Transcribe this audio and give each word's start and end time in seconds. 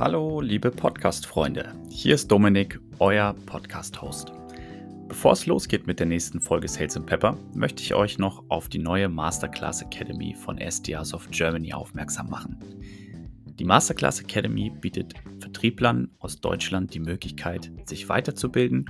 Hallo, 0.00 0.40
liebe 0.40 0.70
Podcast-Freunde. 0.70 1.74
Hier 1.90 2.14
ist 2.14 2.28
Dominik, 2.28 2.80
euer 3.00 3.34
Podcast-Host. 3.44 4.32
Bevor 5.08 5.32
es 5.32 5.44
losgeht 5.44 5.86
mit 5.86 5.98
der 5.98 6.06
nächsten 6.06 6.40
Folge 6.40 6.68
Sales 6.68 6.96
and 6.96 7.04
Pepper, 7.04 7.36
möchte 7.54 7.82
ich 7.82 7.92
euch 7.92 8.16
noch 8.16 8.42
auf 8.48 8.70
die 8.70 8.78
neue 8.78 9.10
Masterclass 9.10 9.82
Academy 9.82 10.34
von 10.34 10.56
SDRs 10.56 11.12
of 11.12 11.28
Germany 11.30 11.74
aufmerksam 11.74 12.30
machen. 12.30 12.58
Die 13.58 13.64
Masterclass 13.66 14.20
Academy 14.20 14.70
bietet 14.70 15.12
Vertrieblern 15.38 16.08
aus 16.18 16.40
Deutschland 16.40 16.94
die 16.94 17.00
Möglichkeit, 17.00 17.70
sich 17.84 18.08
weiterzubilden 18.08 18.88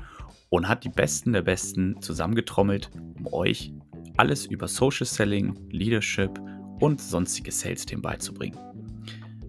und 0.49 0.69
hat 0.69 0.85
die 0.85 0.91
Besten 0.91 1.33
der 1.33 1.43
Besten 1.43 2.01
zusammengetrommelt, 2.01 2.89
um 3.19 3.27
euch 3.33 3.73
alles 4.17 4.47
über 4.47 4.69
Social 4.69 5.07
Selling, 5.07 5.59
Leadership 5.71 6.39
und 6.79 7.01
sonstige 7.01 7.51
Sales-Themen 7.51 8.01
beizubringen. 8.01 8.70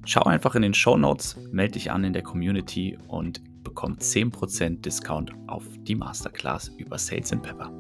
Schau 0.04 0.24
einfach 0.24 0.56
in 0.56 0.64
den 0.64 0.74
Show 0.74 0.98
Notes, 0.98 1.38
melde 1.52 1.74
dich 1.74 1.92
an 1.92 2.04
in 2.04 2.14
der 2.14 2.24
Community 2.24 2.98
und 3.08 3.40
bekomm 3.64 3.98
10% 3.98 4.82
Discount 4.82 5.32
auf 5.46 5.64
die 5.82 5.94
Masterclass 5.94 6.70
über 6.70 6.98
Sales 6.98 7.32
and 7.32 7.44
Pepper. 7.44 7.72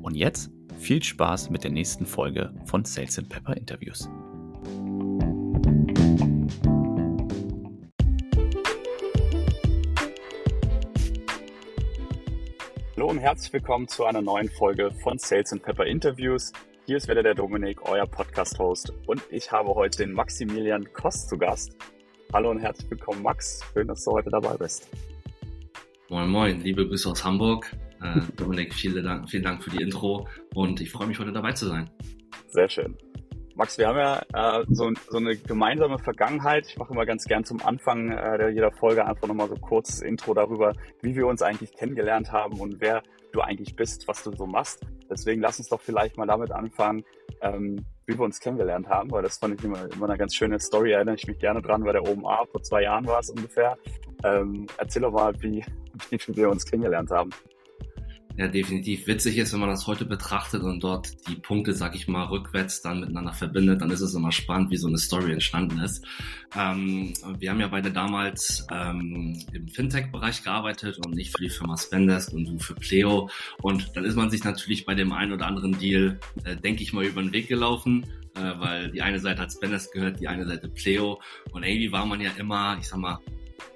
Und 0.00 0.14
jetzt 0.14 0.50
viel 0.78 1.02
Spaß 1.02 1.50
mit 1.50 1.62
der 1.62 1.70
nächsten 1.70 2.06
Folge 2.06 2.54
von 2.64 2.86
Sales 2.86 3.18
and 3.18 3.28
Pepper 3.28 3.54
Interviews. 3.58 4.08
Hallo 12.96 13.10
und 13.10 13.18
herzlich 13.18 13.52
willkommen 13.52 13.86
zu 13.86 14.06
einer 14.06 14.22
neuen 14.22 14.48
Folge 14.48 14.90
von 15.02 15.18
Sales 15.18 15.52
and 15.52 15.62
Pepper 15.62 15.84
Interviews. 15.84 16.52
Hier 16.86 16.98
ist 16.98 17.08
wieder 17.08 17.22
der 17.22 17.34
Dominik, 17.34 17.80
euer 17.88 18.04
Podcast-Host. 18.04 18.92
Und 19.06 19.22
ich 19.30 19.50
habe 19.50 19.74
heute 19.74 20.04
den 20.04 20.12
Maximilian 20.12 20.84
Kost 20.92 21.30
zu 21.30 21.38
Gast. 21.38 21.74
Hallo 22.30 22.50
und 22.50 22.58
herzlich 22.58 22.90
willkommen, 22.90 23.22
Max. 23.22 23.62
Schön, 23.72 23.88
dass 23.88 24.04
du 24.04 24.10
heute 24.10 24.28
dabei 24.28 24.54
bist. 24.58 24.90
Moin, 26.10 26.28
moin. 26.28 26.60
Liebe 26.60 26.86
Grüße 26.86 27.08
aus 27.08 27.24
Hamburg. 27.24 27.74
Äh, 28.02 28.20
Dominik, 28.36 28.74
vielen 28.74 29.02
Dank, 29.02 29.30
vielen 29.30 29.44
Dank 29.44 29.64
für 29.64 29.70
die 29.70 29.82
Intro 29.82 30.28
und 30.54 30.78
ich 30.82 30.90
freue 30.90 31.06
mich, 31.06 31.18
heute 31.18 31.32
dabei 31.32 31.52
zu 31.52 31.68
sein. 31.68 31.88
Sehr 32.48 32.68
schön. 32.68 32.94
Max, 33.54 33.78
wir 33.78 33.88
haben 33.88 33.98
ja 33.98 34.60
äh, 34.60 34.66
so, 34.68 34.92
so 35.08 35.16
eine 35.16 35.36
gemeinsame 35.36 35.98
Vergangenheit. 35.98 36.66
Ich 36.66 36.76
mache 36.76 36.92
immer 36.92 37.06
ganz 37.06 37.24
gern 37.24 37.44
zum 37.44 37.62
Anfang 37.62 38.10
äh, 38.10 38.50
jeder 38.50 38.72
Folge 38.72 39.06
einfach 39.06 39.26
nochmal 39.26 39.48
so 39.48 39.54
kurzes 39.54 40.02
Intro 40.02 40.34
darüber, 40.34 40.74
wie 41.00 41.16
wir 41.16 41.26
uns 41.28 41.40
eigentlich 41.40 41.72
kennengelernt 41.72 42.30
haben 42.30 42.60
und 42.60 42.78
wer 42.80 43.02
du 43.32 43.40
eigentlich 43.40 43.74
bist, 43.74 44.06
was 44.06 44.22
du 44.22 44.36
so 44.36 44.46
machst. 44.46 44.84
Deswegen 45.10 45.40
lass 45.40 45.58
uns 45.58 45.68
doch 45.68 45.80
vielleicht 45.80 46.16
mal 46.16 46.26
damit 46.26 46.50
anfangen, 46.50 47.04
ähm, 47.40 47.84
wie 48.06 48.18
wir 48.18 48.24
uns 48.24 48.40
kennengelernt 48.40 48.88
haben, 48.88 49.10
weil 49.10 49.22
das 49.22 49.38
fand 49.38 49.58
ich 49.58 49.64
immer, 49.64 49.90
immer 49.92 50.08
eine 50.08 50.18
ganz 50.18 50.34
schöne 50.34 50.58
Story, 50.60 50.92
erinnere 50.92 51.14
ich 51.14 51.26
mich 51.26 51.38
gerne 51.38 51.62
dran, 51.62 51.84
bei 51.84 51.92
der 51.92 52.06
OMA, 52.06 52.44
vor 52.50 52.62
zwei 52.62 52.82
Jahren 52.82 53.06
war 53.06 53.20
es 53.20 53.30
ungefähr. 53.30 53.76
Ähm, 54.24 54.66
erzähl 54.78 55.02
doch 55.02 55.12
mal, 55.12 55.34
wie, 55.42 55.64
wie 56.10 56.36
wir 56.36 56.50
uns 56.50 56.64
kennengelernt 56.64 57.10
haben. 57.10 57.30
Ja, 58.36 58.48
definitiv. 58.48 59.06
Witzig 59.06 59.38
ist, 59.38 59.52
wenn 59.52 59.60
man 59.60 59.68
das 59.68 59.86
heute 59.86 60.04
betrachtet 60.04 60.62
und 60.62 60.82
dort 60.82 61.08
die 61.28 61.36
Punkte, 61.36 61.72
sag 61.72 61.94
ich 61.94 62.08
mal, 62.08 62.24
rückwärts 62.24 62.82
dann 62.82 62.98
miteinander 62.98 63.32
verbindet, 63.32 63.80
dann 63.80 63.90
ist 63.90 64.00
es 64.00 64.12
immer 64.14 64.32
spannend, 64.32 64.72
wie 64.72 64.76
so 64.76 64.88
eine 64.88 64.98
Story 64.98 65.32
entstanden 65.32 65.78
ist. 65.78 66.04
Ähm, 66.56 67.12
wir 67.38 67.50
haben 67.50 67.60
ja 67.60 67.68
beide 67.68 67.92
damals 67.92 68.66
ähm, 68.72 69.40
im 69.52 69.68
Fintech-Bereich 69.68 70.42
gearbeitet 70.42 70.98
und 71.06 71.14
nicht 71.14 71.30
für 71.30 71.44
die 71.44 71.48
Firma 71.48 71.76
Spendesk 71.76 72.32
und 72.32 72.46
du 72.46 72.58
für 72.58 72.74
Pleo. 72.74 73.30
Und 73.62 73.92
dann 73.94 74.04
ist 74.04 74.16
man 74.16 74.30
sich 74.30 74.42
natürlich 74.42 74.84
bei 74.84 74.96
dem 74.96 75.12
einen 75.12 75.32
oder 75.32 75.46
anderen 75.46 75.78
Deal, 75.78 76.18
äh, 76.42 76.56
denke 76.56 76.82
ich 76.82 76.92
mal, 76.92 77.04
über 77.04 77.22
den 77.22 77.32
Weg 77.32 77.46
gelaufen 77.46 78.04
äh, 78.36 78.58
weil 78.58 78.90
die 78.90 79.00
eine 79.00 79.20
Seite 79.20 79.42
hat 79.42 79.52
Spendesk 79.52 79.92
gehört, 79.92 80.18
die 80.18 80.26
eine 80.26 80.44
Seite 80.44 80.68
Pleo. 80.68 81.20
Und 81.52 81.62
irgendwie 81.62 81.92
war 81.92 82.04
man 82.04 82.20
ja 82.20 82.30
immer, 82.36 82.76
ich 82.80 82.88
sag 82.88 82.98
mal, 82.98 83.20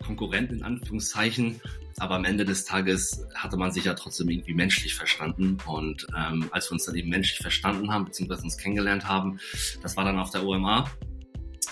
Konkurrent 0.05 0.53
in 0.53 0.63
Anführungszeichen. 0.63 1.61
Aber 1.99 2.15
am 2.15 2.25
Ende 2.25 2.45
des 2.45 2.65
Tages 2.65 3.27
hatte 3.35 3.57
man 3.57 3.73
sich 3.73 3.85
ja 3.85 3.95
trotzdem 3.95 4.29
irgendwie 4.29 4.55
menschlich 4.55 4.95
verstanden. 4.95 5.59
Und 5.67 6.07
ähm, 6.17 6.49
als 6.53 6.71
wir 6.71 6.75
uns 6.75 6.85
dann 6.85 6.95
eben 6.95 7.09
menschlich 7.09 7.39
verstanden 7.39 7.93
haben, 7.93 8.05
beziehungsweise 8.05 8.43
uns 8.43 8.57
kennengelernt 8.57 9.09
haben, 9.09 9.41
das 9.83 9.97
war 9.97 10.05
dann 10.05 10.19
auf 10.19 10.31
der 10.31 10.45
OMA. 10.45 10.89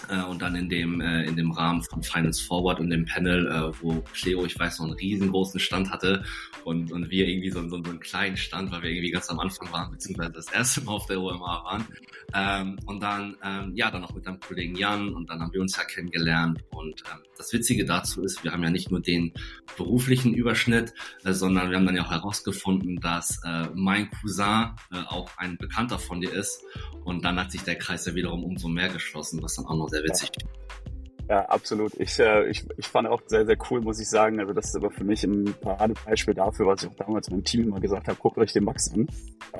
Äh, 0.09 0.22
und 0.25 0.43
dann 0.43 0.55
in 0.55 0.69
dem, 0.69 1.00
äh, 1.00 1.25
in 1.25 1.37
dem 1.37 1.50
Rahmen 1.50 1.83
von 1.83 2.03
Finance 2.03 2.43
Forward 2.43 2.81
und 2.81 2.91
dem 2.91 3.05
Panel, 3.06 3.47
äh, 3.47 3.83
wo 3.83 4.03
Cleo, 4.12 4.45
ich 4.45 4.59
weiß, 4.59 4.78
noch 4.78 4.87
einen 4.87 4.95
riesengroßen 4.95 5.61
Stand 5.61 5.91
hatte 5.91 6.25
und, 6.65 6.93
und 6.93 7.11
wir 7.11 7.27
irgendwie 7.27 7.50
so, 7.50 7.66
so, 7.69 7.77
einen 7.77 8.00
kleinen 8.00 8.37
Stand, 8.37 8.71
weil 8.72 8.83
wir 8.83 8.91
irgendwie 8.91 9.11
ganz 9.11 9.28
am 9.31 9.41
Anfang 9.41 9.72
waren, 9.72 9.91
beziehungsweise 9.91 10.33
das 10.33 10.53
erste 10.53 10.83
Mal 10.83 10.93
auf 10.93 11.06
der 11.06 11.21
OMA 11.21 11.65
waren. 11.65 11.87
Ähm, 12.34 12.78
und 12.87 13.00
dann, 13.00 13.37
ähm, 13.43 13.72
ja, 13.75 13.91
dann 13.91 14.05
auch 14.05 14.15
mit 14.15 14.27
deinem 14.27 14.41
Kollegen 14.41 14.77
Jan 14.77 15.15
und 15.15 15.31
dann 15.31 15.41
haben 15.41 15.53
wir 15.53 15.61
uns 15.61 15.77
ja 15.77 15.84
kennengelernt. 15.84 16.62
Und 16.71 17.03
ähm, 17.11 17.22
das 17.37 17.53
Witzige 17.53 17.85
dazu 17.85 18.23
ist, 18.23 18.45
wir 18.45 18.53
haben 18.53 18.63
ja 18.63 18.71
nicht 18.71 18.91
nur 18.91 19.01
den 19.01 19.33
beruflichen 19.77 20.35
Überschnitt, 20.35 20.95
äh, 21.25 21.33
sondern 21.33 21.71
wir 21.71 21.77
haben 21.77 21.87
dann 21.87 21.97
ja 21.97 22.05
auch 22.05 22.11
herausgefunden, 22.11 23.01
dass 23.01 23.41
äh, 23.45 23.69
mein 23.75 24.11
Cousin 24.11 24.71
äh, 24.93 25.03
auch 25.07 25.31
ein 25.37 25.57
Bekannter 25.59 25.99
von 25.99 26.21
dir 26.21 26.33
ist. 26.33 26.63
Und 27.05 27.25
dann 27.25 27.39
hat 27.39 27.53
sich 27.53 27.63
der 27.63 27.77
Kreis 27.77 28.07
ja 28.07 28.15
wiederum 28.15 28.45
umso 28.45 28.69
mehr 28.69 28.89
geschlossen, 28.89 29.43
was 29.43 29.55
dann 29.55 29.67
auch 29.67 29.77
noch 29.77 29.89
sehr 29.89 30.03
witzig 30.03 30.31
ja. 30.41 30.49
Ja, 31.29 31.45
absolut. 31.47 31.93
Ich, 31.99 32.19
äh, 32.21 32.49
ich, 32.49 32.65
ich 32.77 32.87
fand 32.87 33.09
auch 33.09 33.21
sehr, 33.27 33.45
sehr 33.47 33.57
cool, 33.71 33.81
muss 33.81 33.99
ich 33.99 34.09
sagen. 34.09 34.39
Also 34.39 34.53
das 34.53 34.67
ist 34.67 34.77
aber 34.77 34.91
für 34.91 35.03
mich 35.03 35.25
ein 35.25 35.55
Paradebeispiel 35.61 36.35
dafür, 36.35 36.67
was 36.67 36.85
ich 36.85 36.89
auch 36.89 36.95
damals 36.95 37.31
meinem 37.31 37.43
Team 37.43 37.65
immer 37.65 37.81
gesagt 37.81 38.07
habe, 38.07 38.17
guckt 38.17 38.39
euch 38.39 38.53
den 38.53 38.63
Max 38.63 38.93
an. 38.93 39.09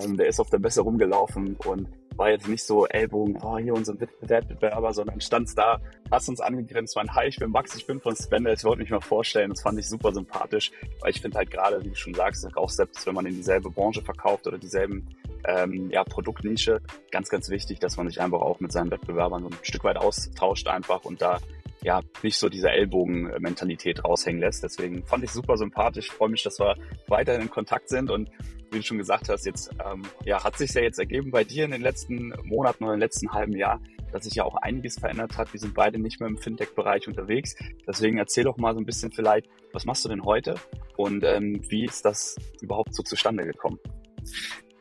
Ähm, 0.01 0.17
der 0.17 0.29
ist 0.29 0.39
auf 0.39 0.49
der 0.51 0.61
Messe 0.61 0.83
rumgelaufen 0.83 1.57
und 1.65 1.89
war 2.15 2.31
jetzt 2.31 2.49
nicht 2.49 2.65
so 2.65 2.87
Ellbogen, 2.87 3.39
oh, 3.43 3.59
hier 3.59 3.75
unser 3.75 3.95
Wettbewerber, 3.99 4.95
sondern 4.95 5.21
stand 5.21 5.57
da, 5.59 5.81
hast 6.11 6.29
uns 6.29 6.41
angegrinst, 6.41 6.97
war 6.97 7.03
ein 7.03 7.15
Hi, 7.15 7.27
ich 7.29 7.37
bin 7.37 7.51
Max, 7.51 7.77
ich 7.77 7.87
bin 7.87 8.01
von 8.01 8.17
Spender, 8.17 8.53
ich 8.53 8.65
wollte 8.65 8.83
mich 8.83 8.91
mal 8.91 9.01
vorstellen. 9.01 9.51
Das 9.51 9.63
fand 9.63 9.79
ich 9.79 9.89
super 9.89 10.15
sympathisch, 10.15 10.71
weil 11.01 11.11
ich 11.11 11.21
finde 11.21 11.39
halt 11.39 11.51
gerade, 11.51 11.85
wie 11.85 11.89
du 11.89 11.97
schon 11.97 12.15
sagst, 12.15 12.47
auch 12.57 12.71
selbst 12.71 13.05
wenn 13.07 13.15
man 13.15 13.27
in 13.27 13.35
dieselbe 13.35 13.71
Branche 13.71 14.03
verkauft 14.03 14.47
oder 14.47 14.57
dieselben 14.57 15.07
ähm, 15.47 15.91
ja, 15.91 16.05
Produktnische, 16.05 16.81
ganz, 17.11 17.29
ganz 17.29 17.49
wichtig, 17.49 17.79
dass 17.79 17.97
man 17.97 18.09
sich 18.09 18.21
einfach 18.21 18.41
auch 18.41 18.61
mit 18.61 18.73
seinen 18.73 18.91
Wettbewerbern 18.91 19.43
so 19.43 19.49
ein 19.49 19.57
Stück 19.63 19.85
weit 19.85 19.97
austauscht 19.97 20.69
einfach 20.69 21.05
und 21.05 21.23
da 21.23 21.39
ja, 21.83 22.01
nicht 22.23 22.37
so 22.37 22.49
diese 22.49 22.71
Ellbogen-Mentalität 22.71 24.05
raushängen 24.05 24.41
lässt. 24.41 24.65
Deswegen 24.65 25.05
fand 25.05 25.23
ich 25.23 25.31
super 25.31 25.57
sympathisch. 25.57 26.11
Freue 26.11 26.31
mich, 26.31 26.43
dass 26.43 26.59
wir 26.59 26.75
weiterhin 27.07 27.43
in 27.43 27.51
Kontakt 27.51 27.89
sind. 27.89 28.11
Und 28.11 28.29
wie 28.73 28.79
du 28.79 28.83
schon 28.83 28.99
gesagt 28.99 29.29
hast, 29.29 29.47
jetzt 29.47 29.71
ähm, 29.85 30.03
ja, 30.25 30.43
hat 30.43 30.59
sich 30.59 30.75
ja 30.75 30.81
jetzt 30.81 30.99
ergeben 30.99 31.31
bei 31.31 31.45
dir 31.45 31.65
in 31.65 31.71
den 31.71 31.83
letzten 31.83 32.35
Monaten 32.43 32.83
oder 32.83 32.95
im 32.95 32.99
letzten 32.99 33.31
halben 33.33 33.53
Jahr, 33.53 33.81
dass 34.11 34.25
sich 34.25 34.35
ja 34.35 34.45
auch 34.45 34.57
einiges 34.57 34.99
verändert 34.99 35.39
hat. 35.39 35.53
Wir 35.53 35.61
sind 35.61 35.75
beide 35.75 35.99
nicht 36.01 36.19
mehr 36.19 36.29
im 36.29 36.39
Fintech-Bereich 36.39 37.07
unterwegs. 37.07 37.55
Deswegen 37.87 38.19
erzähl 38.19 38.45
doch 38.45 38.57
mal 38.57 38.75
so 38.75 38.81
ein 38.81 38.87
bisschen 38.87 39.13
vielleicht, 39.13 39.47
was 39.73 39.85
machst 39.85 40.05
du 40.05 40.09
denn 40.09 40.25
heute 40.25 40.57
und 40.97 41.23
ähm, 41.23 41.61
wie 41.69 41.85
ist 41.85 42.05
das 42.05 42.37
überhaupt 42.61 42.95
so 42.95 43.03
zustande 43.05 43.45
gekommen? 43.45 43.79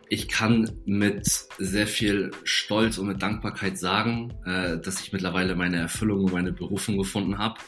Ich 0.10 0.28
kann 0.28 0.72
mit 0.86 1.26
sehr 1.58 1.88
viel 1.88 2.32
Stolz 2.44 3.00
und 3.00 3.08
mit 3.08 3.22
Dankbarkeit 3.22 3.78
sagen, 3.78 4.34
äh, 4.46 4.78
dass 4.78 5.02
ich 5.02 5.12
mittlerweile 5.12 5.56
meine 5.56 5.78
Erfüllung 5.78 6.26
und 6.26 6.34
meine 6.34 6.52
Berufung 6.52 6.98
gefunden 6.98 7.40
habe. 7.40 7.60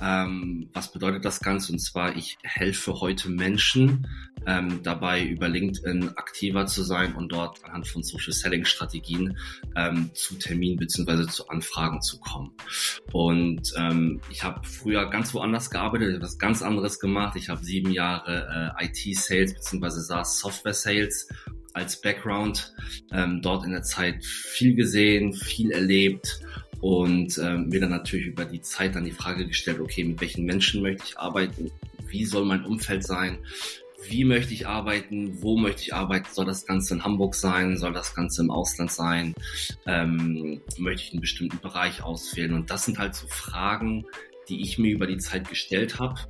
Ähm, 0.00 0.68
was 0.72 0.92
bedeutet 0.92 1.24
das 1.24 1.40
Ganze? 1.40 1.72
Und 1.72 1.80
zwar, 1.80 2.16
ich 2.16 2.38
helfe 2.44 3.00
heute 3.00 3.28
Menschen 3.28 4.06
ähm, 4.46 4.84
dabei, 4.84 5.24
über 5.24 5.48
LinkedIn 5.48 6.10
aktiver 6.16 6.66
zu 6.66 6.84
sein 6.84 7.16
und 7.16 7.32
dort 7.32 7.64
anhand 7.64 7.88
von 7.88 8.04
Social 8.04 8.32
Selling 8.32 8.64
Strategien 8.64 9.36
ähm, 9.74 10.10
zu 10.14 10.36
Terminen 10.36 10.76
beziehungsweise 10.76 11.26
zu 11.26 11.48
Anfragen 11.48 12.00
zu 12.02 12.20
kommen. 12.20 12.52
Und 13.12 13.74
ich 14.30 14.44
habe 14.44 14.60
früher 14.66 15.10
ganz 15.10 15.34
woanders 15.34 15.70
gearbeitet, 15.70 16.22
was 16.22 16.38
ganz 16.38 16.62
anderes 16.62 17.00
gemacht. 17.00 17.36
Ich 17.36 17.48
habe 17.48 17.64
sieben 17.64 17.90
Jahre 17.90 18.74
äh, 18.80 18.86
IT-Sales 18.86 19.54
beziehungsweise 19.54 20.02
SaaS 20.02 20.38
Software 20.38 20.74
Sales 20.74 21.28
als 21.74 22.00
Background 22.00 22.74
ähm, 23.12 23.40
dort 23.42 23.64
in 23.64 23.72
der 23.72 23.82
Zeit 23.82 24.24
viel 24.24 24.74
gesehen, 24.74 25.32
viel 25.32 25.70
erlebt 25.72 26.40
und 26.80 27.38
ähm, 27.38 27.68
mir 27.68 27.80
dann 27.80 27.90
natürlich 27.90 28.26
über 28.26 28.44
die 28.44 28.60
Zeit 28.60 28.94
dann 28.94 29.04
die 29.04 29.10
Frage 29.10 29.46
gestellt, 29.46 29.80
okay, 29.80 30.04
mit 30.04 30.20
welchen 30.20 30.44
Menschen 30.44 30.82
möchte 30.82 31.04
ich 31.06 31.18
arbeiten, 31.18 31.70
wie 32.08 32.24
soll 32.24 32.44
mein 32.44 32.64
Umfeld 32.64 33.04
sein, 33.04 33.38
wie 34.08 34.24
möchte 34.24 34.54
ich 34.54 34.66
arbeiten, 34.66 35.42
wo 35.42 35.56
möchte 35.56 35.82
ich 35.82 35.94
arbeiten, 35.94 36.26
soll 36.32 36.46
das 36.46 36.66
Ganze 36.66 36.94
in 36.94 37.04
Hamburg 37.04 37.34
sein, 37.34 37.76
soll 37.76 37.92
das 37.92 38.14
Ganze 38.14 38.42
im 38.42 38.50
Ausland 38.50 38.90
sein, 38.90 39.34
ähm, 39.86 40.60
möchte 40.78 41.02
ich 41.06 41.12
einen 41.12 41.20
bestimmten 41.20 41.58
Bereich 41.60 42.02
auswählen? 42.02 42.54
Und 42.54 42.70
das 42.70 42.86
sind 42.86 42.98
halt 42.98 43.14
so 43.14 43.26
Fragen, 43.28 44.06
die 44.50 44.60
ich 44.62 44.78
mir 44.78 44.92
über 44.92 45.06
die 45.06 45.18
Zeit 45.18 45.48
gestellt 45.48 45.98
habe 45.98 46.20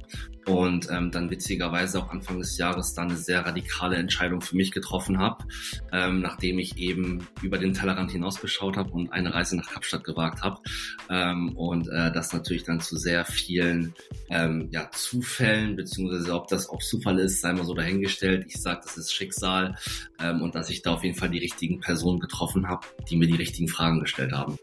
und 0.46 0.90
ähm, 0.90 1.10
dann 1.10 1.30
witzigerweise 1.30 1.98
auch 1.98 2.10
Anfang 2.10 2.38
des 2.38 2.56
Jahres 2.58 2.94
dann 2.94 3.08
eine 3.08 3.16
sehr 3.16 3.44
radikale 3.44 3.96
Entscheidung 3.96 4.40
für 4.40 4.56
mich 4.56 4.72
getroffen 4.72 5.18
habe, 5.18 5.44
ähm, 5.92 6.20
nachdem 6.20 6.58
ich 6.58 6.78
eben 6.78 7.26
über 7.42 7.58
den 7.58 7.72
Tellerrand 7.72 8.10
hinausgeschaut 8.10 8.76
habe 8.76 8.90
und 8.90 9.12
eine 9.12 9.34
Reise 9.34 9.56
nach 9.56 9.68
Kapstadt 9.68 10.04
gewagt 10.04 10.42
habe 10.42 10.60
ähm, 11.08 11.56
und 11.56 11.88
äh, 11.88 12.12
das 12.12 12.32
natürlich 12.32 12.64
dann 12.64 12.80
zu 12.80 12.96
sehr 12.96 13.24
vielen 13.24 13.94
ähm, 14.28 14.68
ja, 14.70 14.90
Zufällen, 14.90 15.76
beziehungsweise 15.76 16.34
ob 16.34 16.48
das 16.48 16.68
auch 16.68 16.82
Zufall 16.82 17.18
ist, 17.18 17.40
sei 17.40 17.52
mal 17.52 17.64
so 17.64 17.74
dahingestellt. 17.74 18.46
Ich 18.48 18.60
sage, 18.60 18.80
das 18.82 18.96
ist 18.96 19.12
Schicksal 19.12 19.76
ähm, 20.20 20.42
und 20.42 20.54
dass 20.54 20.70
ich 20.70 20.82
da 20.82 20.94
auf 20.94 21.04
jeden 21.04 21.16
Fall 21.16 21.30
die 21.30 21.38
richtigen 21.38 21.80
Personen 21.80 22.20
getroffen 22.20 22.68
habe, 22.68 22.86
die 23.08 23.16
mir 23.16 23.26
die 23.26 23.36
richtigen 23.36 23.68
Fragen 23.68 24.00
gestellt 24.00 24.32
haben. 24.32 24.58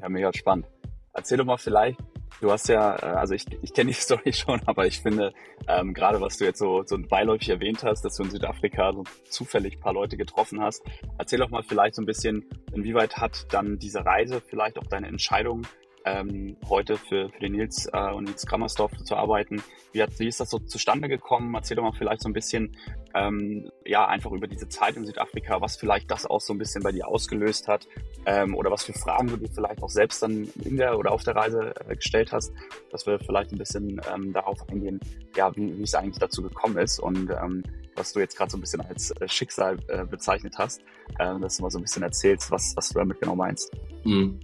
Ja, 0.00 0.08
mega 0.08 0.32
spannend. 0.32 0.66
Erzähl 1.12 1.38
doch 1.38 1.44
mal 1.44 1.58
vielleicht, 1.58 1.98
Du 2.40 2.50
hast 2.50 2.68
ja, 2.68 2.96
äh, 2.96 3.16
also 3.16 3.34
ich, 3.34 3.44
ich 3.62 3.74
kenne 3.74 3.90
die 3.90 3.94
Story 4.00 4.32
schon, 4.32 4.60
aber 4.66 4.86
ich 4.86 5.00
finde, 5.00 5.32
ähm, 5.68 5.94
gerade 5.94 6.20
was 6.20 6.38
du 6.38 6.44
jetzt 6.44 6.58
so, 6.58 6.82
so 6.84 6.98
beiläufig 6.98 7.50
erwähnt 7.50 7.82
hast, 7.84 8.02
dass 8.04 8.16
du 8.16 8.22
in 8.22 8.30
Südafrika 8.30 8.92
so 8.92 9.04
zufällig 9.28 9.76
ein 9.76 9.80
paar 9.80 9.92
Leute 9.92 10.16
getroffen 10.16 10.60
hast, 10.60 10.82
erzähl 11.18 11.38
doch 11.38 11.50
mal 11.50 11.62
vielleicht 11.62 11.94
so 11.94 12.02
ein 12.02 12.06
bisschen, 12.06 12.44
inwieweit 12.72 13.16
hat 13.16 13.52
dann 13.52 13.78
diese 13.78 14.04
Reise 14.04 14.40
vielleicht 14.40 14.78
auch 14.78 14.86
deine 14.86 15.08
Entscheidung 15.08 15.62
ähm, 16.04 16.56
heute 16.68 16.96
für, 16.96 17.30
für 17.30 17.40
den 17.40 17.52
Nils 17.52 17.88
äh, 17.92 18.12
und 18.12 18.24
Nils 18.24 18.46
Grammersdorf 18.46 18.92
zu 19.04 19.16
arbeiten. 19.16 19.62
Wie, 19.92 20.02
hat, 20.02 20.18
wie 20.18 20.28
ist 20.28 20.40
das 20.40 20.50
so 20.50 20.58
zustande 20.58 21.08
gekommen? 21.08 21.54
Erzähl 21.54 21.76
doch 21.76 21.82
mal 21.82 21.92
vielleicht 21.92 22.22
so 22.22 22.28
ein 22.28 22.32
bisschen, 22.32 22.76
ähm, 23.14 23.70
ja, 23.84 24.06
einfach 24.06 24.32
über 24.32 24.46
diese 24.46 24.68
Zeit 24.68 24.96
in 24.96 25.04
Südafrika, 25.04 25.60
was 25.60 25.76
vielleicht 25.76 26.10
das 26.10 26.26
auch 26.26 26.40
so 26.40 26.54
ein 26.54 26.58
bisschen 26.58 26.82
bei 26.82 26.92
dir 26.92 27.08
ausgelöst 27.08 27.68
hat 27.68 27.86
ähm, 28.26 28.54
oder 28.54 28.70
was 28.70 28.84
für 28.84 28.92
Fragen 28.92 29.28
du 29.28 29.36
dir 29.36 29.50
vielleicht 29.52 29.82
auch 29.82 29.88
selbst 29.88 30.22
dann 30.22 30.48
in 30.64 30.76
der 30.76 30.98
oder 30.98 31.12
auf 31.12 31.24
der 31.24 31.36
Reise 31.36 31.74
äh, 31.88 31.96
gestellt 31.96 32.32
hast, 32.32 32.52
dass 32.90 33.06
wir 33.06 33.18
vielleicht 33.18 33.52
ein 33.52 33.58
bisschen 33.58 34.00
ähm, 34.12 34.32
darauf 34.32 34.68
eingehen, 34.68 35.00
ja, 35.36 35.54
wie, 35.56 35.76
wie 35.76 35.82
es 35.82 35.94
eigentlich 35.94 36.18
dazu 36.18 36.42
gekommen 36.42 36.78
ist 36.78 36.98
und 36.98 37.30
ähm, 37.30 37.62
was 37.96 38.12
du 38.12 38.20
jetzt 38.20 38.36
gerade 38.36 38.50
so 38.50 38.56
ein 38.56 38.60
bisschen 38.60 38.80
als 38.80 39.10
äh, 39.12 39.28
Schicksal 39.28 39.78
äh, 39.88 40.04
bezeichnet 40.04 40.54
hast, 40.58 40.80
äh, 41.18 41.38
dass 41.40 41.56
du 41.56 41.62
mal 41.62 41.70
so 41.70 41.78
ein 41.78 41.82
bisschen 41.82 42.02
erzählst, 42.02 42.50
was, 42.50 42.74
was 42.76 42.88
du 42.88 42.98
damit 42.98 43.20
genau 43.20 43.36
meinst. 43.36 43.70
Mhm. 44.04 44.40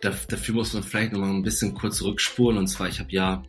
dafür 0.00 0.54
muss 0.54 0.74
man 0.74 0.82
vielleicht 0.82 1.12
noch 1.12 1.20
mal 1.20 1.30
ein 1.30 1.42
bisschen 1.42 1.74
kurz 1.74 1.96
zurückspulen. 1.96 2.58
Und 2.58 2.66
zwar, 2.66 2.88
ich 2.88 3.00
habe 3.00 3.10
ja 3.10 3.42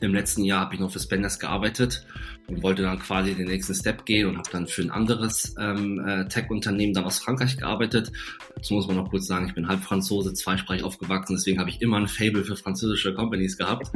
im 0.00 0.14
letzten 0.14 0.44
Jahr 0.44 0.60
habe 0.60 0.74
ich 0.74 0.80
noch 0.80 0.90
für 0.90 1.00
Spenders 1.00 1.38
gearbeitet 1.38 2.06
und 2.48 2.62
wollte 2.62 2.82
dann 2.82 2.98
quasi 2.98 3.34
den 3.34 3.46
nächsten 3.46 3.74
Step 3.74 4.04
gehen 4.06 4.26
und 4.28 4.38
habe 4.38 4.48
dann 4.50 4.66
für 4.66 4.82
ein 4.82 4.90
anderes 4.90 5.54
ähm, 5.58 6.02
äh, 6.06 6.26
Tech-Unternehmen 6.26 6.94
dann 6.94 7.04
aus 7.04 7.18
Frankreich 7.18 7.56
gearbeitet. 7.56 8.10
Dazu 8.56 8.74
muss 8.74 8.86
man 8.86 8.96
noch 8.96 9.10
kurz 9.10 9.26
sagen, 9.26 9.46
ich 9.46 9.54
bin 9.54 9.68
halb 9.68 9.82
Franzose, 9.82 10.32
zweisprachig 10.32 10.82
aufgewachsen, 10.82 11.36
deswegen 11.36 11.60
habe 11.60 11.70
ich 11.70 11.80
immer 11.82 11.98
ein 11.98 12.08
Fable 12.08 12.44
für 12.44 12.56
französische 12.56 13.14
Companies 13.14 13.56
gehabt 13.56 13.90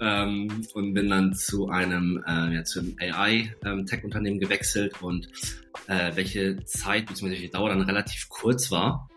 ähm, 0.00 0.48
und 0.74 0.94
bin 0.94 1.08
dann 1.08 1.34
zu 1.34 1.68
einem, 1.68 2.22
äh, 2.26 2.54
ja, 2.54 2.62
einem 2.76 2.96
AI-Tech-Unternehmen 2.98 4.36
ähm, 4.36 4.40
gewechselt 4.40 5.00
und 5.02 5.28
äh, 5.86 6.12
welche 6.14 6.64
Zeit 6.64 7.06
bzw. 7.06 7.30
welche 7.30 7.48
Dauer 7.50 7.68
dann 7.68 7.82
relativ 7.82 8.28
kurz 8.28 8.70
war. 8.70 9.08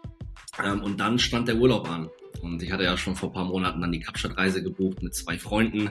Ähm, 0.63 0.83
und 0.83 0.99
dann 0.99 1.17
stand 1.19 1.47
der 1.47 1.55
Urlaub 1.55 1.89
an. 1.89 2.09
Und 2.45 2.61
ich 2.61 2.71
hatte 2.71 2.83
ja 2.83 2.95
schon 2.97 3.15
vor 3.15 3.29
ein 3.29 3.33
paar 3.33 3.45
Monaten 3.45 3.81
dann 3.81 3.91
die 3.91 3.99
Kapstadt-Reise 3.99 4.61
gebucht 4.61 5.01
mit 5.01 5.15
zwei 5.15 5.37
Freunden. 5.37 5.89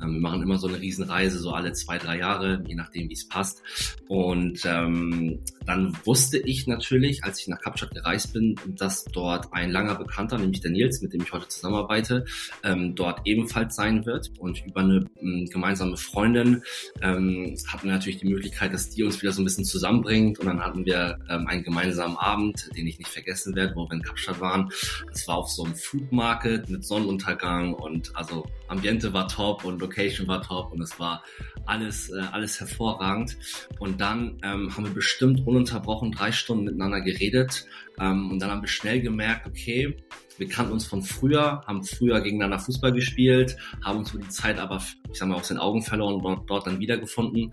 Ähm, 0.00 0.14
wir 0.14 0.20
machen 0.20 0.42
immer 0.42 0.58
so 0.58 0.66
eine 0.66 0.80
Riesenreise, 0.80 1.38
so 1.38 1.52
alle 1.52 1.72
zwei, 1.72 1.98
drei 1.98 2.18
Jahre, 2.18 2.62
je 2.66 2.74
nachdem, 2.74 3.08
wie 3.08 3.14
es 3.14 3.28
passt. 3.28 3.62
Und 4.08 4.64
ähm, 4.64 5.40
dann 5.64 5.96
wusste 6.04 6.38
ich 6.38 6.66
natürlich, 6.66 7.24
als 7.24 7.40
ich 7.40 7.48
nach 7.48 7.60
Kapstadt 7.60 7.92
gereist 7.92 8.32
bin, 8.32 8.56
dass 8.66 9.04
dort 9.04 9.52
ein 9.52 9.70
langer 9.70 9.94
Bekannter, 9.94 10.38
nämlich 10.38 10.60
der 10.60 10.72
Nils, 10.72 11.00
mit 11.02 11.12
dem 11.12 11.22
ich 11.22 11.32
heute 11.32 11.48
zusammenarbeite, 11.48 12.24
ähm, 12.64 12.94
dort 12.94 13.20
ebenfalls 13.24 13.76
sein 13.76 14.04
wird. 14.04 14.30
Und 14.38 14.64
über 14.66 14.80
eine 14.80 15.06
ähm, 15.20 15.46
gemeinsame 15.50 15.96
Freundin 15.96 16.62
ähm, 17.00 17.56
hatten 17.68 17.86
wir 17.86 17.92
natürlich 17.92 18.18
die 18.18 18.28
Möglichkeit, 18.28 18.72
dass 18.72 18.90
die 18.90 19.04
uns 19.04 19.22
wieder 19.22 19.32
so 19.32 19.40
ein 19.40 19.44
bisschen 19.44 19.64
zusammenbringt. 19.64 20.40
Und 20.40 20.46
dann 20.46 20.60
hatten 20.60 20.84
wir 20.84 21.18
ähm, 21.28 21.46
einen 21.46 21.62
gemeinsamen 21.62 22.16
Abend, 22.16 22.68
den 22.76 22.86
ich 22.86 22.98
nicht 22.98 23.10
vergessen 23.10 23.54
werde, 23.54 23.74
wo 23.76 23.88
wir 23.88 23.92
in 23.92 24.02
Kapstadt 24.02 24.40
waren. 24.40 24.70
Das 25.10 25.28
war 25.28 25.36
auf 25.36 25.48
so 25.48 25.64
einem 25.64 25.74
Food 25.92 26.10
Market 26.10 26.70
mit 26.70 26.84
Sonnenuntergang 26.84 27.74
und 27.74 28.16
also 28.16 28.46
Ambiente 28.66 29.12
war 29.12 29.28
top 29.28 29.62
und 29.66 29.78
Location 29.78 30.26
war 30.26 30.40
top 30.40 30.72
und 30.72 30.80
es 30.80 30.98
war 30.98 31.22
alles, 31.66 32.08
äh, 32.08 32.22
alles 32.32 32.58
hervorragend. 32.58 33.36
Und 33.78 34.00
dann 34.00 34.38
ähm, 34.42 34.74
haben 34.74 34.86
wir 34.86 34.94
bestimmt 34.94 35.46
ununterbrochen 35.46 36.10
drei 36.10 36.32
Stunden 36.32 36.64
miteinander 36.64 37.02
geredet 37.02 37.66
ähm, 38.00 38.30
und 38.30 38.40
dann 38.40 38.50
haben 38.50 38.62
wir 38.62 38.68
schnell 38.68 39.02
gemerkt, 39.02 39.46
okay, 39.46 39.94
wir 40.38 40.48
kannten 40.48 40.72
uns 40.72 40.86
von 40.86 41.02
früher, 41.02 41.62
haben 41.66 41.84
früher 41.84 42.22
gegeneinander 42.22 42.58
Fußball 42.58 42.92
gespielt, 42.92 43.58
haben 43.84 43.98
uns 43.98 44.14
über 44.14 44.22
die 44.22 44.30
Zeit 44.30 44.58
aber, 44.58 44.82
ich 45.10 45.18
sag 45.18 45.28
mal, 45.28 45.34
aus 45.34 45.48
den 45.48 45.58
Augen 45.58 45.82
verloren 45.82 46.14
und 46.14 46.22
dort, 46.22 46.48
dort 46.48 46.66
dann 46.66 46.80
wiedergefunden 46.80 47.52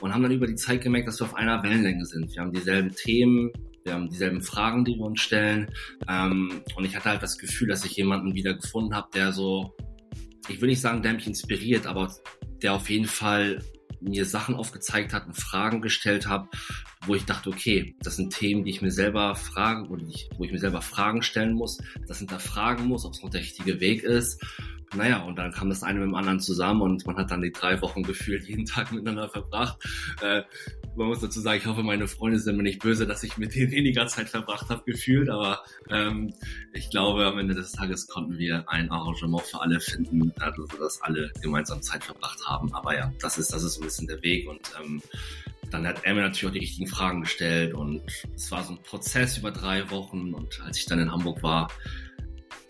und 0.00 0.14
haben 0.14 0.22
dann 0.22 0.32
über 0.32 0.46
die 0.46 0.54
Zeit 0.54 0.80
gemerkt, 0.80 1.06
dass 1.06 1.20
wir 1.20 1.26
auf 1.26 1.34
einer 1.34 1.62
Wellenlänge 1.62 2.06
sind. 2.06 2.34
Wir 2.34 2.40
haben 2.40 2.52
dieselben 2.52 2.94
Themen, 2.94 3.52
wir 3.84 3.92
haben 3.92 4.08
dieselben 4.08 4.42
Fragen, 4.42 4.84
die 4.84 4.94
wir 4.94 5.04
uns 5.04 5.20
stellen. 5.20 5.70
Ähm, 6.08 6.62
und 6.74 6.84
ich 6.84 6.96
hatte 6.96 7.10
halt 7.10 7.22
das 7.22 7.38
Gefühl, 7.38 7.68
dass 7.68 7.84
ich 7.84 7.96
jemanden 7.96 8.34
wieder 8.34 8.54
gefunden 8.54 8.94
habe, 8.94 9.08
der 9.14 9.32
so, 9.32 9.76
ich 10.48 10.60
will 10.60 10.68
nicht 10.68 10.80
sagen, 10.80 11.02
der 11.02 11.12
mich 11.12 11.26
inspiriert, 11.26 11.86
aber 11.86 12.12
der 12.62 12.74
auf 12.74 12.88
jeden 12.88 13.06
Fall 13.06 13.62
mir 14.00 14.26
Sachen 14.26 14.54
aufgezeigt 14.54 15.12
hat 15.12 15.26
und 15.26 15.34
Fragen 15.34 15.80
gestellt 15.80 16.26
hat, 16.26 16.46
wo 17.06 17.14
ich 17.14 17.24
dachte, 17.24 17.50
okay, 17.50 17.94
das 18.00 18.16
sind 18.16 18.34
Themen, 18.34 18.64
die 18.64 18.70
ich 18.70 18.82
mir 18.82 18.90
selber 18.90 19.34
frage, 19.34 19.88
oder 19.88 20.02
ich, 20.06 20.28
wo 20.36 20.44
ich 20.44 20.52
mir 20.52 20.58
selber 20.58 20.82
Fragen 20.82 21.22
stellen 21.22 21.54
muss, 21.54 21.78
das 22.06 22.18
hinterfragen 22.18 22.86
muss, 22.86 23.04
ob 23.04 23.12
es 23.12 23.22
noch 23.22 23.30
der 23.30 23.40
richtige 23.40 23.80
Weg 23.80 24.02
ist. 24.02 24.42
Naja, 24.94 25.22
und 25.22 25.36
dann 25.36 25.52
kam 25.52 25.68
das 25.68 25.82
eine 25.82 26.00
mit 26.00 26.08
dem 26.08 26.14
anderen 26.14 26.40
zusammen 26.40 26.82
und 26.82 27.06
man 27.06 27.16
hat 27.16 27.30
dann 27.30 27.42
die 27.42 27.52
drei 27.52 27.80
Wochen 27.82 28.02
gefühlt 28.02 28.44
jeden 28.44 28.64
Tag 28.64 28.92
miteinander 28.92 29.28
verbracht. 29.28 29.78
Äh, 30.20 30.42
man 30.96 31.08
muss 31.08 31.20
dazu 31.20 31.40
sagen, 31.40 31.58
ich 31.58 31.66
hoffe, 31.66 31.82
meine 31.82 32.06
Freunde 32.06 32.38
sind 32.38 32.56
mir 32.56 32.62
nicht 32.62 32.80
böse, 32.80 33.06
dass 33.06 33.22
ich 33.22 33.36
mit 33.36 33.54
denen 33.54 33.72
weniger 33.72 34.06
Zeit 34.06 34.28
verbracht 34.28 34.68
habe, 34.68 34.82
gefühlt, 34.84 35.28
aber 35.28 35.62
ähm, 35.90 36.32
ich 36.72 36.90
glaube, 36.90 37.26
am 37.26 37.38
Ende 37.38 37.54
des 37.54 37.72
Tages 37.72 38.06
konnten 38.06 38.38
wir 38.38 38.68
ein 38.68 38.90
Arrangement 38.90 39.42
für 39.42 39.60
alle 39.60 39.80
finden, 39.80 40.32
also, 40.38 40.66
dass 40.66 41.02
alle 41.02 41.32
gemeinsam 41.42 41.82
Zeit 41.82 42.04
verbracht 42.04 42.46
haben. 42.46 42.72
Aber 42.74 42.96
ja, 42.96 43.12
das 43.20 43.38
ist, 43.38 43.52
das 43.52 43.62
ist 43.62 43.74
so 43.74 43.80
ein 43.80 43.84
bisschen 43.84 44.06
der 44.06 44.22
Weg 44.22 44.48
und 44.48 44.60
ähm, 44.80 45.02
dann 45.70 45.86
hat 45.86 46.04
er 46.04 46.14
mir 46.14 46.22
natürlich 46.22 46.46
auch 46.46 46.52
die 46.52 46.60
richtigen 46.60 46.86
Fragen 46.86 47.22
gestellt 47.22 47.74
und 47.74 48.02
es 48.34 48.50
war 48.52 48.62
so 48.62 48.74
ein 48.74 48.82
Prozess 48.82 49.38
über 49.38 49.50
drei 49.50 49.90
Wochen 49.90 50.32
und 50.32 50.60
als 50.64 50.78
ich 50.78 50.86
dann 50.86 51.00
in 51.00 51.10
Hamburg 51.10 51.42
war, 51.42 51.68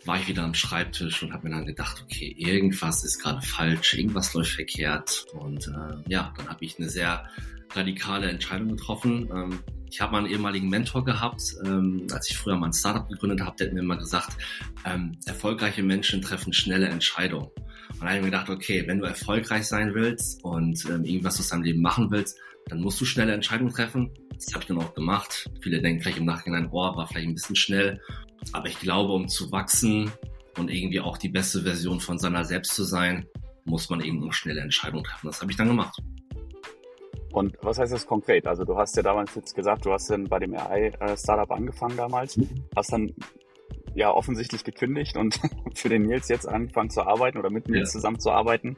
war 0.06 0.20
ich 0.20 0.28
wieder 0.28 0.42
am 0.44 0.54
Schreibtisch 0.54 1.22
und 1.22 1.32
habe 1.32 1.48
mir 1.48 1.54
dann 1.54 1.66
gedacht, 1.66 2.02
okay, 2.02 2.34
irgendwas 2.36 3.04
ist 3.04 3.22
gerade 3.22 3.40
falsch, 3.42 3.94
irgendwas 3.94 4.34
läuft 4.34 4.52
verkehrt. 4.52 5.26
Und 5.32 5.68
äh, 5.68 6.10
ja, 6.10 6.32
dann 6.36 6.48
habe 6.48 6.64
ich 6.64 6.78
eine 6.78 6.88
sehr 6.88 7.28
radikale 7.72 8.28
Entscheidung 8.28 8.76
getroffen. 8.76 9.28
Ähm, 9.34 9.60
ich 9.90 10.00
habe 10.00 10.16
einen 10.16 10.26
ehemaligen 10.26 10.68
Mentor 10.68 11.04
gehabt, 11.04 11.42
ähm, 11.64 12.06
als 12.12 12.28
ich 12.28 12.36
früher 12.36 12.56
mal 12.56 12.66
ein 12.66 12.72
Startup 12.72 13.08
gegründet 13.08 13.40
habe, 13.40 13.56
der 13.56 13.68
hat 13.68 13.74
mir 13.74 13.80
immer 13.80 13.96
gesagt, 13.96 14.36
ähm, 14.84 15.16
erfolgreiche 15.24 15.82
Menschen 15.82 16.20
treffen 16.20 16.52
schnelle 16.52 16.88
Entscheidungen. 16.88 17.46
Und 17.46 18.00
dann 18.00 18.08
habe 18.08 18.16
ich 18.16 18.24
mir 18.24 18.30
gedacht, 18.30 18.50
okay, 18.50 18.84
wenn 18.86 18.98
du 18.98 19.06
erfolgreich 19.06 19.66
sein 19.66 19.94
willst 19.94 20.42
und 20.42 20.84
ähm, 20.86 21.04
irgendwas 21.04 21.38
aus 21.38 21.48
deinem 21.48 21.62
Leben 21.62 21.80
machen 21.80 22.10
willst, 22.10 22.38
dann 22.66 22.80
musst 22.80 23.00
du 23.00 23.04
schnelle 23.04 23.32
Entscheidungen 23.32 23.72
treffen. 23.72 24.10
Das 24.34 24.52
habe 24.52 24.62
ich 24.62 24.68
dann 24.68 24.78
auch 24.78 24.94
gemacht. 24.94 25.48
Viele 25.60 25.80
denken 25.80 26.02
vielleicht 26.02 26.18
im 26.18 26.24
Nachhinein, 26.24 26.68
oh, 26.70 26.96
war 26.96 27.06
vielleicht 27.06 27.28
ein 27.28 27.34
bisschen 27.34 27.56
schnell. 27.56 28.00
Aber 28.52 28.66
ich 28.68 28.78
glaube, 28.78 29.12
um 29.12 29.28
zu 29.28 29.50
wachsen 29.50 30.12
und 30.58 30.70
irgendwie 30.70 31.00
auch 31.00 31.18
die 31.18 31.28
beste 31.28 31.62
Version 31.62 32.00
von 32.00 32.18
seiner 32.18 32.44
selbst 32.44 32.74
zu 32.74 32.84
sein, 32.84 33.26
muss 33.64 33.88
man 33.90 34.00
eben 34.00 34.20
noch 34.20 34.32
schnelle 34.32 34.60
Entscheidungen 34.60 35.04
treffen. 35.04 35.26
Das 35.26 35.40
habe 35.40 35.50
ich 35.50 35.56
dann 35.56 35.68
gemacht. 35.68 35.98
Und 37.32 37.56
was 37.62 37.78
heißt 37.78 37.92
das 37.92 38.06
konkret? 38.06 38.46
Also 38.46 38.64
du 38.64 38.76
hast 38.76 38.96
ja 38.96 39.02
damals 39.02 39.34
jetzt 39.34 39.54
gesagt, 39.56 39.84
du 39.84 39.92
hast 39.92 40.08
dann 40.08 40.24
bei 40.24 40.38
dem 40.38 40.54
AI-Startup 40.54 41.50
angefangen 41.50 41.96
damals, 41.96 42.38
hast 42.76 42.92
dann 42.92 43.12
ja 43.94 44.12
offensichtlich 44.12 44.62
gekündigt 44.62 45.16
und 45.16 45.40
für 45.74 45.88
den 45.88 46.02
Nils 46.02 46.28
jetzt 46.28 46.48
angefangen 46.48 46.90
zu 46.90 47.02
arbeiten 47.02 47.38
oder 47.38 47.50
mit 47.50 47.68
Nils 47.68 47.90
ja. 47.90 47.98
zusammenzuarbeiten. 47.98 48.76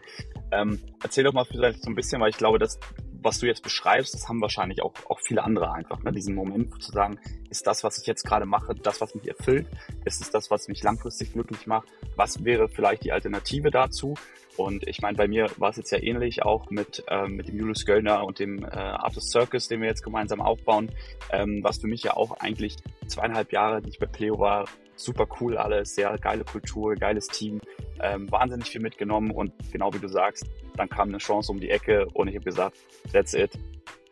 Ähm, 0.53 0.81
erzähl 1.03 1.25
doch 1.25 1.35
mal 1.35 1.45
vielleicht 1.45 1.83
so 1.83 1.91
ein 1.91 1.95
bisschen, 1.95 2.21
weil 2.21 2.31
ich 2.31 2.39
glaube, 2.39 2.59
dass 2.59 2.79
was 3.23 3.39
du 3.39 3.47
jetzt 3.47 3.63
beschreibst, 3.63 4.15
das 4.15 4.29
haben 4.29 4.41
wahrscheinlich 4.41 4.83
auch, 4.83 4.95
auch 5.09 5.21
viele 5.21 5.45
andere 5.45 5.73
einfach. 5.73 6.03
Ne? 6.03 6.13
Diesen 6.13 6.35
Moment 6.35 6.83
zu 6.83 6.93
sagen, 6.93 7.19
ist 7.51 7.67
das, 7.67 7.85
was 7.85 7.99
ich 7.99 8.07
jetzt 8.07 8.25
gerade 8.25 8.47
mache, 8.47 8.75
das, 8.75 9.01
was 9.01 9.15
mich 9.15 9.29
erfüllt? 9.29 9.67
Ist 10.05 10.21
es 10.21 10.31
das, 10.31 10.51
was 10.51 10.69
mich 10.69 10.83
langfristig 10.83 11.33
glücklich 11.33 11.67
macht? 11.67 11.89
Was 12.17 12.45
wäre 12.45 12.69
vielleicht 12.69 13.05
die 13.05 13.13
Alternative 13.13 13.71
dazu? 13.71 14.15
Und 14.57 14.89
ich 14.89 15.03
meine, 15.03 15.17
bei 15.17 15.29
mir 15.29 15.51
war 15.59 15.71
es 15.71 15.77
jetzt 15.77 15.91
ja 15.91 16.03
ähnlich 16.03 16.43
auch 16.43 16.71
mit, 16.71 17.05
ähm, 17.09 17.37
mit 17.37 17.49
dem 17.49 17.59
Julius 17.59 17.85
Göllner 17.85 18.25
und 18.25 18.39
dem 18.39 18.65
äh, 18.65 18.69
Artist 18.69 19.31
Circus, 19.31 19.69
den 19.69 19.81
wir 19.81 19.89
jetzt 19.89 20.03
gemeinsam 20.03 20.41
aufbauen, 20.41 20.91
ähm, 21.31 21.63
was 21.63 21.79
für 21.79 21.87
mich 21.87 22.03
ja 22.03 22.17
auch 22.17 22.39
eigentlich 22.39 22.77
zweieinhalb 23.07 23.53
Jahre, 23.53 23.83
die 23.83 23.91
ich 23.91 23.99
bei 23.99 24.07
Pleo 24.07 24.39
war, 24.39 24.67
super 24.97 25.29
cool 25.41 25.59
alles, 25.59 25.95
sehr 25.95 26.17
geile 26.19 26.45
Kultur, 26.45 26.95
geiles 26.95 27.27
Team, 27.27 27.61
ähm, 28.01 28.31
wahnsinnig 28.31 28.69
viel 28.69 28.81
mitgenommen 28.81 29.31
und 29.31 29.53
genau 29.73 29.93
wie 29.95 29.99
du 29.99 30.09
sagst, 30.09 30.47
dann 30.77 30.89
kam 30.89 31.09
eine 31.09 31.19
Chance 31.19 31.53
um 31.53 31.61
die 31.61 31.71
Ecke 31.71 32.07
und 32.15 32.29
ich 32.29 32.35
habe 32.35 32.45
gesagt, 32.45 32.77
that's 33.13 33.35
it. 33.35 33.59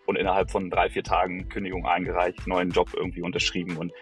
Und 0.06 0.16
innerhalb 0.16 0.50
von 0.50 0.70
drei, 0.70 0.90
vier 0.90 1.02
Tagen 1.02 1.48
Kündigung 1.48 1.86
eingereicht, 1.86 2.46
neuen 2.46 2.70
Job 2.70 2.90
irgendwie 2.94 3.22
unterschrieben. 3.22 3.78
Und 3.78 3.92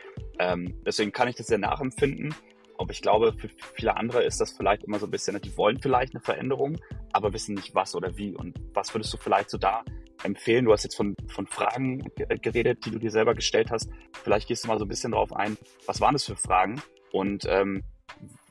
ähm, 0.40 0.74
deswegen 0.84 1.12
kann 1.12 1.28
ich 1.28 1.36
das 1.36 1.46
sehr 1.46 1.58
nachempfinden. 1.58 2.34
Aber 2.76 2.90
ich 2.90 3.02
glaube, 3.02 3.32
für 3.34 3.48
viele 3.74 3.96
andere 3.96 4.24
ist 4.24 4.40
das 4.40 4.50
vielleicht 4.50 4.82
immer 4.82 4.98
so 4.98 5.06
ein 5.06 5.10
bisschen, 5.12 5.40
die 5.40 5.56
wollen 5.56 5.78
vielleicht 5.80 6.14
eine 6.14 6.20
Veränderung, 6.20 6.78
aber 7.12 7.32
wissen 7.32 7.54
nicht 7.54 7.74
was 7.76 7.94
oder 7.94 8.16
wie. 8.16 8.34
Und 8.34 8.58
was 8.74 8.92
würdest 8.92 9.12
du 9.12 9.18
vielleicht 9.18 9.50
so 9.50 9.58
da 9.58 9.84
empfehlen? 10.24 10.64
Du 10.64 10.72
hast 10.72 10.82
jetzt 10.82 10.96
von, 10.96 11.14
von 11.28 11.46
Fragen 11.46 12.10
geredet, 12.16 12.84
die 12.84 12.90
du 12.90 12.98
dir 12.98 13.12
selber 13.12 13.34
gestellt 13.34 13.70
hast. 13.70 13.88
Vielleicht 14.24 14.48
gehst 14.48 14.64
du 14.64 14.68
mal 14.68 14.78
so 14.78 14.84
ein 14.84 14.88
bisschen 14.88 15.12
drauf 15.12 15.32
ein. 15.32 15.56
Was 15.86 16.00
waren 16.00 16.14
das 16.14 16.24
für 16.24 16.34
Fragen? 16.34 16.82
Und 17.12 17.44
ähm, 17.48 17.84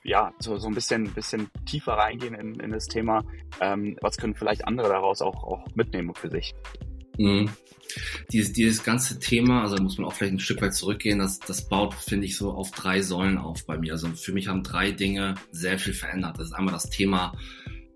ja, 0.03 0.33
so, 0.39 0.57
so 0.57 0.67
ein 0.67 0.73
bisschen, 0.73 1.13
bisschen 1.13 1.49
tiefer 1.65 1.93
reingehen 1.93 2.33
in, 2.33 2.59
in 2.59 2.71
das 2.71 2.87
Thema. 2.87 3.23
Ähm, 3.59 3.97
was 4.01 4.17
können 4.17 4.35
vielleicht 4.35 4.65
andere 4.65 4.89
daraus 4.89 5.21
auch, 5.21 5.43
auch 5.43 5.65
mitnehmen 5.75 6.13
für 6.15 6.29
sich? 6.29 6.53
Mhm. 7.17 7.49
Dieses, 8.31 8.53
dieses 8.53 8.83
ganze 8.83 9.19
Thema, 9.19 9.63
also 9.63 9.75
muss 9.81 9.97
man 9.97 10.07
auch 10.07 10.13
vielleicht 10.13 10.33
ein 10.33 10.39
Stück 10.39 10.61
weit 10.61 10.73
zurückgehen, 10.73 11.19
das, 11.19 11.39
das 11.39 11.67
baut, 11.67 11.93
finde 11.93 12.25
ich, 12.25 12.37
so 12.37 12.51
auf 12.51 12.71
drei 12.71 13.01
Säulen 13.01 13.37
auf 13.37 13.65
bei 13.65 13.77
mir. 13.77 13.91
Also 13.91 14.07
für 14.09 14.31
mich 14.31 14.47
haben 14.47 14.63
drei 14.63 14.91
Dinge 14.91 15.35
sehr 15.51 15.77
viel 15.77 15.93
verändert. 15.93 16.37
Das 16.37 16.47
ist 16.47 16.53
einmal 16.53 16.73
das 16.73 16.89
Thema 16.89 17.33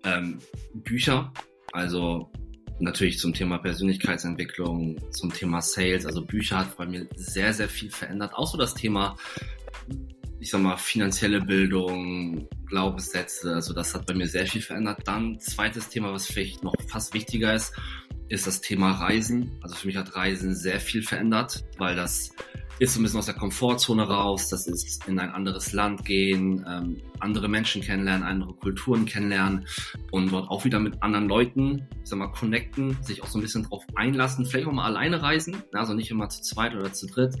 ähm, 0.04 0.38
Bücher, 0.74 1.32
also 1.72 2.30
natürlich 2.78 3.18
zum 3.18 3.32
Thema 3.32 3.58
Persönlichkeitsentwicklung, 3.58 4.98
zum 5.12 5.32
Thema 5.32 5.62
Sales. 5.62 6.04
Also 6.04 6.24
Bücher 6.24 6.58
hat 6.58 6.76
bei 6.76 6.86
mir 6.86 7.08
sehr, 7.14 7.52
sehr 7.54 7.68
viel 7.68 7.90
verändert. 7.90 8.34
Auch 8.34 8.46
so 8.46 8.58
das 8.58 8.74
Thema, 8.74 9.16
ich 10.38 10.50
sag 10.50 10.60
mal, 10.60 10.76
finanzielle 10.76 11.40
Bildung, 11.40 12.48
Glaubenssätze. 12.66 13.54
Also 13.54 13.72
das 13.72 13.94
hat 13.94 14.06
bei 14.06 14.14
mir 14.14 14.28
sehr 14.28 14.46
viel 14.46 14.60
verändert. 14.60 15.00
Dann 15.04 15.38
zweites 15.40 15.88
Thema, 15.88 16.12
was 16.12 16.26
vielleicht 16.26 16.62
noch 16.62 16.74
fast 16.88 17.14
wichtiger 17.14 17.54
ist, 17.54 17.74
ist 18.28 18.46
das 18.46 18.60
Thema 18.60 18.92
Reisen. 18.92 19.52
Also 19.62 19.74
für 19.76 19.86
mich 19.86 19.96
hat 19.96 20.14
Reisen 20.14 20.54
sehr 20.54 20.80
viel 20.80 21.02
verändert, 21.02 21.64
weil 21.78 21.96
das 21.96 22.32
ist 22.78 22.92
so 22.92 23.00
ein 23.00 23.04
bisschen 23.04 23.18
aus 23.18 23.26
der 23.26 23.34
Komfortzone 23.34 24.02
raus, 24.02 24.50
das 24.50 24.66
ist 24.66 25.08
in 25.08 25.18
ein 25.18 25.30
anderes 25.30 25.72
Land 25.72 26.04
gehen, 26.04 26.64
ähm, 26.68 27.00
andere 27.20 27.48
Menschen 27.48 27.80
kennenlernen, 27.80 28.22
andere 28.22 28.52
Kulturen 28.52 29.06
kennenlernen 29.06 29.66
und 30.10 30.30
dort 30.30 30.50
auch 30.50 30.66
wieder 30.66 30.78
mit 30.78 31.02
anderen 31.02 31.26
Leuten, 31.26 31.88
ich 32.02 32.10
sag 32.10 32.18
mal, 32.18 32.28
connecten, 32.28 32.98
sich 33.02 33.22
auch 33.22 33.28
so 33.28 33.38
ein 33.38 33.42
bisschen 33.42 33.62
drauf 33.62 33.82
einlassen, 33.94 34.44
vielleicht 34.44 34.66
auch 34.66 34.72
mal 34.72 34.84
alleine 34.84 35.22
reisen, 35.22 35.56
also 35.72 35.94
nicht 35.94 36.10
immer 36.10 36.28
zu 36.28 36.42
zweit 36.42 36.74
oder 36.74 36.92
zu 36.92 37.06
dritt. 37.06 37.36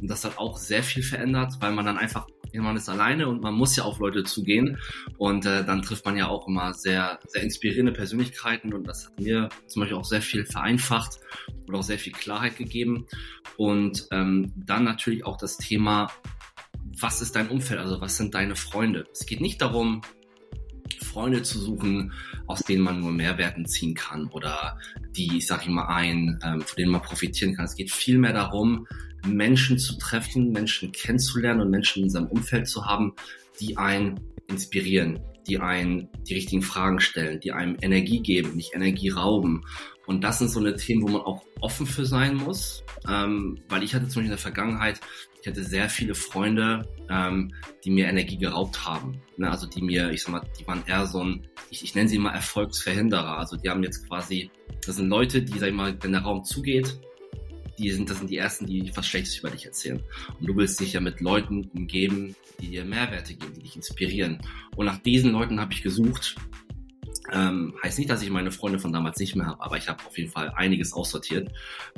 Und 0.00 0.10
das 0.10 0.24
hat 0.24 0.38
auch 0.38 0.56
sehr 0.56 0.82
viel 0.82 1.04
verändert, 1.04 1.54
weil 1.60 1.72
man 1.72 1.86
dann 1.86 1.96
einfach 1.96 2.26
man 2.58 2.76
ist 2.76 2.88
alleine 2.88 3.28
und 3.28 3.42
man 3.42 3.54
muss 3.54 3.76
ja 3.76 3.84
auf 3.84 4.00
Leute 4.00 4.24
zugehen. 4.24 4.78
Und 5.18 5.46
äh, 5.46 5.64
dann 5.64 5.82
trifft 5.82 6.04
man 6.04 6.16
ja 6.16 6.26
auch 6.26 6.48
immer 6.48 6.74
sehr, 6.74 7.20
sehr 7.28 7.42
inspirierende 7.42 7.92
Persönlichkeiten 7.92 8.72
und 8.74 8.88
das 8.88 9.06
hat 9.06 9.20
mir 9.20 9.48
zum 9.66 9.80
Beispiel 9.80 9.98
auch 9.98 10.04
sehr 10.04 10.22
viel 10.22 10.29
vereinfacht 10.46 11.18
oder 11.68 11.78
auch 11.78 11.82
sehr 11.82 11.98
viel 11.98 12.12
Klarheit 12.12 12.56
gegeben. 12.56 13.06
Und 13.56 14.06
ähm, 14.10 14.52
dann 14.56 14.84
natürlich 14.84 15.24
auch 15.24 15.36
das 15.36 15.56
Thema, 15.56 16.10
was 17.00 17.22
ist 17.22 17.36
dein 17.36 17.48
Umfeld, 17.48 17.80
also 17.80 18.00
was 18.00 18.16
sind 18.16 18.34
deine 18.34 18.56
Freunde? 18.56 19.06
Es 19.12 19.26
geht 19.26 19.40
nicht 19.40 19.60
darum, 19.60 20.02
Freunde 21.02 21.42
zu 21.42 21.58
suchen, 21.58 22.12
aus 22.46 22.60
denen 22.60 22.82
man 22.82 23.00
nur 23.00 23.12
Mehrwerten 23.12 23.66
ziehen 23.66 23.94
kann 23.94 24.26
oder 24.28 24.78
die, 25.16 25.38
ich 25.38 25.46
sage 25.46 25.66
immer 25.66 25.88
ein, 25.88 26.38
ähm, 26.44 26.60
von 26.60 26.76
denen 26.76 26.92
man 26.92 27.02
profitieren 27.02 27.54
kann. 27.54 27.64
Es 27.64 27.74
geht 27.74 27.90
vielmehr 27.90 28.32
darum, 28.32 28.86
Menschen 29.26 29.78
zu 29.78 29.98
treffen, 29.98 30.50
Menschen 30.52 30.92
kennenzulernen 30.92 31.62
und 31.62 31.70
Menschen 31.70 32.04
in 32.04 32.10
seinem 32.10 32.28
Umfeld 32.28 32.68
zu 32.68 32.86
haben, 32.86 33.14
die 33.60 33.76
einen 33.76 34.20
inspirieren, 34.48 35.20
die 35.46 35.58
einen 35.58 36.08
die 36.28 36.34
richtigen 36.34 36.62
Fragen 36.62 37.00
stellen, 37.00 37.40
die 37.40 37.52
einem 37.52 37.76
Energie 37.80 38.20
geben, 38.20 38.56
nicht 38.56 38.74
Energie 38.74 39.10
rauben. 39.10 39.64
Und 40.10 40.24
das 40.24 40.40
sind 40.40 40.50
so 40.50 40.58
eine 40.58 40.74
Themen, 40.74 41.02
wo 41.02 41.08
man 41.08 41.20
auch 41.20 41.44
offen 41.60 41.86
für 41.86 42.04
sein 42.04 42.34
muss, 42.34 42.82
ähm, 43.08 43.60
weil 43.68 43.84
ich 43.84 43.94
hatte 43.94 44.08
zum 44.08 44.14
Beispiel 44.14 44.24
in 44.24 44.30
der 44.30 44.38
Vergangenheit, 44.38 45.00
ich 45.40 45.46
hatte 45.46 45.62
sehr 45.62 45.88
viele 45.88 46.16
Freunde, 46.16 46.88
ähm, 47.08 47.54
die 47.84 47.90
mir 47.90 48.08
Energie 48.08 48.36
geraubt 48.36 48.84
haben. 48.84 49.22
Ne? 49.36 49.48
Also 49.48 49.68
die 49.68 49.80
mir, 49.80 50.10
ich 50.10 50.22
sag 50.22 50.32
mal, 50.32 50.42
die 50.58 50.66
waren 50.66 50.82
eher 50.84 51.06
so 51.06 51.22
ein, 51.22 51.46
ich, 51.70 51.84
ich 51.84 51.94
nenne 51.94 52.08
sie 52.08 52.18
mal 52.18 52.32
Erfolgsverhinderer. 52.32 53.38
Also 53.38 53.56
die 53.56 53.70
haben 53.70 53.84
jetzt 53.84 54.08
quasi, 54.08 54.50
das 54.84 54.96
sind 54.96 55.08
Leute, 55.08 55.42
die, 55.42 55.56
sag 55.60 55.68
ich 55.68 55.74
mal, 55.74 55.96
wenn 56.00 56.10
der 56.10 56.22
Raum 56.22 56.42
zugeht, 56.42 56.98
die 57.78 57.92
sind, 57.92 58.10
das 58.10 58.18
sind 58.18 58.30
die 58.30 58.38
ersten, 58.38 58.66
die 58.66 58.90
was 58.96 59.06
Schlechtes 59.06 59.38
über 59.38 59.50
dich 59.50 59.64
erzählen. 59.64 60.02
Und 60.40 60.44
du 60.44 60.56
willst 60.56 60.80
dich 60.80 60.94
ja 60.94 61.00
mit 61.00 61.20
Leuten 61.20 61.70
umgeben, 61.72 62.34
die 62.60 62.70
dir 62.70 62.84
Mehrwerte 62.84 63.34
geben, 63.34 63.54
die 63.54 63.62
dich 63.62 63.76
inspirieren. 63.76 64.40
Und 64.74 64.86
nach 64.86 64.98
diesen 64.98 65.30
Leuten 65.30 65.60
habe 65.60 65.72
ich 65.72 65.84
gesucht. 65.84 66.34
Ähm, 67.32 67.74
heißt 67.82 67.98
nicht, 67.98 68.10
dass 68.10 68.22
ich 68.22 68.30
meine 68.30 68.50
Freunde 68.50 68.78
von 68.78 68.92
damals 68.92 69.18
nicht 69.18 69.36
mehr 69.36 69.46
habe, 69.46 69.62
aber 69.62 69.76
ich 69.76 69.88
habe 69.88 70.04
auf 70.06 70.16
jeden 70.18 70.30
Fall 70.30 70.52
einiges 70.56 70.92
aussortiert. 70.92 71.50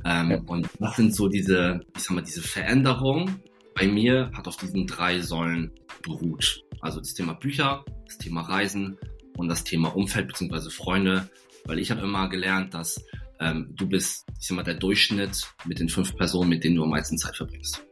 Ähm, 0.05 0.31
ja. 0.31 0.41
Und 0.47 0.69
das 0.79 0.97
sind 0.97 1.15
so 1.15 1.29
diese, 1.29 1.81
ich 1.97 2.03
sag 2.03 2.15
mal, 2.15 2.23
diese 2.23 2.43
Veränderung 2.43 3.41
bei 3.75 3.87
mir 3.87 4.31
hat 4.35 4.47
auf 4.49 4.57
diesen 4.57 4.87
drei 4.87 5.21
Säulen 5.21 5.73
beruht. 6.03 6.65
Also 6.81 6.99
das 6.99 7.15
Thema 7.15 7.35
Bücher, 7.35 7.85
das 8.07 8.19
Thema 8.19 8.43
Reisen 8.43 8.99
und 9.37 9.49
das 9.49 9.65
Thema 9.65 9.95
Umfeld 9.97 10.29
bzw. 10.29 10.71
Freunde, 10.71 11.31
weil 11.65 11.79
ich 11.79 11.91
habe 11.91 12.03
immer 12.03 12.29
gelernt, 12.29 12.75
dass 12.75 13.03
ähm, 13.41 13.73
du 13.77 13.89
bist, 13.89 14.27
ich 14.39 14.47
sag 14.47 14.57
mal, 14.57 14.62
der 14.62 14.75
Durchschnitt 14.75 15.49
mit 15.65 15.79
den 15.79 15.89
fünf 15.89 16.17
Personen, 16.17 16.51
mit 16.51 16.65
denen 16.65 16.77
du 16.77 16.83
am 16.83 16.91
meisten 16.91 17.19
Zeit 17.19 17.37
verbringst. 17.37 17.85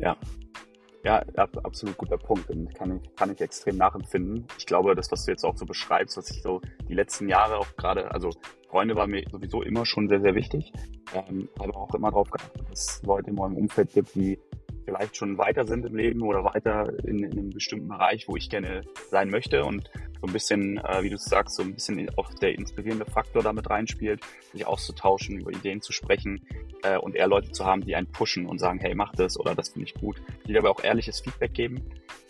Ja. 0.00 0.16
Ja, 1.04 1.24
absolut 1.64 1.96
guter 1.96 2.16
Punkt 2.16 2.48
und 2.48 2.72
kann 2.74 3.00
ich, 3.02 3.16
kann 3.16 3.32
ich 3.32 3.40
extrem 3.40 3.76
nachempfinden. 3.76 4.46
Ich 4.56 4.66
glaube, 4.66 4.94
das, 4.94 5.10
was 5.10 5.24
du 5.24 5.32
jetzt 5.32 5.44
auch 5.44 5.56
so 5.56 5.66
beschreibst, 5.66 6.16
was 6.16 6.30
ich 6.30 6.42
so 6.42 6.60
die 6.88 6.94
letzten 6.94 7.28
Jahre 7.28 7.56
auch 7.58 7.76
gerade, 7.76 8.12
also 8.12 8.30
Freunde 8.68 8.94
war 8.94 9.08
mir 9.08 9.24
sowieso 9.30 9.62
immer 9.62 9.84
schon 9.84 10.08
sehr, 10.08 10.20
sehr 10.20 10.36
wichtig, 10.36 10.72
ähm, 11.12 11.48
aber 11.58 11.76
auch 11.76 11.94
immer 11.94 12.10
darauf 12.10 12.30
geachtet, 12.30 12.62
dass 12.70 12.98
es 12.98 13.02
Leute 13.02 13.30
in 13.30 13.36
meinem 13.36 13.56
Umfeld 13.56 13.92
gibt, 13.92 14.14
die 14.14 14.38
vielleicht 14.84 15.16
schon 15.16 15.38
weiter 15.38 15.66
sind 15.66 15.86
im 15.86 15.96
Leben 15.96 16.22
oder 16.22 16.44
weiter 16.44 16.92
in, 17.04 17.22
in 17.24 17.32
einem 17.32 17.50
bestimmten 17.50 17.88
Bereich, 17.88 18.28
wo 18.28 18.36
ich 18.36 18.50
gerne 18.50 18.82
sein 19.10 19.30
möchte 19.30 19.64
und 19.64 19.90
so 20.20 20.26
ein 20.26 20.32
bisschen, 20.32 20.78
äh, 20.78 21.02
wie 21.02 21.10
du 21.10 21.18
sagst, 21.18 21.56
so 21.56 21.62
ein 21.62 21.74
bisschen 21.74 22.08
auch 22.16 22.32
der 22.34 22.54
inspirierende 22.56 23.04
Faktor 23.04 23.42
damit 23.42 23.68
reinspielt, 23.70 24.20
sich 24.52 24.66
auszutauschen, 24.66 25.40
über 25.40 25.50
Ideen 25.50 25.80
zu 25.80 25.92
sprechen 25.92 26.40
äh, 26.82 26.96
und 26.96 27.16
eher 27.16 27.26
Leute 27.26 27.50
zu 27.50 27.64
haben, 27.64 27.84
die 27.84 27.96
einen 27.96 28.06
pushen 28.06 28.46
und 28.46 28.58
sagen, 28.58 28.78
hey, 28.78 28.94
mach 28.94 29.12
das 29.12 29.38
oder 29.38 29.54
das 29.54 29.70
finde 29.70 29.88
ich 29.88 29.94
gut, 29.94 30.22
die 30.46 30.52
dabei 30.52 30.68
auch 30.68 30.82
ehrliches 30.82 31.20
Feedback 31.20 31.54
geben. 31.54 31.82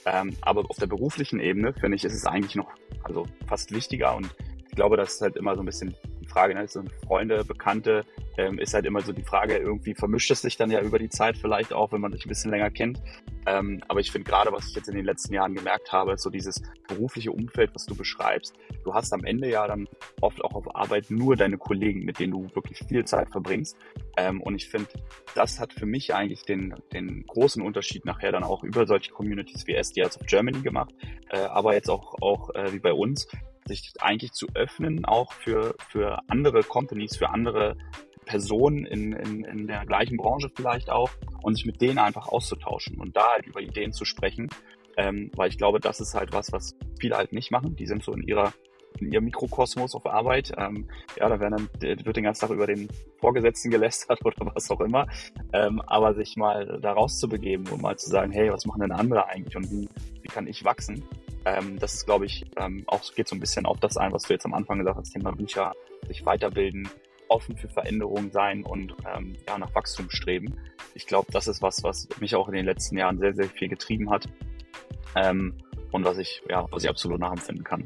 Ähm, 0.04 0.36
aber 0.40 0.64
auf 0.68 0.76
der 0.76 0.86
beruflichen 0.86 1.38
Ebene, 1.40 1.72
finde 1.74 1.96
ich, 1.96 2.04
ist 2.04 2.14
es 2.14 2.26
eigentlich 2.26 2.56
noch 2.56 2.70
also 3.04 3.26
fast 3.46 3.72
wichtiger 3.72 4.16
und 4.16 4.34
ich 4.72 4.76
glaube, 4.76 4.96
das 4.96 5.14
ist 5.14 5.20
halt 5.20 5.36
immer 5.36 5.54
so 5.54 5.62
ein 5.62 5.66
bisschen 5.66 5.94
die 6.22 6.26
Frage, 6.26 6.54
ne? 6.54 6.66
sind 6.66 6.90
Freunde, 7.06 7.44
Bekannte, 7.44 8.06
ähm, 8.36 8.58
ist 8.58 8.74
halt 8.74 8.86
immer 8.86 9.00
so 9.00 9.12
die 9.12 9.22
Frage, 9.22 9.56
irgendwie 9.56 9.94
vermischt 9.94 10.30
es 10.30 10.42
sich 10.42 10.56
dann 10.56 10.70
ja 10.70 10.80
über 10.80 10.98
die 10.98 11.08
Zeit 11.08 11.36
vielleicht 11.36 11.72
auch, 11.72 11.92
wenn 11.92 12.00
man 12.00 12.12
sich 12.12 12.24
ein 12.24 12.28
bisschen 12.28 12.50
länger 12.50 12.70
kennt. 12.70 13.00
Ähm, 13.46 13.82
aber 13.88 14.00
ich 14.00 14.10
finde 14.10 14.30
gerade, 14.30 14.52
was 14.52 14.68
ich 14.68 14.74
jetzt 14.74 14.88
in 14.88 14.94
den 14.94 15.04
letzten 15.04 15.34
Jahren 15.34 15.54
gemerkt 15.54 15.92
habe, 15.92 16.16
so 16.16 16.30
dieses 16.30 16.62
berufliche 16.88 17.32
Umfeld, 17.32 17.74
was 17.74 17.86
du 17.86 17.94
beschreibst. 17.94 18.54
Du 18.84 18.94
hast 18.94 19.12
am 19.12 19.24
Ende 19.24 19.48
ja 19.48 19.66
dann 19.66 19.88
oft 20.20 20.42
auch 20.44 20.54
auf 20.54 20.74
Arbeit 20.74 21.10
nur 21.10 21.36
deine 21.36 21.58
Kollegen, 21.58 22.04
mit 22.04 22.18
denen 22.18 22.32
du 22.32 22.54
wirklich 22.54 22.78
viel 22.88 23.04
Zeit 23.04 23.30
verbringst. 23.30 23.76
Ähm, 24.16 24.40
und 24.40 24.54
ich 24.54 24.68
finde, 24.68 24.88
das 25.34 25.58
hat 25.58 25.72
für 25.72 25.86
mich 25.86 26.14
eigentlich 26.14 26.42
den, 26.42 26.74
den 26.92 27.26
großen 27.26 27.62
Unterschied 27.62 28.04
nachher 28.04 28.32
dann 28.32 28.44
auch 28.44 28.62
über 28.62 28.86
solche 28.86 29.10
Communities 29.10 29.66
wie 29.66 29.74
SDS 29.74 30.20
of 30.20 30.26
Germany 30.26 30.60
gemacht, 30.60 30.94
äh, 31.30 31.38
aber 31.38 31.74
jetzt 31.74 31.88
auch, 31.88 32.14
auch 32.20 32.54
äh, 32.54 32.72
wie 32.72 32.78
bei 32.78 32.92
uns, 32.92 33.28
sich 33.66 33.92
eigentlich 34.00 34.32
zu 34.32 34.48
öffnen, 34.54 35.04
auch 35.04 35.32
für, 35.32 35.74
für 35.88 36.18
andere 36.28 36.62
Companies, 36.62 37.16
für 37.16 37.30
andere 37.30 37.76
Personen 38.24 38.84
in, 38.84 39.12
in, 39.12 39.44
in 39.44 39.66
der 39.66 39.84
gleichen 39.86 40.16
Branche 40.16 40.50
vielleicht 40.54 40.90
auch 40.90 41.10
und 41.42 41.54
sich 41.54 41.66
mit 41.66 41.80
denen 41.80 41.98
einfach 41.98 42.28
auszutauschen 42.28 42.98
und 42.98 43.16
da 43.16 43.32
halt 43.32 43.46
über 43.46 43.60
Ideen 43.60 43.92
zu 43.92 44.04
sprechen. 44.04 44.48
Ähm, 44.96 45.30
weil 45.36 45.48
ich 45.48 45.58
glaube, 45.58 45.80
das 45.80 46.00
ist 46.00 46.14
halt 46.14 46.32
was, 46.32 46.52
was 46.52 46.76
viele 47.00 47.16
halt 47.16 47.32
nicht 47.32 47.50
machen. 47.50 47.76
Die 47.76 47.86
sind 47.86 48.02
so 48.02 48.12
in 48.12 48.22
ihrer 48.22 48.52
in 49.00 49.12
ihrem 49.12 49.24
Mikrokosmos 49.24 49.94
auf 49.94 50.06
Arbeit. 50.06 50.52
Ähm, 50.56 50.88
ja, 51.18 51.28
da 51.28 51.40
werden 51.40 51.68
dann, 51.80 52.04
wird 52.04 52.16
den 52.16 52.24
ganzen 52.24 52.42
Tag 52.42 52.50
über 52.50 52.66
den 52.66 52.88
Vorgesetzten 53.18 53.70
gelästert 53.70 54.20
oder 54.24 54.52
was 54.54 54.70
auch 54.70 54.80
immer. 54.80 55.06
Ähm, 55.52 55.80
aber 55.86 56.14
sich 56.14 56.36
mal 56.36 56.78
da 56.80 56.92
rauszubegeben 56.92 57.68
und 57.68 57.82
mal 57.82 57.96
zu 57.96 58.10
sagen, 58.10 58.32
hey, 58.32 58.50
was 58.52 58.66
machen 58.66 58.80
denn 58.80 58.92
andere 58.92 59.26
eigentlich 59.26 59.56
und 59.56 59.70
wie, 59.70 59.88
wie 60.20 60.28
kann 60.28 60.46
ich 60.46 60.64
wachsen? 60.64 61.02
Ähm, 61.44 61.78
das 61.78 61.94
ist, 61.94 62.06
glaube 62.06 62.26
ich, 62.26 62.44
ähm, 62.56 62.84
auch 62.86 63.02
geht 63.14 63.28
so 63.28 63.34
ein 63.34 63.40
bisschen 63.40 63.66
auf 63.66 63.80
das 63.80 63.96
ein, 63.96 64.12
was 64.12 64.22
du 64.24 64.32
jetzt 64.32 64.44
am 64.44 64.54
Anfang 64.54 64.78
gesagt 64.78 64.98
hast, 64.98 65.12
Thema 65.12 65.32
Bücher, 65.32 65.72
sich 66.06 66.24
weiterbilden, 66.24 66.88
offen 67.32 67.56
für 67.56 67.68
Veränderungen 67.68 68.30
sein 68.30 68.64
und 68.64 68.94
ähm, 69.14 69.36
ja, 69.46 69.58
nach 69.58 69.74
Wachstum 69.74 70.10
streben. 70.10 70.54
Ich 70.94 71.06
glaube, 71.06 71.32
das 71.32 71.48
ist 71.48 71.62
was, 71.62 71.82
was 71.82 72.08
mich 72.20 72.34
auch 72.34 72.48
in 72.48 72.54
den 72.54 72.66
letzten 72.66 72.96
Jahren 72.98 73.18
sehr, 73.18 73.34
sehr 73.34 73.48
viel 73.48 73.68
getrieben 73.68 74.10
hat 74.10 74.28
ähm, 75.14 75.54
und 75.90 76.04
was 76.04 76.18
ich, 76.18 76.42
ja, 76.48 76.66
was 76.70 76.84
ich 76.84 76.90
absolut 76.90 77.20
nachempfinden 77.20 77.64
kann. 77.64 77.84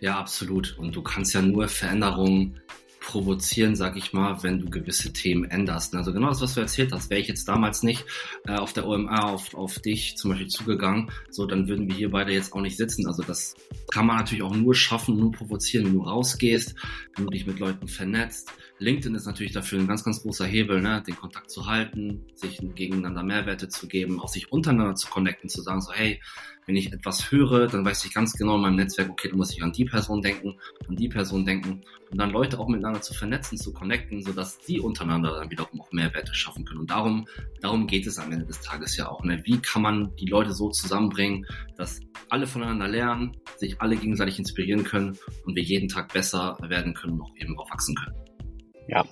Ja, 0.00 0.18
absolut. 0.18 0.76
Und 0.78 0.94
du 0.94 1.02
kannst 1.02 1.34
ja 1.34 1.42
nur 1.42 1.68
Veränderungen 1.68 2.60
provozieren, 3.00 3.74
sag 3.74 3.96
ich 3.96 4.12
mal, 4.12 4.42
wenn 4.42 4.60
du 4.60 4.70
gewisse 4.70 5.12
Themen 5.12 5.44
änderst. 5.44 5.94
Also 5.94 6.12
genau 6.12 6.28
das, 6.28 6.42
was 6.42 6.54
du 6.54 6.60
erzählt 6.60 6.92
hast, 6.92 7.10
wäre 7.10 7.20
ich 7.20 7.28
jetzt 7.28 7.48
damals 7.48 7.82
nicht 7.82 8.04
äh, 8.46 8.56
auf 8.56 8.72
der 8.72 8.86
OMA 8.86 9.30
auf, 9.30 9.54
auf 9.54 9.78
dich 9.78 10.16
zum 10.16 10.30
Beispiel 10.30 10.48
zugegangen, 10.48 11.10
so 11.30 11.46
dann 11.46 11.66
würden 11.66 11.88
wir 11.88 11.96
hier 11.96 12.10
beide 12.10 12.32
jetzt 12.32 12.52
auch 12.52 12.60
nicht 12.60 12.76
sitzen. 12.76 13.06
Also 13.06 13.22
das 13.22 13.54
kann 13.90 14.06
man 14.06 14.16
natürlich 14.16 14.42
auch 14.42 14.54
nur 14.54 14.74
schaffen, 14.74 15.18
nur 15.18 15.32
provozieren, 15.32 15.86
wenn 15.86 15.94
du 15.94 16.02
rausgehst, 16.02 16.74
wenn 17.16 17.24
du 17.24 17.30
dich 17.30 17.46
mit 17.46 17.58
Leuten 17.58 17.88
vernetzt. 17.88 18.52
LinkedIn 18.80 19.14
ist 19.14 19.26
natürlich 19.26 19.52
dafür 19.52 19.78
ein 19.78 19.86
ganz, 19.86 20.04
ganz 20.04 20.22
großer 20.22 20.46
Hebel, 20.46 20.80
ne? 20.80 21.02
den 21.06 21.14
Kontakt 21.14 21.50
zu 21.50 21.66
halten, 21.66 22.24
sich 22.34 22.58
gegeneinander 22.74 23.22
Mehrwerte 23.22 23.68
zu 23.68 23.86
geben, 23.86 24.20
auch 24.20 24.28
sich 24.28 24.50
untereinander 24.50 24.94
zu 24.94 25.08
connecten, 25.08 25.50
zu 25.50 25.60
sagen 25.60 25.82
so, 25.82 25.92
hey, 25.92 26.20
wenn 26.66 26.76
ich 26.76 26.92
etwas 26.92 27.30
höre, 27.30 27.66
dann 27.66 27.84
weiß 27.84 28.04
ich 28.06 28.14
ganz 28.14 28.32
genau 28.32 28.56
in 28.56 28.62
meinem 28.62 28.76
Netzwerk, 28.76 29.10
okay, 29.10 29.28
da 29.28 29.36
muss 29.36 29.52
ich 29.52 29.62
an 29.62 29.72
die 29.72 29.84
Person 29.84 30.22
denken, 30.22 30.56
an 30.88 30.96
die 30.96 31.08
Person 31.08 31.44
denken 31.44 31.82
und 32.10 32.18
dann 32.18 32.30
Leute 32.30 32.58
auch 32.58 32.68
miteinander 32.68 33.02
zu 33.02 33.12
vernetzen, 33.12 33.58
zu 33.58 33.72
connecten, 33.72 34.22
sodass 34.22 34.58
die 34.60 34.80
untereinander 34.80 35.38
dann 35.38 35.50
wiederum 35.50 35.80
auch 35.82 35.92
Mehrwerte 35.92 36.34
schaffen 36.34 36.64
können. 36.64 36.80
Und 36.80 36.90
darum, 36.90 37.26
darum 37.60 37.86
geht 37.86 38.06
es 38.06 38.18
am 38.18 38.32
Ende 38.32 38.46
des 38.46 38.62
Tages 38.62 38.96
ja 38.96 39.08
auch. 39.08 39.22
Ne? 39.24 39.42
Wie 39.44 39.58
kann 39.58 39.82
man 39.82 40.16
die 40.16 40.26
Leute 40.26 40.52
so 40.52 40.70
zusammenbringen, 40.70 41.44
dass 41.76 42.00
alle 42.30 42.46
voneinander 42.46 42.88
lernen, 42.88 43.36
sich 43.56 43.80
alle 43.80 43.96
gegenseitig 43.96 44.38
inspirieren 44.38 44.84
können 44.84 45.18
und 45.44 45.54
wir 45.54 45.62
jeden 45.62 45.88
Tag 45.88 46.12
besser 46.12 46.56
werden 46.62 46.94
können 46.94 47.14
und 47.14 47.22
auch 47.22 47.36
eben 47.36 47.58
auch 47.58 47.70
wachsen 47.70 47.94
können. 47.94 48.29
Ja, 48.90 49.04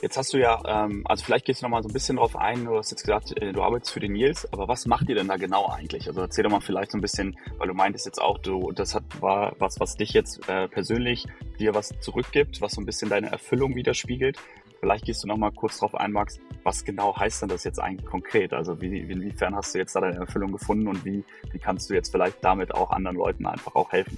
Jetzt 0.00 0.16
hast 0.16 0.32
du 0.32 0.38
ja, 0.38 0.62
ähm, 0.64 1.02
also 1.06 1.24
vielleicht 1.24 1.44
gehst 1.44 1.60
du 1.60 1.66
noch 1.66 1.70
mal 1.70 1.82
so 1.82 1.88
ein 1.88 1.92
bisschen 1.92 2.16
drauf 2.16 2.36
ein, 2.36 2.66
du 2.66 2.76
hast 2.76 2.92
jetzt 2.92 3.02
gesagt, 3.02 3.36
äh, 3.42 3.52
du 3.52 3.62
arbeitest 3.64 3.92
für 3.92 3.98
den 3.98 4.12
Nils, 4.12 4.50
aber 4.52 4.68
was 4.68 4.86
macht 4.86 5.08
ihr 5.08 5.16
denn 5.16 5.26
da 5.26 5.36
genau 5.36 5.66
eigentlich? 5.66 6.06
Also 6.06 6.20
erzähl 6.20 6.44
doch 6.44 6.52
mal 6.52 6.60
vielleicht 6.60 6.92
so 6.92 6.98
ein 6.98 7.00
bisschen, 7.00 7.36
weil 7.56 7.66
du 7.66 7.74
meintest 7.74 8.06
jetzt 8.06 8.22
auch, 8.22 8.38
du, 8.38 8.70
das 8.70 8.94
hat, 8.94 9.02
war 9.20 9.56
was, 9.58 9.80
was 9.80 9.96
dich 9.96 10.12
jetzt 10.12 10.48
äh, 10.48 10.68
persönlich 10.68 11.26
dir 11.58 11.74
was 11.74 11.92
zurückgibt, 11.98 12.60
was 12.60 12.72
so 12.72 12.80
ein 12.80 12.86
bisschen 12.86 13.08
deine 13.08 13.32
Erfüllung 13.32 13.74
widerspiegelt. 13.74 14.38
Vielleicht 14.78 15.04
gehst 15.04 15.24
du 15.24 15.26
noch 15.26 15.36
mal 15.36 15.50
kurz 15.50 15.78
drauf 15.78 15.96
ein, 15.96 16.12
Max, 16.12 16.38
was 16.62 16.84
genau 16.84 17.16
heißt 17.16 17.42
denn 17.42 17.48
das 17.48 17.64
jetzt 17.64 17.80
eigentlich 17.80 18.06
konkret? 18.06 18.52
Also 18.52 18.80
wie, 18.80 19.00
inwiefern 19.00 19.56
hast 19.56 19.74
du 19.74 19.78
jetzt 19.78 19.96
da 19.96 20.00
deine 20.00 20.18
Erfüllung 20.18 20.52
gefunden 20.52 20.86
und 20.86 21.04
wie, 21.04 21.24
wie 21.50 21.58
kannst 21.58 21.90
du 21.90 21.94
jetzt 21.94 22.12
vielleicht 22.12 22.44
damit 22.44 22.72
auch 22.72 22.92
anderen 22.92 23.16
Leuten 23.16 23.46
einfach 23.46 23.74
auch 23.74 23.90
helfen? 23.90 24.16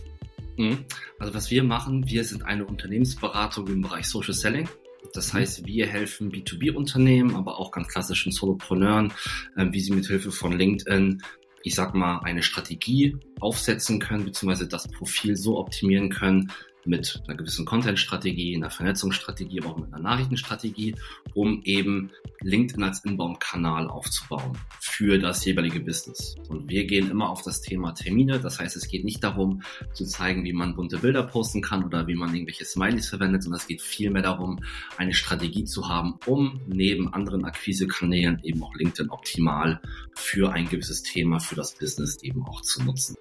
Also 1.18 1.34
was 1.34 1.50
wir 1.50 1.64
machen, 1.64 2.06
wir 2.06 2.24
sind 2.24 2.42
eine 2.44 2.64
Unternehmensberatung 2.64 3.66
im 3.68 3.82
Bereich 3.82 4.06
Social 4.06 4.34
Selling. 4.34 4.68
Das 5.14 5.32
mhm. 5.32 5.38
heißt, 5.38 5.66
wir 5.66 5.86
helfen 5.86 6.30
B2B-Unternehmen, 6.30 7.34
aber 7.34 7.58
auch 7.58 7.70
ganz 7.70 7.88
klassischen 7.88 8.32
Solopreneuren, 8.32 9.12
äh, 9.56 9.66
wie 9.70 9.80
sie 9.80 9.92
mit 9.92 10.06
Hilfe 10.06 10.30
von 10.30 10.52
LinkedIn, 10.52 11.22
ich 11.62 11.74
sag 11.74 11.94
mal, 11.94 12.20
eine 12.20 12.42
Strategie 12.42 13.16
aufsetzen 13.38 13.98
können, 13.98 14.24
beziehungsweise 14.24 14.68
das 14.68 14.88
Profil 14.88 15.36
so 15.36 15.58
optimieren 15.58 16.08
können, 16.10 16.50
mit 16.84 17.22
einer 17.26 17.36
gewissen 17.36 17.64
Content-Strategie, 17.64 18.56
einer 18.56 18.70
Vernetzungsstrategie, 18.70 19.60
aber 19.60 19.70
auch 19.70 19.78
mit 19.78 19.92
einer 19.92 20.02
Nachrichtenstrategie, 20.02 20.94
um 21.34 21.62
eben 21.64 22.10
LinkedIn 22.42 22.82
als 22.82 23.04
Inbound-Kanal 23.04 23.88
aufzubauen 23.88 24.58
für 24.80 25.18
das 25.18 25.44
jeweilige 25.44 25.80
Business. 25.80 26.36
Und 26.48 26.68
wir 26.68 26.86
gehen 26.86 27.10
immer 27.10 27.30
auf 27.30 27.42
das 27.42 27.60
Thema 27.60 27.92
Termine. 27.92 28.40
Das 28.40 28.58
heißt, 28.58 28.76
es 28.76 28.88
geht 28.88 29.04
nicht 29.04 29.22
darum 29.22 29.62
zu 29.92 30.04
zeigen, 30.04 30.44
wie 30.44 30.52
man 30.52 30.74
bunte 30.74 30.98
Bilder 30.98 31.22
posten 31.22 31.62
kann 31.62 31.84
oder 31.84 32.06
wie 32.06 32.14
man 32.14 32.34
irgendwelche 32.34 32.64
Smileys 32.64 33.08
verwendet, 33.08 33.42
sondern 33.42 33.60
es 33.60 33.66
geht 33.66 33.82
vielmehr 33.82 34.22
darum, 34.22 34.60
eine 34.96 35.14
Strategie 35.14 35.64
zu 35.64 35.88
haben, 35.88 36.18
um 36.26 36.60
neben 36.66 37.12
anderen 37.12 37.44
Akquisekanälen 37.44 38.40
eben 38.42 38.62
auch 38.62 38.74
LinkedIn 38.74 39.10
optimal 39.10 39.80
für 40.14 40.52
ein 40.52 40.68
gewisses 40.68 41.02
Thema, 41.02 41.40
für 41.40 41.54
das 41.54 41.74
Business 41.74 42.22
eben 42.22 42.44
auch 42.46 42.62
zu 42.62 42.82
nutzen. 42.82 43.16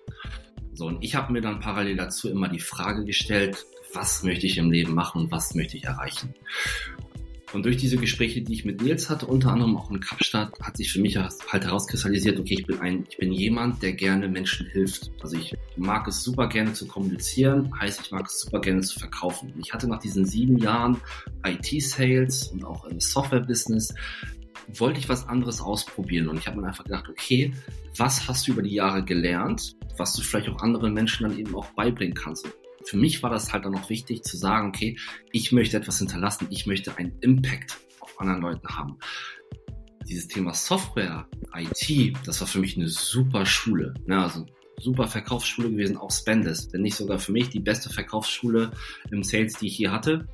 So, 0.74 0.88
und 0.88 1.04
ich 1.04 1.16
habe 1.16 1.34
mir 1.34 1.42
dann 1.42 1.60
parallel 1.60 1.96
dazu 1.96 2.30
immer 2.30 2.48
die 2.48 2.60
Frage 2.60 3.06
gestellt, 3.06 3.66
was 3.94 4.24
möchte 4.24 4.46
ich 4.46 4.58
im 4.58 4.72
Leben 4.72 4.94
machen 4.94 5.24
und 5.24 5.32
was 5.32 5.56
möchte 5.56 5.78
ich 5.78 5.86
erreichen? 5.86 6.34
Und 7.52 7.66
durch 7.66 7.78
diese 7.78 7.98
Gespräche, 7.98 8.42
die 8.42 8.54
ich 8.54 8.64
mit 8.64 8.82
Nils 8.82 9.10
hatte, 9.10 9.26
unter 9.26 9.52
anderem 9.52 9.76
auch 9.76 9.90
in 9.90 10.00
Kapstadt, 10.00 10.54
hat 10.62 10.78
sich 10.78 10.92
für 10.92 11.02
mich 11.02 11.18
halt 11.18 11.66
herauskristallisiert, 11.66 12.40
okay, 12.40 12.58
ich 12.60 12.68
bin 12.68 12.80
ein, 12.80 13.08
ich 13.10 13.18
bin 13.18 13.32
jemand, 13.32 13.82
der 13.82 13.94
gerne 13.94 14.28
Menschen 14.28 14.68
hilft. 14.68 15.10
Also 15.22 15.36
ich 15.36 15.56
mag 15.76 16.08
es 16.08 16.22
super 16.24 16.48
gerne 16.48 16.74
zu 16.74 16.86
kommunizieren, 16.86 17.72
heißt, 17.80 18.02
ich 18.02 18.12
mag 18.12 18.28
es 18.28 18.42
super 18.42 18.62
gerne 18.62 18.82
zu 18.82 19.00
verkaufen. 19.00 19.52
Ich 19.58 19.74
hatte 19.74 19.88
nach 19.88 20.00
diesen 20.00 20.26
sieben 20.26 20.60
Jahren 20.60 20.98
IT-Sales 21.44 22.50
und 22.50 22.64
auch 22.64 22.86
im 22.86 23.00
Software-Business 23.00 23.96
wollte 24.68 25.00
ich 25.00 25.10
was 25.10 25.28
anderes 25.28 25.62
ausprobieren 25.62 26.28
und 26.28 26.38
ich 26.38 26.48
habe 26.48 26.60
mir 26.60 26.68
einfach 26.68 26.84
gedacht, 26.84 27.10
okay, 27.10 27.54
was 27.98 28.28
hast 28.28 28.48
du 28.48 28.52
über 28.52 28.62
die 28.62 28.74
Jahre 28.74 29.04
gelernt, 29.04 29.76
was 29.98 30.14
du 30.14 30.22
vielleicht 30.22 30.50
auch 30.50 30.62
anderen 30.62 30.94
Menschen 30.94 31.28
dann 31.28 31.38
eben 31.38 31.56
auch 31.56 31.68
beibringen 31.72 32.14
kannst. 32.14 32.46
Und 32.46 32.54
für 32.84 32.98
mich 32.98 33.22
war 33.24 33.30
das 33.30 33.52
halt 33.52 33.66
dann 33.66 33.76
auch 33.76 33.90
wichtig 33.90 34.24
zu 34.24 34.38
sagen, 34.38 34.70
okay, 34.70 34.98
ich 35.32 35.52
möchte 35.52 35.78
etwas 35.78 36.00
hinterlassen, 36.00 36.48
ich 36.50 36.66
möchte 36.66 36.98
einen 36.98 37.18
Impact 37.22 37.78
auf 38.00 38.20
anderen 38.20 38.42
Leuten 38.42 38.68
haben. 38.68 38.98
Dieses 40.08 40.28
Thema 40.28 40.54
Software, 40.54 41.28
IT, 41.54 42.16
das 42.26 42.42
war 42.42 42.48
für 42.48 42.60
mich 42.60 42.78
eine 42.78 42.88
super 42.88 43.46
Schule. 43.46 43.94
Ne? 44.06 44.24
Also 44.24 44.46
super 44.80 45.08
Verkaufsschule 45.08 45.70
gewesen, 45.70 45.98
auch 45.98 46.12
Spendes, 46.12 46.72
wenn 46.72 46.82
nicht 46.82 46.96
sogar 46.96 47.20
für 47.20 47.32
mich 47.32 47.50
die 47.50 47.60
beste 47.60 47.90
Verkaufsschule 47.90 48.72
im 49.12 49.24
Sales, 49.24 49.54
die 49.60 49.68
ich 49.68 49.76
hier 49.76 49.92
hatte. 49.92 50.28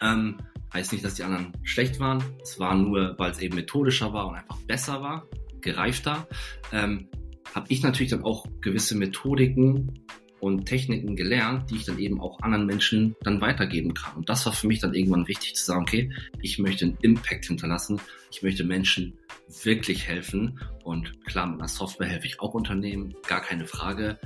Ähm, 0.00 0.38
Heißt 0.72 0.92
nicht, 0.92 1.04
dass 1.04 1.14
die 1.14 1.24
anderen 1.24 1.52
schlecht 1.62 1.98
waren. 2.00 2.22
Es 2.42 2.58
war 2.58 2.74
nur, 2.74 3.14
weil 3.18 3.32
es 3.32 3.40
eben 3.40 3.56
methodischer 3.56 4.12
war 4.12 4.28
und 4.28 4.36
einfach 4.36 4.58
besser 4.62 5.02
war, 5.02 5.26
gereifter. 5.60 6.28
Ähm, 6.72 7.08
habe 7.54 7.66
ich 7.68 7.82
natürlich 7.82 8.10
dann 8.10 8.24
auch 8.24 8.46
gewisse 8.60 8.96
Methodiken 8.96 10.04
und 10.40 10.64
Techniken 10.64 11.16
gelernt, 11.16 11.70
die 11.70 11.76
ich 11.76 11.84
dann 11.84 11.98
eben 11.98 12.20
auch 12.20 12.40
anderen 12.40 12.66
Menschen 12.66 13.14
dann 13.22 13.40
weitergeben 13.40 13.94
kann. 13.94 14.16
Und 14.16 14.28
das 14.28 14.46
war 14.46 14.52
für 14.52 14.66
mich 14.66 14.80
dann 14.80 14.94
irgendwann 14.94 15.28
wichtig 15.28 15.54
zu 15.54 15.64
sagen, 15.64 15.82
okay, 15.82 16.10
ich 16.40 16.58
möchte 16.58 16.86
einen 16.86 16.98
Impact 17.02 17.46
hinterlassen, 17.46 18.00
ich 18.32 18.42
möchte 18.42 18.64
Menschen 18.64 19.18
wirklich 19.62 20.06
helfen. 20.06 20.58
Und 20.82 21.24
klar, 21.26 21.46
mit 21.46 21.58
einer 21.58 21.68
Software 21.68 22.08
helfe 22.08 22.26
ich 22.26 22.40
auch 22.40 22.54
Unternehmen, 22.54 23.14
gar 23.26 23.42
keine 23.42 23.66
Frage. 23.66 24.18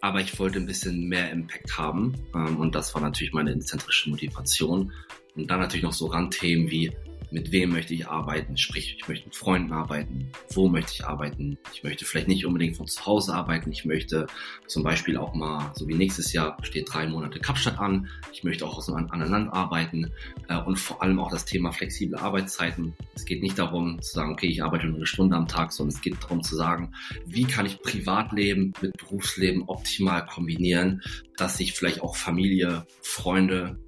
Aber 0.00 0.20
ich 0.20 0.38
wollte 0.38 0.58
ein 0.58 0.66
bisschen 0.66 1.08
mehr 1.08 1.30
Impact 1.30 1.76
haben. 1.76 2.14
Ähm, 2.34 2.58
und 2.58 2.74
das 2.74 2.94
war 2.94 3.02
natürlich 3.02 3.32
meine 3.32 3.52
inzentrische 3.52 4.10
Motivation. 4.10 4.92
Und 5.34 5.50
dann 5.50 5.60
natürlich 5.60 5.84
noch 5.84 5.92
so 5.92 6.06
Randthemen 6.06 6.70
wie 6.70 6.92
mit 7.30 7.52
wem 7.52 7.70
möchte 7.70 7.94
ich 7.94 8.08
arbeiten, 8.08 8.56
sprich, 8.56 8.96
ich 8.98 9.08
möchte 9.08 9.26
mit 9.26 9.36
Freunden 9.36 9.72
arbeiten, 9.72 10.30
wo 10.50 10.68
möchte 10.68 10.92
ich 10.94 11.04
arbeiten, 11.04 11.58
ich 11.72 11.82
möchte 11.82 12.04
vielleicht 12.04 12.28
nicht 12.28 12.46
unbedingt 12.46 12.76
von 12.76 12.86
zu 12.86 13.04
Hause 13.06 13.34
arbeiten, 13.34 13.70
ich 13.70 13.84
möchte 13.84 14.26
zum 14.66 14.82
Beispiel 14.82 15.16
auch 15.16 15.34
mal, 15.34 15.72
so 15.74 15.86
wie 15.88 15.94
nächstes 15.94 16.32
Jahr 16.32 16.56
steht 16.62 16.92
drei 16.92 17.06
Monate 17.06 17.40
Kapstadt 17.40 17.78
an, 17.78 18.08
ich 18.32 18.44
möchte 18.44 18.64
auch 18.64 18.78
aus 18.78 18.88
einem 18.88 19.10
anderen 19.10 19.32
Land 19.32 19.52
arbeiten. 19.52 20.12
Äh, 20.48 20.58
und 20.62 20.78
vor 20.78 21.02
allem 21.02 21.18
auch 21.18 21.30
das 21.30 21.44
Thema 21.44 21.72
flexible 21.72 22.18
Arbeitszeiten. 22.18 22.94
Es 23.14 23.24
geht 23.24 23.42
nicht 23.42 23.58
darum 23.58 24.00
zu 24.00 24.14
sagen, 24.14 24.32
okay, 24.32 24.46
ich 24.46 24.62
arbeite 24.62 24.86
nur 24.86 24.96
eine 24.96 25.06
Stunde 25.06 25.36
am 25.36 25.48
Tag, 25.48 25.72
sondern 25.72 25.96
es 25.96 26.02
geht 26.02 26.22
darum 26.22 26.42
zu 26.42 26.56
sagen, 26.56 26.92
wie 27.26 27.44
kann 27.44 27.66
ich 27.66 27.80
Privatleben 27.80 28.72
mit 28.80 28.96
Berufsleben 28.96 29.64
optimal 29.66 30.26
kombinieren, 30.26 31.02
dass 31.36 31.60
ich 31.60 31.72
vielleicht 31.72 32.02
auch 32.02 32.16
Familie, 32.16 32.86
Freunde, 33.02 33.78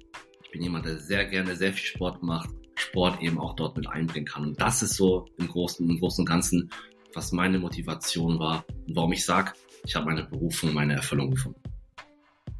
ich 0.43 0.51
bin 0.51 0.63
jemand, 0.63 0.85
der 0.85 0.99
sehr 0.99 1.25
gerne 1.25 1.55
sehr 1.55 1.73
viel 1.73 1.85
Sport 1.85 2.23
macht, 2.23 2.49
Sport 2.81 3.21
eben 3.21 3.39
auch 3.39 3.55
dort 3.55 3.77
mit 3.77 3.87
einbringen 3.87 4.25
kann. 4.25 4.43
Und 4.43 4.61
das 4.61 4.81
ist 4.81 4.95
so 4.95 5.25
im 5.37 5.47
Großen, 5.47 5.87
im 5.89 5.99
Großen 5.99 6.23
und 6.23 6.29
Ganzen, 6.29 6.69
was 7.13 7.31
meine 7.31 7.59
Motivation 7.59 8.39
war 8.39 8.65
und 8.87 8.95
warum 8.95 9.13
ich 9.13 9.25
sage, 9.25 9.53
ich 9.85 9.95
habe 9.95 10.05
meine 10.05 10.23
Berufung, 10.23 10.73
meine 10.73 10.93
Erfüllung 10.93 11.31
gefunden. 11.31 11.61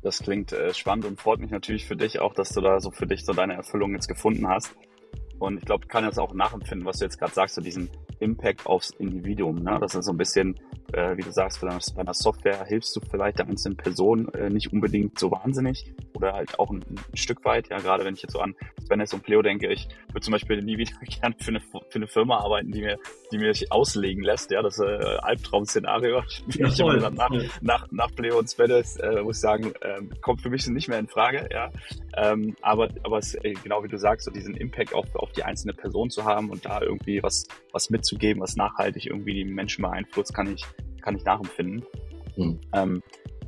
Das 0.01 0.19
klingt 0.19 0.51
äh, 0.51 0.73
spannend 0.73 1.05
und 1.05 1.21
freut 1.21 1.39
mich 1.39 1.51
natürlich 1.51 1.85
für 1.85 1.95
dich 1.95 2.19
auch, 2.19 2.33
dass 2.33 2.53
du 2.53 2.61
da 2.61 2.79
so 2.79 2.89
für 2.89 3.05
dich 3.05 3.23
so 3.23 3.33
deine 3.33 3.53
Erfüllung 3.53 3.93
jetzt 3.93 4.07
gefunden 4.07 4.47
hast. 4.47 4.75
Und 5.41 5.57
ich 5.57 5.65
glaube, 5.65 5.85
ich 5.85 5.89
kann 5.89 6.05
jetzt 6.05 6.19
auch 6.19 6.33
nachempfinden, 6.33 6.85
was 6.85 6.99
du 6.99 7.05
jetzt 7.05 7.17
gerade 7.17 7.33
sagst, 7.33 7.55
so 7.55 7.61
diesen 7.61 7.89
Impact 8.19 8.65
aufs 8.67 8.91
Individuum. 8.91 9.63
Ne? 9.63 9.77
Das 9.81 9.95
ist 9.95 10.05
so 10.05 10.11
ein 10.11 10.17
bisschen, 10.17 10.59
äh, 10.93 11.17
wie 11.17 11.23
du 11.23 11.31
sagst, 11.31 11.61
bei 11.61 11.67
einer 12.01 12.13
Software 12.13 12.63
hilfst 12.65 12.95
du 12.95 12.99
vielleicht 13.09 13.39
der 13.39 13.47
einzelnen 13.47 13.75
Person 13.75 14.31
äh, 14.35 14.49
nicht 14.49 14.71
unbedingt 14.71 15.17
so 15.17 15.31
wahnsinnig 15.31 15.93
oder 16.13 16.33
halt 16.33 16.59
auch 16.59 16.69
ein, 16.69 16.83
ein, 16.87 17.17
Stück 17.17 17.43
weit. 17.43 17.69
Ja, 17.69 17.79
gerade 17.79 18.05
wenn 18.05 18.13
ich 18.13 18.21
jetzt 18.21 18.33
so 18.33 18.39
an 18.39 18.55
Spaness 18.83 19.13
und 19.13 19.23
Pleo 19.23 19.41
denke, 19.41 19.71
ich 19.71 19.87
würde 20.09 20.21
zum 20.21 20.33
Beispiel 20.33 20.61
nie 20.61 20.77
wieder 20.77 20.91
gerne 21.21 21.35
für 21.39 21.49
eine, 21.49 21.61
für 21.61 21.95
eine 21.95 22.07
Firma 22.07 22.37
arbeiten, 22.37 22.71
die 22.71 22.81
mir, 22.81 22.99
die 23.31 23.39
mir 23.39 23.51
auslegen 23.71 24.23
lässt. 24.23 24.51
Ja, 24.51 24.61
das 24.61 24.79
äh, 24.79 24.83
Albtraum-Szenario. 24.83 26.23
Ja, 26.53 26.67
nach, 27.09 27.31
nach, 27.61 27.91
nach 27.91 28.15
Pleo 28.15 28.37
und 28.37 28.49
Spaness, 28.49 28.97
äh, 28.97 29.21
muss 29.21 29.37
ich 29.37 29.41
sagen, 29.41 29.71
äh, 29.81 30.01
kommt 30.21 30.41
für 30.41 30.49
mich 30.49 30.67
nicht 30.67 30.87
mehr 30.87 30.99
in 30.99 31.07
Frage. 31.07 31.49
Ja, 31.51 31.71
ähm, 32.15 32.55
aber 32.61 32.89
aber 33.03 33.17
es, 33.17 33.35
äh, 33.35 33.53
genau 33.63 33.83
wie 33.83 33.87
du 33.87 33.97
sagst, 33.97 34.25
so 34.25 34.31
diesen 34.31 34.55
Impact 34.55 34.93
auf, 34.93 35.15
auf 35.15 35.30
die 35.31 35.43
einzelne 35.43 35.73
Person 35.73 36.09
zu 36.09 36.25
haben 36.25 36.49
und 36.49 36.65
da 36.65 36.81
irgendwie 36.81 37.21
was, 37.23 37.47
was 37.71 37.89
mitzugeben, 37.89 38.41
was 38.41 38.55
nachhaltig 38.55 39.05
irgendwie 39.05 39.33
die 39.33 39.45
Menschen 39.45 39.81
beeinflusst, 39.81 40.33
kann 40.33 40.53
ich, 40.53 40.65
kann 41.01 41.15
ich 41.15 41.23
nachempfinden. 41.23 41.85
Mhm. 42.35 42.59
Ähm, 42.73 43.03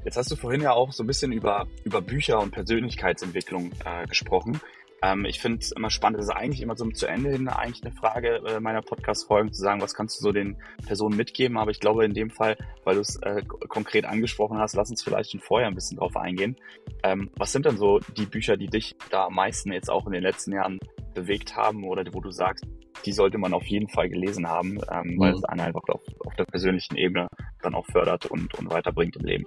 jetzt 0.05 0.17
hast 0.17 0.31
du 0.31 0.35
vorhin 0.35 0.61
ja 0.61 0.73
auch 0.73 0.91
so 0.91 1.03
ein 1.03 1.07
bisschen 1.07 1.31
über, 1.31 1.67
über 1.83 2.01
Bücher 2.01 2.39
und 2.39 2.51
Persönlichkeitsentwicklung 2.51 3.71
äh, 3.85 4.05
gesprochen. 4.07 4.59
Ähm, 5.03 5.25
ich 5.25 5.41
finde 5.41 5.59
es 5.59 5.73
immer 5.73 5.89
spannend, 5.89 6.19
das 6.19 6.27
ist 6.27 6.31
eigentlich 6.31 6.61
immer 6.61 6.77
so 6.77 6.89
zu 6.89 7.07
Ende 7.07 7.29
hin 7.31 7.49
eigentlich 7.49 7.83
eine 7.83 7.93
Frage 7.93 8.41
äh, 8.47 8.59
meiner 8.61 8.81
Podcast-Folgen, 8.81 9.51
zu 9.51 9.61
sagen, 9.61 9.81
was 9.81 9.93
kannst 9.93 10.17
du 10.17 10.23
so 10.23 10.31
den 10.31 10.55
Personen 10.85 11.17
mitgeben, 11.17 11.57
aber 11.57 11.71
ich 11.71 11.81
glaube 11.81 12.05
in 12.05 12.13
dem 12.13 12.29
Fall, 12.29 12.55
weil 12.85 12.95
du 12.95 13.01
es 13.01 13.17
äh, 13.17 13.43
konkret 13.67 14.05
angesprochen 14.05 14.59
hast, 14.59 14.75
lass 14.75 14.89
uns 14.89 15.03
vielleicht 15.03 15.31
schon 15.31 15.41
vorher 15.41 15.67
ein 15.67 15.75
bisschen 15.75 15.97
drauf 15.97 16.15
eingehen. 16.15 16.55
Ähm, 17.03 17.29
was 17.35 17.51
sind 17.51 17.65
denn 17.65 17.77
so 17.77 17.99
die 18.15 18.25
Bücher, 18.25 18.55
die 18.55 18.67
dich 18.67 18.95
da 19.09 19.25
am 19.25 19.35
meisten 19.35 19.73
jetzt 19.73 19.89
auch 19.89 20.05
in 20.07 20.13
den 20.13 20.23
letzten 20.23 20.53
Jahren 20.53 20.79
bewegt 21.13 21.56
haben 21.56 21.84
oder 21.84 22.04
wo 22.13 22.21
du 22.21 22.32
sagst, 22.32 22.65
die 23.06 23.12
sollte 23.12 23.38
man 23.38 23.54
auf 23.54 23.65
jeden 23.65 23.89
Fall 23.89 24.10
gelesen 24.10 24.47
haben, 24.47 24.80
ähm, 24.91 25.15
mhm. 25.15 25.19
weil 25.19 25.34
es 25.34 25.43
einen 25.43 25.62
einfach 25.62 25.84
auf, 25.89 26.02
auf 26.26 26.36
der 26.36 26.45
persönlichen 26.45 26.95
Ebene 26.95 27.28
dann 27.62 27.76
auch 27.76 27.86
fördert 27.86 28.26
und, 28.28 28.54
und 28.56 28.69
weiterbringt 28.69 29.15
im 29.17 29.26
Leben. 29.26 29.45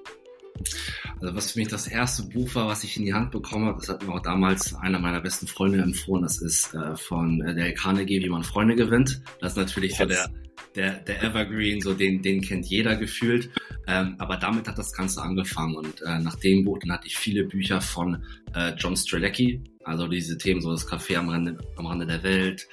Also 1.20 1.34
was 1.34 1.52
für 1.52 1.58
mich 1.58 1.68
das 1.68 1.86
erste 1.86 2.24
Buch 2.24 2.54
war, 2.54 2.68
was 2.68 2.84
ich 2.84 2.96
in 2.96 3.04
die 3.04 3.14
Hand 3.14 3.30
bekommen 3.30 3.66
habe, 3.66 3.80
das 3.80 3.88
hat 3.88 4.06
mir 4.06 4.12
auch 4.12 4.22
damals 4.22 4.74
einer 4.74 4.98
meiner 4.98 5.20
besten 5.20 5.46
Freunde 5.46 5.80
empfohlen. 5.80 6.22
Das 6.22 6.40
ist 6.40 6.74
äh, 6.74 6.96
von 6.96 7.40
äh, 7.42 7.54
Dale 7.54 7.74
Carnegie, 7.74 8.22
wie 8.22 8.28
man 8.28 8.44
Freunde 8.44 8.76
gewinnt. 8.76 9.22
Das 9.40 9.52
ist 9.52 9.58
natürlich 9.58 9.92
yes. 9.92 9.98
so 9.98 10.04
der, 10.06 10.30
der, 10.74 10.92
der 11.00 11.22
Evergreen, 11.22 11.80
so 11.80 11.94
den, 11.94 12.22
den 12.22 12.42
kennt 12.42 12.66
jeder 12.66 12.96
gefühlt. 12.96 13.50
Ähm, 13.86 14.16
aber 14.18 14.36
damit 14.36 14.68
hat 14.68 14.78
das 14.78 14.92
Ganze 14.92 15.22
angefangen. 15.22 15.76
Und 15.76 16.02
äh, 16.02 16.18
nach 16.18 16.36
dem 16.36 16.64
Buch, 16.64 16.78
dann 16.80 16.92
hatte 16.92 17.06
ich 17.06 17.16
viele 17.16 17.44
Bücher 17.44 17.80
von 17.80 18.22
äh, 18.54 18.72
John 18.76 18.96
Strelecki, 18.96 19.62
also 19.84 20.08
diese 20.08 20.36
Themen, 20.36 20.60
so 20.60 20.72
das 20.72 20.86
Café 20.86 21.16
am 21.16 21.28
Rande, 21.28 21.56
am 21.76 21.86
Rande 21.86 22.06
der 22.06 22.22
Welt. 22.22 22.66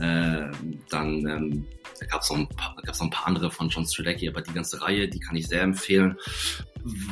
Äh, 0.00 0.50
dann 0.90 1.26
ähm, 1.26 1.66
da 2.00 2.06
gab 2.06 2.22
es 2.22 2.30
noch, 2.30 2.38
ein 2.38 2.48
paar, 2.48 2.76
noch 2.84 3.00
ein 3.00 3.10
paar 3.10 3.26
andere 3.26 3.50
von 3.50 3.68
John 3.68 3.86
Strelecki, 3.86 4.28
aber 4.28 4.42
die 4.42 4.52
ganze 4.52 4.80
Reihe, 4.82 5.08
die 5.08 5.20
kann 5.20 5.36
ich 5.36 5.46
sehr 5.46 5.62
empfehlen. 5.62 6.16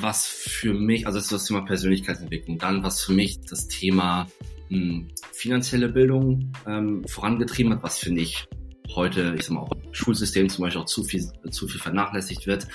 Was 0.01 0.27
für 0.27 0.73
mich, 0.73 1.07
also 1.07 1.19
das 1.19 1.25
ist 1.25 1.33
das 1.33 1.45
Thema 1.47 1.63
Persönlichkeitsentwicklung. 1.63 2.59
Dann 2.59 2.83
was 2.83 3.03
für 3.03 3.13
mich 3.13 3.41
das 3.41 3.69
Thema 3.69 4.27
mh, 4.69 4.79
hm, 4.79 5.09
finanzielle 5.33 5.89
Bildung 5.89 6.53
ähm, 6.67 7.05
vorangetrieben 7.07 7.73
hat, 7.73 7.83
was 7.83 7.99
finde 7.99 8.23
ich 8.23 8.47
heute, 8.95 9.35
ich 9.37 9.45
sag 9.45 9.55
mal, 9.55 9.63
auch 9.63 9.73
im 9.73 9.95
Schulsystem 9.95 10.49
zum 10.49 10.65
Beispiel 10.65 10.83
auch 10.83 10.87
zu 10.87 11.05
viel, 11.05 11.25
zu 11.51 11.67
viel 11.67 11.81
vernachlässigt 11.81 12.47
wird. 12.47 12.67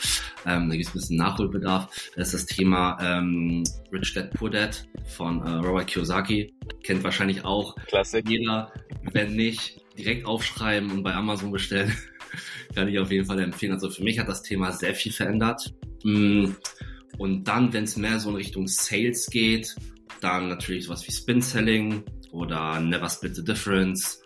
Ähm, 0.45 0.69
da 0.69 0.75
gibt 0.75 0.87
es 0.87 0.89
ein 0.89 0.99
bisschen 0.99 1.17
Nachholbedarf. 1.17 2.11
Das 2.15 2.33
ist 2.33 2.49
das 2.49 2.57
Thema 2.57 2.97
ähm, 3.01 3.63
Rich 3.91 4.13
Dad 4.13 4.31
Poor 4.31 4.49
Dad 4.49 4.87
von 5.05 5.41
äh, 5.45 5.49
Robert 5.49 5.87
Kiyosaki. 5.87 6.53
Kennt 6.83 7.03
wahrscheinlich 7.03 7.45
auch 7.45 7.75
Klassik. 7.87 8.27
jeder. 8.27 8.71
Wenn 9.13 9.35
nicht, 9.35 9.81
direkt 9.97 10.25
aufschreiben 10.25 10.91
und 10.91 11.03
bei 11.03 11.13
Amazon 11.13 11.51
bestellen. 11.51 11.95
Kann 12.75 12.87
ich 12.87 12.99
auf 12.99 13.11
jeden 13.11 13.25
Fall 13.25 13.39
empfehlen. 13.39 13.73
Also 13.73 13.89
für 13.89 14.03
mich 14.03 14.19
hat 14.19 14.27
das 14.27 14.41
Thema 14.41 14.71
sehr 14.71 14.95
viel 14.95 15.11
verändert. 15.11 15.73
Und 16.03 17.43
dann, 17.47 17.73
wenn 17.73 17.83
es 17.83 17.97
mehr 17.97 18.19
so 18.19 18.29
in 18.29 18.35
Richtung 18.35 18.67
Sales 18.67 19.29
geht, 19.29 19.75
dann 20.21 20.49
natürlich 20.49 20.85
sowas 20.85 21.07
wie 21.07 21.11
Spin 21.11 21.41
Selling 21.41 22.03
oder 22.31 22.79
Never 22.79 23.09
Split 23.09 23.35
the 23.35 23.43
Difference 23.43 24.21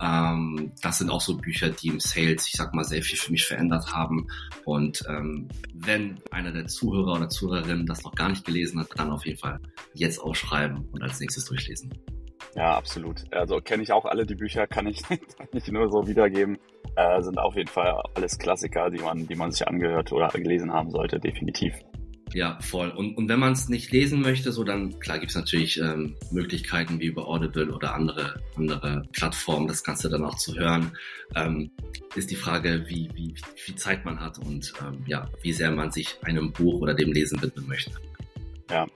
ähm, 0.00 0.72
das 0.82 0.98
sind 0.98 1.10
auch 1.10 1.20
so 1.20 1.36
Bücher, 1.36 1.70
die 1.70 1.88
im 1.88 2.00
Sales, 2.00 2.46
ich 2.46 2.54
sag 2.54 2.72
mal, 2.74 2.84
sehr 2.84 3.02
viel 3.02 3.18
für 3.18 3.32
mich 3.32 3.44
verändert 3.44 3.92
haben. 3.92 4.26
Und 4.64 5.04
ähm, 5.08 5.48
wenn 5.74 6.20
einer 6.30 6.52
der 6.52 6.66
Zuhörer 6.66 7.12
oder 7.16 7.28
Zuhörerinnen 7.28 7.86
das 7.86 8.02
noch 8.02 8.14
gar 8.14 8.30
nicht 8.30 8.44
gelesen 8.44 8.80
hat, 8.80 8.88
dann 8.96 9.10
auf 9.10 9.26
jeden 9.26 9.38
Fall 9.38 9.60
jetzt 9.92 10.18
ausschreiben 10.20 10.88
und 10.92 11.02
als 11.02 11.20
nächstes 11.20 11.44
durchlesen. 11.44 11.92
Ja, 12.54 12.76
absolut. 12.76 13.22
Also 13.32 13.60
kenne 13.60 13.82
ich 13.82 13.92
auch 13.92 14.06
alle 14.06 14.24
die 14.24 14.34
Bücher, 14.34 14.66
kann 14.66 14.86
ich, 14.86 15.02
ich 15.52 15.68
nur 15.68 15.90
so 15.90 16.06
wiedergeben. 16.06 16.58
Äh, 16.96 17.22
sind 17.22 17.38
auf 17.38 17.56
jeden 17.56 17.68
Fall 17.68 18.02
alles 18.14 18.38
Klassiker, 18.38 18.90
die 18.90 18.98
man, 18.98 19.26
die 19.26 19.34
man 19.34 19.52
sich 19.52 19.66
angehört 19.66 20.12
oder 20.12 20.28
gelesen 20.28 20.72
haben 20.72 20.90
sollte, 20.90 21.18
definitiv. 21.18 21.74
Ja, 22.32 22.58
voll. 22.60 22.90
Und, 22.90 23.16
und 23.16 23.28
wenn 23.28 23.40
man 23.40 23.52
es 23.52 23.68
nicht 23.68 23.90
lesen 23.90 24.20
möchte, 24.20 24.52
so 24.52 24.62
dann, 24.62 24.98
klar 25.00 25.18
gibt 25.18 25.30
es 25.30 25.36
natürlich 25.36 25.80
ähm, 25.80 26.16
Möglichkeiten 26.30 27.00
wie 27.00 27.06
über 27.06 27.26
Audible 27.26 27.72
oder 27.72 27.94
andere, 27.94 28.40
andere 28.56 29.02
Plattformen, 29.12 29.66
das 29.66 29.82
Ganze 29.82 30.08
dann 30.08 30.24
auch 30.24 30.36
zu 30.36 30.54
hören. 30.54 30.96
Ähm, 31.34 31.70
ist 32.14 32.30
die 32.30 32.36
Frage, 32.36 32.84
wie, 32.86 33.10
wie, 33.14 33.34
wie 33.34 33.60
viel 33.60 33.74
Zeit 33.74 34.04
man 34.04 34.20
hat 34.20 34.38
und 34.38 34.72
ähm, 34.80 35.02
ja, 35.06 35.28
wie 35.42 35.52
sehr 35.52 35.72
man 35.72 35.90
sich 35.90 36.18
einem 36.22 36.52
Buch 36.52 36.80
oder 36.80 36.94
dem 36.94 37.12
Lesen 37.12 37.42
widmen 37.42 37.66
möchte. 37.66 37.92
Ja, 38.70 38.86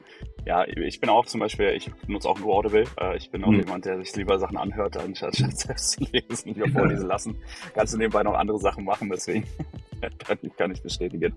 ja, 0.47 0.67
ich 0.67 1.01
bin 1.01 1.11
auch 1.11 1.27
zum 1.27 1.41
Beispiel, 1.41 1.71
ich 1.71 1.91
nutze 2.07 2.29
auch 2.29 2.39
nur 2.39 2.55
Audible. 2.55 2.85
Äh, 3.01 3.17
ich 3.17 3.31
bin 3.31 3.45
auch 3.45 3.49
hm. 3.49 3.61
jemand, 3.61 3.85
der 3.85 3.99
sich 3.99 4.15
lieber 4.17 4.39
Sachen 4.39 4.57
anhört, 4.57 4.97
anstatt 4.97 5.35
selbst 5.37 5.93
zu 5.93 6.05
lesen, 6.13 6.55
lieber 6.55 6.69
vorlesen 6.73 7.09
lassen. 7.09 7.37
Kannst 7.75 7.95
du 7.95 7.99
nebenbei 7.99 8.23
noch 8.23 8.35
andere 8.35 8.59
Sachen 8.59 8.85
machen, 8.85 9.09
deswegen 9.11 9.47
kann 10.19 10.39
ich, 10.43 10.57
kann 10.57 10.71
ich 10.71 10.83
bestätigen. 10.83 11.35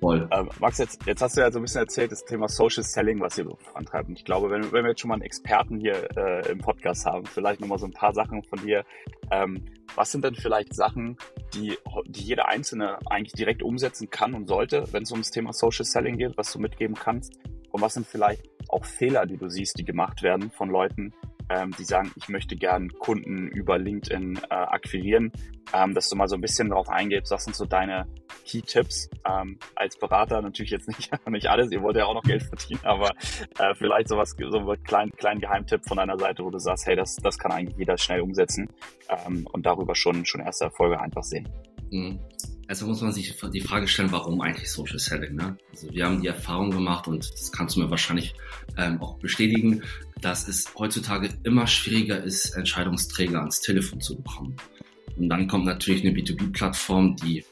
Voll. 0.00 0.28
Ähm, 0.32 0.50
Max, 0.60 0.78
jetzt, 0.78 1.06
jetzt 1.06 1.22
hast 1.22 1.36
du 1.36 1.40
ja 1.40 1.50
so 1.50 1.58
ein 1.58 1.62
bisschen 1.62 1.80
erzählt, 1.80 2.12
das 2.12 2.24
Thema 2.24 2.48
Social 2.48 2.82
Selling, 2.82 3.20
was 3.20 3.38
ihr 3.38 3.44
so 3.44 3.56
vorantreibt. 3.56 4.08
Und 4.08 4.18
ich 4.18 4.24
glaube, 4.24 4.50
wenn, 4.50 4.70
wenn 4.72 4.84
wir 4.84 4.90
jetzt 4.90 5.00
schon 5.00 5.08
mal 5.08 5.14
einen 5.14 5.22
Experten 5.22 5.78
hier 5.78 6.08
äh, 6.16 6.50
im 6.50 6.58
Podcast 6.58 7.06
haben, 7.06 7.24
vielleicht 7.24 7.60
nochmal 7.60 7.78
so 7.78 7.86
ein 7.86 7.92
paar 7.92 8.12
Sachen 8.12 8.42
von 8.42 8.58
dir. 8.60 8.84
Ähm, 9.30 9.64
was 9.94 10.10
sind 10.10 10.24
denn 10.24 10.34
vielleicht 10.34 10.74
Sachen, 10.74 11.16
die, 11.54 11.78
die 12.06 12.22
jeder 12.22 12.48
Einzelne 12.48 12.98
eigentlich 13.08 13.32
direkt 13.32 13.62
umsetzen 13.62 14.10
kann 14.10 14.34
und 14.34 14.48
sollte, 14.48 14.84
wenn 14.92 15.04
es 15.04 15.12
ums 15.12 15.30
Thema 15.30 15.52
Social 15.52 15.84
Selling 15.84 16.18
geht, 16.18 16.36
was 16.36 16.52
du 16.52 16.58
mitgeben 16.58 16.96
kannst? 16.96 17.38
Und 17.74 17.80
was 17.80 17.94
sind 17.94 18.06
vielleicht 18.06 18.48
auch 18.68 18.84
Fehler, 18.84 19.26
die 19.26 19.36
du 19.36 19.48
siehst, 19.48 19.76
die 19.76 19.84
gemacht 19.84 20.22
werden 20.22 20.52
von 20.52 20.70
Leuten, 20.70 21.12
ähm, 21.48 21.74
die 21.76 21.82
sagen, 21.82 22.12
ich 22.14 22.28
möchte 22.28 22.54
gern 22.54 22.88
Kunden 23.00 23.48
über 23.48 23.78
LinkedIn 23.78 24.38
äh, 24.48 24.54
akquirieren, 24.54 25.32
ähm, 25.72 25.92
dass 25.92 26.08
du 26.08 26.14
mal 26.14 26.28
so 26.28 26.36
ein 26.36 26.40
bisschen 26.40 26.68
darauf 26.68 26.88
eingehst, 26.88 27.32
was 27.32 27.42
sind 27.42 27.56
so 27.56 27.64
deine 27.64 28.06
Key-Tipps 28.44 29.10
ähm, 29.28 29.58
als 29.74 29.98
Berater, 29.98 30.40
natürlich 30.40 30.70
jetzt 30.70 30.86
nicht, 30.86 31.10
nicht 31.28 31.48
alles, 31.48 31.72
ihr 31.72 31.82
wollt 31.82 31.96
ja 31.96 32.04
auch 32.04 32.14
noch 32.14 32.22
Geld 32.22 32.44
verdienen, 32.44 32.84
aber 32.84 33.10
äh, 33.58 33.74
vielleicht 33.74 34.06
sowas, 34.06 34.36
so 34.38 34.70
ein 34.70 34.82
kleinen 34.84 35.10
kleinen 35.10 35.40
Geheimtipp 35.40 35.84
von 35.84 35.96
deiner 35.96 36.16
Seite, 36.16 36.44
wo 36.44 36.50
du 36.50 36.60
sagst, 36.60 36.86
hey, 36.86 36.94
das, 36.94 37.16
das 37.16 37.36
kann 37.40 37.50
eigentlich 37.50 37.76
jeder 37.76 37.98
schnell 37.98 38.20
umsetzen 38.20 38.68
ähm, 39.08 39.48
und 39.50 39.66
darüber 39.66 39.96
schon, 39.96 40.24
schon 40.24 40.42
erste 40.42 40.66
Erfolge 40.66 41.00
einfach 41.00 41.24
sehen. 41.24 41.48
Mhm. 41.90 42.20
Also 42.66 42.86
muss 42.86 43.02
man 43.02 43.12
sich 43.12 43.34
die 43.52 43.60
Frage 43.60 43.88
stellen, 43.88 44.12
warum 44.12 44.40
eigentlich 44.40 44.70
Social 44.70 44.98
Selling? 44.98 45.34
Ne? 45.34 45.56
Also 45.70 45.92
wir 45.92 46.06
haben 46.06 46.22
die 46.22 46.28
Erfahrung 46.28 46.70
gemacht 46.70 47.06
und 47.08 47.30
das 47.32 47.52
kannst 47.52 47.76
du 47.76 47.80
mir 47.80 47.90
wahrscheinlich 47.90 48.34
ähm, 48.78 49.00
auch 49.02 49.18
bestätigen, 49.18 49.82
dass 50.20 50.48
es 50.48 50.74
heutzutage 50.78 51.28
immer 51.42 51.66
schwieriger 51.66 52.22
ist, 52.22 52.56
Entscheidungsträger 52.56 53.38
ans 53.38 53.60
Telefon 53.60 54.00
zu 54.00 54.16
bekommen. 54.16 54.56
Und 55.16 55.28
dann 55.28 55.46
kommt 55.46 55.66
natürlich 55.66 56.04
eine 56.04 56.16
B2B-Plattform, 56.16 57.16
die 57.16 57.44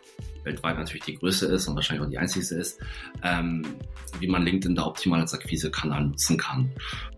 weltweit 0.45 0.77
natürlich 0.77 1.05
die 1.05 1.15
größte 1.15 1.47
ist 1.47 1.69
und 1.69 1.77
wahrscheinlich 1.77 2.07
auch 2.07 2.11
die 2.11 2.19
einzigste 2.19 2.57
ist, 2.57 2.81
ähm, 3.23 3.65
wie 4.19 4.27
man 4.27 4.45
LinkedIn 4.45 4.75
da 4.75 4.87
optimal 4.87 5.21
als 5.21 5.35
Akquisekanal 5.35 6.07
nutzen 6.07 6.37
kann. 6.37 6.71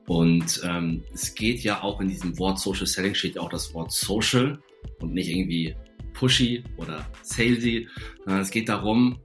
Und 0.07 0.61
ähm, 0.65 1.03
es 1.15 1.35
geht 1.35 1.61
ja 1.61 1.83
auch 1.83 2.01
in 2.01 2.09
diesem 2.09 2.39
Wort 2.39 2.59
Social 2.59 2.87
Selling 2.87 3.15
steht 3.15 3.37
ja 3.37 3.41
auch 3.41 3.49
das 3.49 3.73
Wort 3.73 3.93
Social 3.93 4.59
und 5.01 5.15
nicht 5.15 5.29
irgendwie 5.29 5.75
pushy 6.15 6.65
oder 6.77 7.05
salesy, 7.23 7.89
sondern 8.25 8.41
es 8.41 8.51
geht 8.51 8.69
darum, 8.69 9.19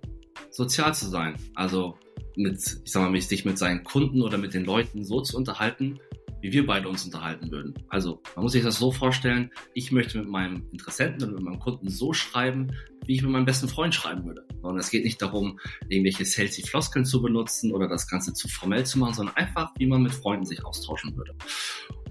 sozial 0.51 0.93
zu 0.93 1.07
sein. 1.07 1.35
Also 1.55 1.97
mit, 2.35 2.57
ich 2.83 2.91
sag 2.91 3.09
mal, 3.09 3.21
sich 3.21 3.45
mit 3.45 3.57
seinen 3.57 3.83
Kunden 3.83 4.21
oder 4.21 4.37
mit 4.37 4.53
den 4.53 4.65
Leuten 4.65 5.03
so 5.05 5.21
zu 5.21 5.37
unterhalten, 5.37 5.99
wie 6.41 6.51
wir 6.51 6.65
beide 6.65 6.87
uns 6.87 7.05
unterhalten 7.05 7.51
würden. 7.51 7.73
Also 7.89 8.21
man 8.35 8.43
muss 8.43 8.53
sich 8.53 8.63
das 8.63 8.79
so 8.79 8.91
vorstellen, 8.91 9.51
ich 9.73 9.91
möchte 9.91 10.19
mit 10.19 10.27
meinem 10.27 10.67
Interessenten 10.71 11.23
oder 11.23 11.33
mit 11.33 11.43
meinem 11.43 11.59
Kunden 11.59 11.89
so 11.89 12.13
schreiben, 12.13 12.71
wie 13.05 13.15
ich 13.15 13.21
mit 13.21 13.31
meinem 13.31 13.45
besten 13.45 13.67
Freund 13.67 13.93
schreiben 13.93 14.25
würde. 14.25 14.45
Und 14.61 14.77
es 14.77 14.89
geht 14.89 15.03
nicht 15.03 15.21
darum, 15.21 15.59
irgendwelche 15.87 16.25
salesy 16.25 16.63
Floskeln 16.63 17.05
zu 17.05 17.21
benutzen 17.21 17.71
oder 17.71 17.87
das 17.87 18.07
Ganze 18.07 18.33
zu 18.33 18.47
formell 18.47 18.85
zu 18.85 18.99
machen, 18.99 19.13
sondern 19.13 19.35
einfach, 19.35 19.71
wie 19.77 19.87
man 19.87 20.03
mit 20.03 20.13
Freunden 20.13 20.45
sich 20.45 20.63
austauschen 20.65 21.15
würde. 21.15 21.33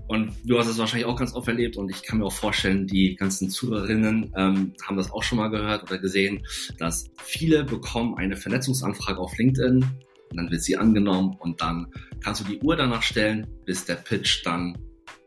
Und 0.08 0.32
du 0.44 0.58
hast 0.58 0.68
es 0.68 0.78
wahrscheinlich 0.78 1.06
auch 1.06 1.16
ganz 1.16 1.34
oft 1.34 1.48
erlebt 1.48 1.76
und 1.76 1.90
ich 1.90 2.02
kann 2.02 2.18
mir 2.18 2.24
auch 2.24 2.32
vorstellen, 2.32 2.86
die 2.86 3.14
ganzen 3.14 3.50
Zuhörerinnen 3.50 4.32
ähm, 4.34 4.72
haben 4.82 4.96
das 4.96 5.10
auch 5.10 5.22
schon 5.22 5.36
mal 5.36 5.48
gehört 5.48 5.82
oder 5.82 5.98
gesehen, 5.98 6.46
dass 6.78 7.10
viele 7.22 7.62
bekommen 7.62 8.16
eine 8.16 8.34
Vernetzungsanfrage 8.34 9.18
auf 9.18 9.36
LinkedIn 9.36 9.84
und 10.30 10.36
dann 10.36 10.50
wird 10.50 10.62
sie 10.62 10.76
angenommen 10.76 11.36
und 11.38 11.60
dann 11.60 11.92
kannst 12.20 12.40
du 12.40 12.44
die 12.44 12.58
Uhr 12.60 12.76
danach 12.76 13.02
stellen, 13.02 13.46
bis 13.64 13.84
der 13.84 13.96
Pitch 13.96 14.44
dann 14.44 14.76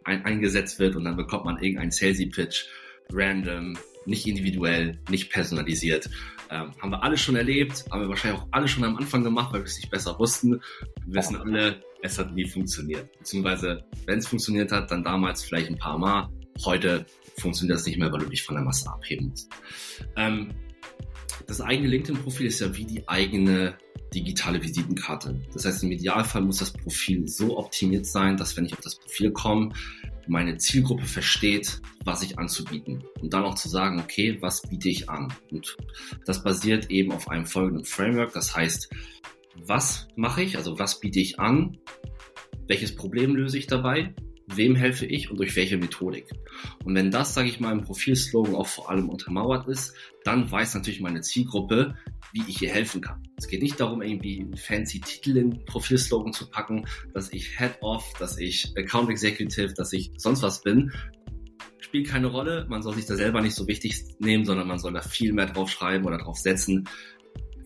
ein 0.03 0.25
eingesetzt 0.25 0.79
wird 0.79 0.95
und 0.95 1.05
dann 1.05 1.15
bekommt 1.15 1.45
man 1.45 1.61
irgendeinen 1.61 1.91
Salesy 1.91 2.27
Pitch, 2.27 2.65
random, 3.11 3.77
nicht 4.05 4.25
individuell, 4.27 4.99
nicht 5.09 5.31
personalisiert. 5.31 6.09
Ähm, 6.49 6.71
haben 6.81 6.91
wir 6.91 7.03
alle 7.03 7.17
schon 7.17 7.35
erlebt, 7.35 7.85
haben 7.91 8.01
wir 8.01 8.09
wahrscheinlich 8.09 8.41
auch 8.41 8.47
alle 8.51 8.67
schon 8.67 8.83
am 8.83 8.97
Anfang 8.97 9.23
gemacht, 9.23 9.53
weil 9.53 9.61
wir 9.61 9.67
es 9.67 9.77
nicht 9.77 9.89
besser 9.89 10.17
wussten. 10.19 10.61
Wir 11.05 11.19
wissen 11.19 11.37
alle, 11.37 11.81
es 12.01 12.17
hat 12.17 12.33
nie 12.33 12.47
funktioniert. 12.47 13.09
Beziehungsweise, 13.19 13.83
wenn 14.05 14.19
es 14.19 14.27
funktioniert 14.27 14.71
hat, 14.71 14.91
dann 14.91 15.03
damals 15.03 15.43
vielleicht 15.43 15.69
ein 15.69 15.77
paar 15.77 15.97
Mal. 15.97 16.29
Heute 16.65 17.05
funktioniert 17.37 17.77
das 17.77 17.85
nicht 17.85 17.97
mehr, 17.97 18.11
weil 18.11 18.19
du 18.19 18.25
dich 18.25 18.43
von 18.43 18.55
der 18.55 18.65
Masse 18.65 18.89
abheben 18.89 19.29
musst. 19.29 19.49
Ähm, 20.17 20.49
das 21.47 21.61
eigene 21.61 21.87
LinkedIn-Profil 21.87 22.47
ist 22.47 22.59
ja 22.59 22.75
wie 22.75 22.85
die 22.85 23.07
eigene 23.07 23.77
digitale 24.13 24.61
Visitenkarte. 24.61 25.41
Das 25.53 25.65
heißt, 25.65 25.83
im 25.83 25.91
Idealfall 25.91 26.41
muss 26.41 26.57
das 26.57 26.71
Profil 26.71 27.27
so 27.27 27.57
optimiert 27.57 28.05
sein, 28.05 28.37
dass 28.37 28.57
wenn 28.57 28.65
ich 28.65 28.73
auf 28.73 28.81
das 28.81 28.95
Profil 28.95 29.31
komme, 29.31 29.73
meine 30.27 30.57
Zielgruppe 30.57 31.05
versteht, 31.05 31.81
was 32.05 32.21
ich 32.21 32.37
anzubieten. 32.37 33.03
Und 33.21 33.33
dann 33.33 33.43
auch 33.43 33.55
zu 33.55 33.69
sagen, 33.69 33.99
okay, 33.99 34.37
was 34.41 34.61
biete 34.61 34.89
ich 34.89 35.09
an? 35.09 35.33
Und 35.51 35.77
das 36.25 36.43
basiert 36.43 36.89
eben 36.89 37.11
auf 37.11 37.29
einem 37.29 37.45
folgenden 37.45 37.85
Framework. 37.85 38.33
Das 38.33 38.55
heißt, 38.55 38.89
was 39.65 40.07
mache 40.15 40.43
ich? 40.43 40.57
Also 40.57 40.79
was 40.79 40.99
biete 40.99 41.19
ich 41.19 41.39
an? 41.39 41.77
Welches 42.67 42.95
Problem 42.95 43.35
löse 43.35 43.57
ich 43.57 43.67
dabei? 43.67 44.13
Wem 44.55 44.75
helfe 44.75 45.05
ich 45.05 45.29
und 45.29 45.37
durch 45.37 45.55
welche 45.55 45.77
Methodik? 45.77 46.27
Und 46.83 46.95
wenn 46.95 47.11
das, 47.11 47.33
sage 47.33 47.49
ich 47.49 47.59
mal, 47.59 47.71
im 47.71 47.83
Profilslogan 47.83 48.55
auch 48.55 48.67
vor 48.67 48.89
allem 48.89 49.09
untermauert 49.09 49.67
ist, 49.67 49.93
dann 50.23 50.49
weiß 50.49 50.75
natürlich 50.75 51.01
meine 51.01 51.21
Zielgruppe, 51.21 51.95
wie 52.33 52.43
ich 52.47 52.61
ihr 52.61 52.69
helfen 52.69 53.01
kann. 53.01 53.23
Es 53.37 53.47
geht 53.47 53.61
nicht 53.61 53.79
darum, 53.79 54.01
irgendwie 54.01 54.41
einen 54.41 54.57
fancy 54.57 54.99
Titel 54.99 55.37
in 55.37 55.65
Profilslogan 55.65 56.33
zu 56.33 56.49
packen, 56.49 56.85
dass 57.13 57.31
ich 57.33 57.57
Head 57.57 57.81
of, 57.81 58.13
dass 58.19 58.37
ich 58.37 58.73
Account 58.77 59.09
Executive, 59.09 59.73
dass 59.73 59.93
ich 59.93 60.11
sonst 60.17 60.41
was 60.41 60.61
bin. 60.61 60.91
Spielt 61.79 62.07
keine 62.07 62.27
Rolle. 62.27 62.65
Man 62.69 62.81
soll 62.81 62.95
sich 62.95 63.05
da 63.05 63.15
selber 63.15 63.41
nicht 63.41 63.55
so 63.55 63.67
wichtig 63.67 64.03
nehmen, 64.19 64.45
sondern 64.45 64.67
man 64.67 64.79
soll 64.79 64.93
da 64.93 65.01
viel 65.01 65.33
mehr 65.33 65.47
drauf 65.47 65.69
schreiben 65.69 66.05
oder 66.05 66.17
drauf 66.17 66.37
setzen. 66.37 66.87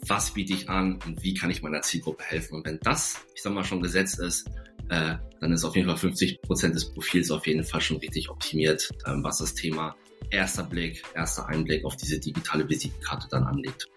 Was 0.08 0.34
biete 0.34 0.54
ich 0.54 0.70
an 0.70 1.00
und 1.06 1.24
wie 1.24 1.34
kann 1.34 1.50
ich 1.50 1.62
meiner 1.62 1.82
Zielgruppe 1.82 2.24
helfen? 2.24 2.56
Und 2.56 2.66
wenn 2.66 2.80
das, 2.80 3.26
ich 3.36 3.42
sag 3.42 3.54
mal, 3.54 3.64
schon 3.64 3.82
gesetzt 3.82 4.20
ist, 4.20 4.50
äh, 4.90 5.16
dann 5.40 5.52
ist 5.52 5.64
auf 5.64 5.76
jeden 5.76 5.88
Fall 5.88 5.98
50 5.98 6.42
Prozent 6.42 6.76
des 6.76 6.92
Profils 6.92 7.32
auf 7.32 7.46
jeden 7.48 7.64
Fall 7.64 7.82
schon 7.82 7.98
richtig 7.98 8.30
optimiert, 8.30 8.90
ähm, 9.06 9.24
was 9.24 9.40
das 9.40 9.54
Thema 9.54 9.96
erster 10.30 10.64
Blick, 10.64 11.04
erster 11.16 11.48
Einblick 11.48 11.86
auf 11.86 11.96
diese 11.96 12.20
digitale 12.20 12.68
Visitenkarte 12.68 13.28
dann 13.30 13.44
anlegt. 13.44 13.88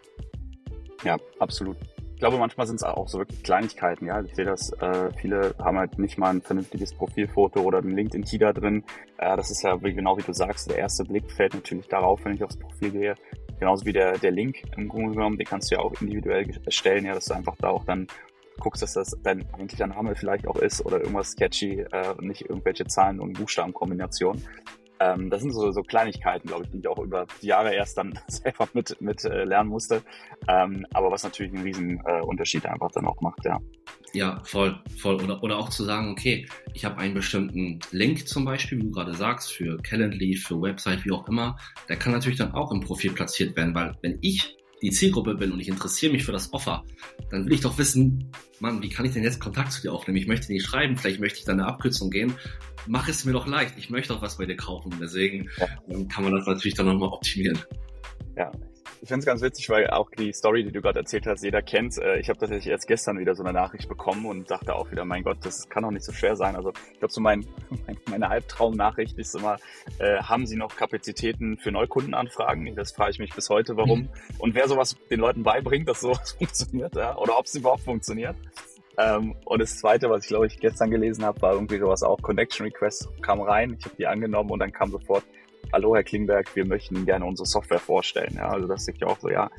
Ja, 1.04 1.16
absolut. 1.38 1.76
Ich 2.14 2.20
glaube, 2.20 2.38
manchmal 2.38 2.66
sind 2.66 2.76
es 2.76 2.82
auch 2.82 3.06
so 3.06 3.18
wirklich 3.18 3.44
Kleinigkeiten. 3.44 4.06
Ja, 4.06 4.20
ich 4.20 4.34
sehe 4.34 4.44
das. 4.44 4.72
Äh, 4.72 5.12
viele 5.20 5.54
haben 5.60 5.78
halt 5.78 6.00
nicht 6.00 6.18
mal 6.18 6.30
ein 6.30 6.42
vernünftiges 6.42 6.92
Profilfoto 6.92 7.60
oder 7.60 7.78
einen 7.78 7.94
LinkedIn-Key 7.94 8.38
da 8.38 8.52
drin. 8.52 8.82
Äh, 9.18 9.36
das 9.36 9.52
ist 9.52 9.62
ja 9.62 9.76
genau 9.76 10.18
wie 10.18 10.22
du 10.22 10.32
sagst. 10.32 10.68
Der 10.68 10.78
erste 10.78 11.04
Blick 11.04 11.30
fällt 11.30 11.54
natürlich 11.54 11.86
darauf, 11.86 12.24
wenn 12.24 12.34
ich 12.34 12.42
aufs 12.42 12.56
Profil 12.56 12.90
gehe. 12.90 13.14
Genauso 13.60 13.86
wie 13.86 13.92
der, 13.92 14.18
der 14.18 14.32
Link 14.32 14.64
im 14.76 14.88
Grunde 14.88 15.14
genommen, 15.14 15.38
den 15.38 15.46
kannst 15.46 15.70
du 15.70 15.76
ja 15.76 15.80
auch 15.80 16.00
individuell 16.00 16.50
erstellen, 16.64 17.04
ja, 17.04 17.14
dass 17.14 17.26
du 17.26 17.34
einfach 17.34 17.54
da 17.60 17.68
auch 17.68 17.84
dann 17.84 18.08
guckst, 18.58 18.82
dass 18.82 18.94
das 18.94 19.16
dein 19.22 19.46
eigentlicher 19.54 19.86
Name 19.86 20.14
vielleicht 20.14 20.46
auch 20.46 20.56
ist 20.56 20.84
oder 20.84 20.98
irgendwas 20.98 21.32
sketchy, 21.32 21.80
äh, 21.80 22.14
nicht 22.20 22.42
irgendwelche 22.42 22.86
Zahlen 22.86 23.20
und 23.20 23.34
Buchstabenkombinationen. 23.34 24.42
Ähm, 25.00 25.30
das 25.30 25.42
sind 25.42 25.52
so, 25.52 25.70
so 25.70 25.82
Kleinigkeiten, 25.82 26.48
glaube 26.48 26.64
ich, 26.64 26.70
die 26.70 26.78
ich 26.78 26.88
auch 26.88 26.98
über 26.98 27.26
die 27.40 27.46
Jahre 27.46 27.74
erst 27.74 27.98
dann 27.98 28.18
selber 28.28 28.68
mit, 28.72 29.00
mit 29.00 29.24
äh, 29.24 29.44
lernen 29.44 29.70
musste. 29.70 30.02
Ähm, 30.48 30.86
aber 30.92 31.10
was 31.10 31.22
natürlich 31.22 31.52
einen 31.52 31.62
riesen 31.62 32.02
äh, 32.04 32.20
Unterschied 32.20 32.66
einfach 32.66 32.90
dann 32.92 33.06
auch 33.06 33.20
macht, 33.20 33.44
ja. 33.44 33.58
Ja, 34.14 34.40
voll, 34.44 34.80
voll. 34.96 35.22
Oder, 35.22 35.42
oder 35.42 35.58
auch 35.58 35.68
zu 35.68 35.84
sagen, 35.84 36.10
okay, 36.10 36.46
ich 36.72 36.84
habe 36.84 36.98
einen 36.98 37.14
bestimmten 37.14 37.78
Link 37.92 38.26
zum 38.26 38.44
Beispiel, 38.44 38.78
wie 38.78 38.84
du 38.84 38.90
gerade 38.90 39.14
sagst, 39.14 39.52
für 39.52 39.76
Calendly, 39.78 40.34
für 40.34 40.60
Website, 40.60 41.04
wie 41.04 41.12
auch 41.12 41.28
immer. 41.28 41.58
Der 41.88 41.96
kann 41.96 42.12
natürlich 42.12 42.38
dann 42.38 42.52
auch 42.52 42.72
im 42.72 42.80
Profil 42.80 43.12
platziert 43.12 43.54
werden, 43.56 43.74
weil 43.74 43.94
wenn 44.02 44.18
ich 44.22 44.57
die 44.82 44.90
Zielgruppe 44.90 45.34
bin 45.34 45.52
und 45.52 45.60
ich 45.60 45.68
interessiere 45.68 46.12
mich 46.12 46.24
für 46.24 46.32
das 46.32 46.52
Offer, 46.52 46.84
dann 47.30 47.46
will 47.46 47.52
ich 47.52 47.60
doch 47.60 47.78
wissen, 47.78 48.30
Mann, 48.60 48.82
wie 48.82 48.88
kann 48.88 49.04
ich 49.04 49.12
denn 49.12 49.22
jetzt 49.22 49.40
Kontakt 49.40 49.72
zu 49.72 49.82
dir 49.82 49.92
aufnehmen? 49.92 50.18
Ich 50.18 50.26
möchte 50.26 50.52
nicht 50.52 50.64
schreiben, 50.64 50.96
vielleicht 50.96 51.20
möchte 51.20 51.38
ich 51.38 51.44
da 51.44 51.52
eine 51.52 51.66
Abkürzung 51.66 52.10
gehen. 52.10 52.34
Mach 52.86 53.08
es 53.08 53.24
mir 53.24 53.32
doch 53.32 53.46
leicht. 53.46 53.74
Ich 53.76 53.90
möchte 53.90 54.14
auch 54.14 54.22
was 54.22 54.38
bei 54.38 54.46
dir 54.46 54.56
kaufen. 54.56 54.92
Deswegen 55.00 55.50
ja. 55.58 55.66
kann 56.08 56.24
man 56.24 56.32
das 56.32 56.46
natürlich 56.46 56.74
dann 56.74 56.86
nochmal 56.86 57.10
optimieren. 57.10 57.58
Ja, 58.36 58.50
ich 59.00 59.08
finde 59.08 59.20
es 59.20 59.26
ganz 59.26 59.42
witzig, 59.42 59.68
weil 59.70 59.88
auch 59.88 60.10
die 60.10 60.32
Story, 60.32 60.64
die 60.64 60.72
du 60.72 60.80
gerade 60.80 60.98
erzählt 60.98 61.26
hast, 61.26 61.42
jeder 61.42 61.62
kennt. 61.62 61.98
Äh, 61.98 62.18
ich 62.18 62.28
habe 62.28 62.38
tatsächlich 62.38 62.68
erst 62.68 62.86
gestern 62.86 63.18
wieder 63.18 63.34
so 63.34 63.42
eine 63.42 63.52
Nachricht 63.52 63.88
bekommen 63.88 64.26
und 64.26 64.50
dachte 64.50 64.74
auch 64.74 64.90
wieder, 64.90 65.04
mein 65.04 65.22
Gott, 65.22 65.38
das 65.42 65.68
kann 65.68 65.82
doch 65.82 65.90
nicht 65.90 66.04
so 66.04 66.12
schwer 66.12 66.36
sein. 66.36 66.56
Also 66.56 66.72
ich 66.92 66.98
glaube, 66.98 67.12
so 67.12 67.20
mein, 67.20 67.46
meine 68.10 68.28
Albtraumnachricht 68.28 69.18
ist 69.18 69.34
immer, 69.34 69.56
äh, 69.98 70.18
haben 70.18 70.46
Sie 70.46 70.56
noch 70.56 70.76
Kapazitäten 70.76 71.58
für 71.58 71.70
Neukundenanfragen? 71.70 72.74
Das 72.74 72.92
frage 72.92 73.12
ich 73.12 73.18
mich 73.18 73.34
bis 73.34 73.48
heute, 73.50 73.76
warum. 73.76 74.00
Mhm. 74.00 74.08
Und 74.38 74.54
wer 74.54 74.68
sowas 74.68 74.96
den 75.10 75.20
Leuten 75.20 75.42
beibringt, 75.42 75.88
dass 75.88 76.00
sowas 76.00 76.32
funktioniert, 76.38 76.94
ja? 76.96 77.16
oder 77.16 77.38
ob 77.38 77.46
es 77.46 77.54
überhaupt 77.54 77.82
funktioniert. 77.82 78.36
Ähm, 78.98 79.36
und 79.44 79.62
das 79.62 79.78
Zweite, 79.78 80.10
was 80.10 80.22
ich 80.24 80.28
glaube 80.28 80.48
ich 80.48 80.58
gestern 80.58 80.90
gelesen 80.90 81.24
habe, 81.24 81.40
war 81.40 81.52
irgendwie 81.52 81.78
sowas 81.78 82.02
auch, 82.02 82.20
Connection 82.20 82.66
Request 82.66 83.08
kam 83.22 83.40
rein, 83.40 83.76
ich 83.78 83.84
habe 83.84 83.94
die 83.96 84.06
angenommen 84.08 84.50
und 84.50 84.58
dann 84.58 84.72
kam 84.72 84.90
sofort, 84.90 85.22
hallo 85.72 85.94
Herr 85.94 86.04
Klingberg, 86.04 86.54
wir 86.56 86.64
möchten 86.64 87.04
gerne 87.04 87.24
unsere 87.24 87.46
Software 87.46 87.78
vorstellen. 87.78 88.34
Ja, 88.36 88.48
also 88.48 88.66
das 88.66 88.86
ist 88.86 89.00
ja 89.00 89.06
auch 89.06 89.18
so, 89.20 89.28
ja, 89.28 89.50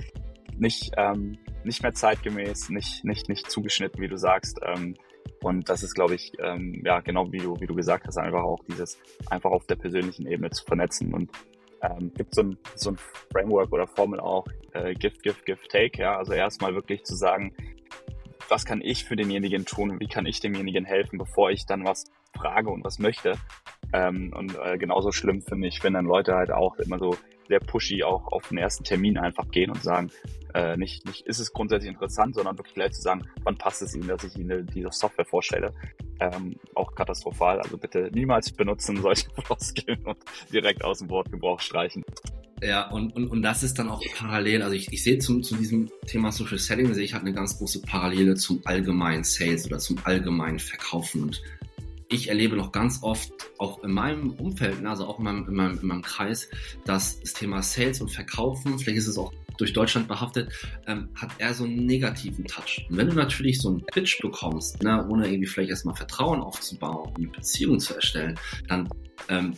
nicht, 0.57 0.91
ähm, 0.97 1.37
nicht 1.63 1.83
mehr 1.83 1.93
zeitgemäß, 1.93 2.69
nicht, 2.69 3.03
nicht, 3.05 3.29
nicht 3.29 3.49
zugeschnitten, 3.49 4.01
wie 4.01 4.07
du 4.07 4.17
sagst. 4.17 4.59
Ähm, 4.63 4.95
und 5.41 5.69
das 5.69 5.83
ist, 5.83 5.93
glaube 5.93 6.15
ich, 6.15 6.33
ähm, 6.39 6.81
ja, 6.83 6.99
genau 7.01 7.31
wie 7.31 7.37
du, 7.37 7.59
wie 7.59 7.67
du 7.67 7.75
gesagt 7.75 8.07
hast, 8.07 8.17
einfach 8.17 8.43
auch 8.43 8.59
dieses, 8.67 8.97
einfach 9.29 9.51
auf 9.51 9.65
der 9.67 9.75
persönlichen 9.75 10.27
Ebene 10.27 10.49
zu 10.49 10.65
vernetzen 10.65 11.13
und 11.13 11.31
ähm, 11.81 12.11
gibt 12.15 12.35
so 12.35 12.41
ein, 12.41 12.57
so 12.75 12.91
ein 12.91 12.97
Framework 13.31 13.71
oder 13.71 13.87
Formel 13.87 14.19
auch, 14.19 14.45
äh, 14.73 14.93
Gift, 14.95 15.23
Gift, 15.23 15.45
Gift, 15.45 15.69
Take, 15.69 16.01
ja, 16.01 16.17
also 16.17 16.33
erstmal 16.33 16.73
wirklich 16.75 17.03
zu 17.03 17.15
sagen, 17.15 17.53
was 18.49 18.65
kann 18.65 18.81
ich 18.81 19.05
für 19.05 19.15
denjenigen 19.15 19.63
tun 19.65 19.99
wie 19.99 20.07
kann 20.07 20.25
ich 20.25 20.39
demjenigen 20.39 20.83
helfen, 20.83 21.19
bevor 21.19 21.51
ich 21.51 21.65
dann 21.67 21.85
was 21.85 22.05
frage 22.37 22.69
und 22.69 22.83
was 22.83 22.99
möchte. 22.99 23.33
Ähm, 23.93 24.33
und 24.35 24.55
äh, 24.63 24.77
genauso 24.77 25.11
schlimm 25.11 25.41
finde 25.41 25.67
ich, 25.67 25.83
wenn 25.83 25.93
dann 25.93 26.05
Leute 26.05 26.35
halt 26.35 26.51
auch 26.51 26.75
immer 26.77 26.99
so 26.99 27.15
sehr 27.47 27.59
pushy 27.59 28.03
auch 28.03 28.31
auf 28.31 28.47
den 28.47 28.59
ersten 28.59 28.83
Termin 28.83 29.17
einfach 29.17 29.49
gehen 29.49 29.71
und 29.71 29.81
sagen, 29.81 30.11
äh, 30.53 30.77
nicht, 30.77 31.05
nicht 31.05 31.25
ist 31.25 31.39
es 31.39 31.51
grundsätzlich 31.51 31.91
interessant, 31.91 32.35
sondern 32.35 32.57
wirklich 32.57 32.75
gleich 32.75 32.93
zu 32.93 33.01
sagen, 33.01 33.23
wann 33.43 33.57
passt 33.57 33.81
es 33.81 33.95
Ihnen, 33.95 34.07
dass 34.07 34.23
ich 34.23 34.37
Ihnen 34.37 34.65
diese 34.67 34.91
Software 34.91 35.25
vorstelle. 35.25 35.73
Ähm, 36.19 36.55
auch 36.75 36.93
katastrophal. 36.95 37.59
Also 37.59 37.77
bitte 37.77 38.09
niemals 38.13 38.51
benutzen 38.51 38.97
solche 39.01 39.29
Floskeln 39.31 40.05
und 40.05 40.17
direkt 40.53 40.83
aus 40.83 40.99
dem 40.99 41.09
Wortgebrauch 41.09 41.59
streichen. 41.59 42.03
Ja, 42.61 42.89
und, 42.89 43.15
und, 43.15 43.29
und 43.29 43.41
das 43.41 43.63
ist 43.63 43.79
dann 43.79 43.89
auch 43.89 44.03
parallel, 44.17 44.61
also 44.63 44.75
ich, 44.75 44.91
ich 44.91 45.01
sehe 45.01 45.17
zum, 45.17 45.43
zu 45.43 45.55
diesem 45.55 45.89
Thema 46.05 46.31
Social 46.31 46.57
Selling, 46.57 46.93
sehe 46.93 47.05
ich 47.05 47.13
halt 47.13 47.23
eine 47.23 47.33
ganz 47.33 47.57
große 47.57 47.81
Parallele 47.81 48.35
zum 48.35 48.61
allgemeinen 48.65 49.23
Sales 49.23 49.65
oder 49.65 49.79
zum 49.79 49.97
allgemeinen 50.03 50.59
Verkaufen. 50.59 51.23
Und 51.23 51.41
ich 52.09 52.27
erlebe 52.27 52.55
noch 52.55 52.71
ganz 52.71 53.03
oft, 53.03 53.31
auch 53.57 53.83
in 53.83 53.91
meinem 53.91 54.31
Umfeld, 54.31 54.81
ne, 54.81 54.89
also 54.89 55.05
auch 55.05 55.19
in 55.19 55.25
meinem, 55.25 55.47
in 55.47 55.53
meinem, 55.53 55.79
in 55.79 55.87
meinem 55.87 56.01
Kreis, 56.01 56.49
dass 56.85 57.19
das 57.19 57.33
Thema 57.33 57.61
Sales 57.61 58.01
und 58.01 58.09
Verkaufen, 58.09 58.79
vielleicht 58.79 58.97
ist 58.97 59.07
es 59.07 59.17
auch 59.17 59.31
durch 59.57 59.73
Deutschland 59.73 60.07
behaftet, 60.07 60.51
ähm, 60.87 61.09
hat 61.15 61.31
eher 61.37 61.53
so 61.53 61.65
einen 61.65 61.85
negativen 61.85 62.45
Touch. 62.45 62.85
Und 62.89 62.97
wenn 62.97 63.09
du 63.09 63.15
natürlich 63.15 63.61
so 63.61 63.69
einen 63.69 63.85
Pitch 63.85 64.21
bekommst, 64.21 64.81
ne, 64.81 65.05
ohne 65.07 65.27
irgendwie 65.27 65.47
vielleicht 65.47 65.69
erstmal 65.69 65.95
Vertrauen 65.95 66.41
aufzubauen, 66.41 67.13
eine 67.15 67.27
Beziehung 67.27 67.79
zu 67.79 67.93
erstellen, 67.93 68.39
dann 68.67 68.89
ähm, 69.27 69.53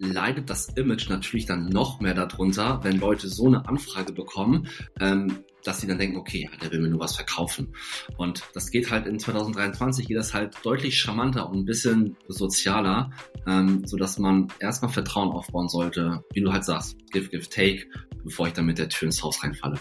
leidet 0.00 0.50
das 0.50 0.68
Image 0.70 1.08
natürlich 1.08 1.46
dann 1.46 1.68
noch 1.68 2.00
mehr 2.00 2.14
darunter, 2.14 2.80
wenn 2.82 2.98
Leute 2.98 3.28
so 3.28 3.46
eine 3.46 3.68
Anfrage 3.68 4.12
bekommen, 4.12 4.66
ähm, 4.98 5.44
dass 5.64 5.80
sie 5.80 5.86
dann 5.86 5.98
denken, 5.98 6.16
okay, 6.16 6.48
der 6.62 6.70
will 6.72 6.80
mir 6.80 6.88
nur 6.88 7.00
was 7.00 7.16
verkaufen. 7.16 7.74
Und 8.16 8.42
das 8.54 8.70
geht 8.70 8.90
halt 8.90 9.06
in 9.06 9.18
2023, 9.18 10.08
geht 10.08 10.16
das 10.16 10.34
halt 10.34 10.56
deutlich 10.62 10.98
charmanter 10.98 11.48
und 11.48 11.58
ein 11.58 11.64
bisschen 11.64 12.16
sozialer, 12.28 13.10
ähm, 13.46 13.86
so 13.86 13.96
dass 13.96 14.18
man 14.18 14.48
erstmal 14.60 14.90
Vertrauen 14.90 15.30
aufbauen 15.30 15.68
sollte, 15.68 16.24
wie 16.32 16.40
du 16.40 16.52
halt 16.52 16.64
sagst, 16.64 16.96
give, 17.10 17.28
give, 17.28 17.48
take, 17.48 17.86
bevor 18.24 18.46
ich 18.48 18.52
dann 18.52 18.66
mit 18.66 18.78
der 18.78 18.88
Tür 18.88 19.06
ins 19.06 19.22
Haus 19.22 19.42
reinfalle. 19.42 19.80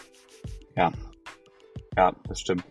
Ja, 0.75 0.91
ja, 1.97 2.15
das 2.27 2.39
stimmt. 2.39 2.63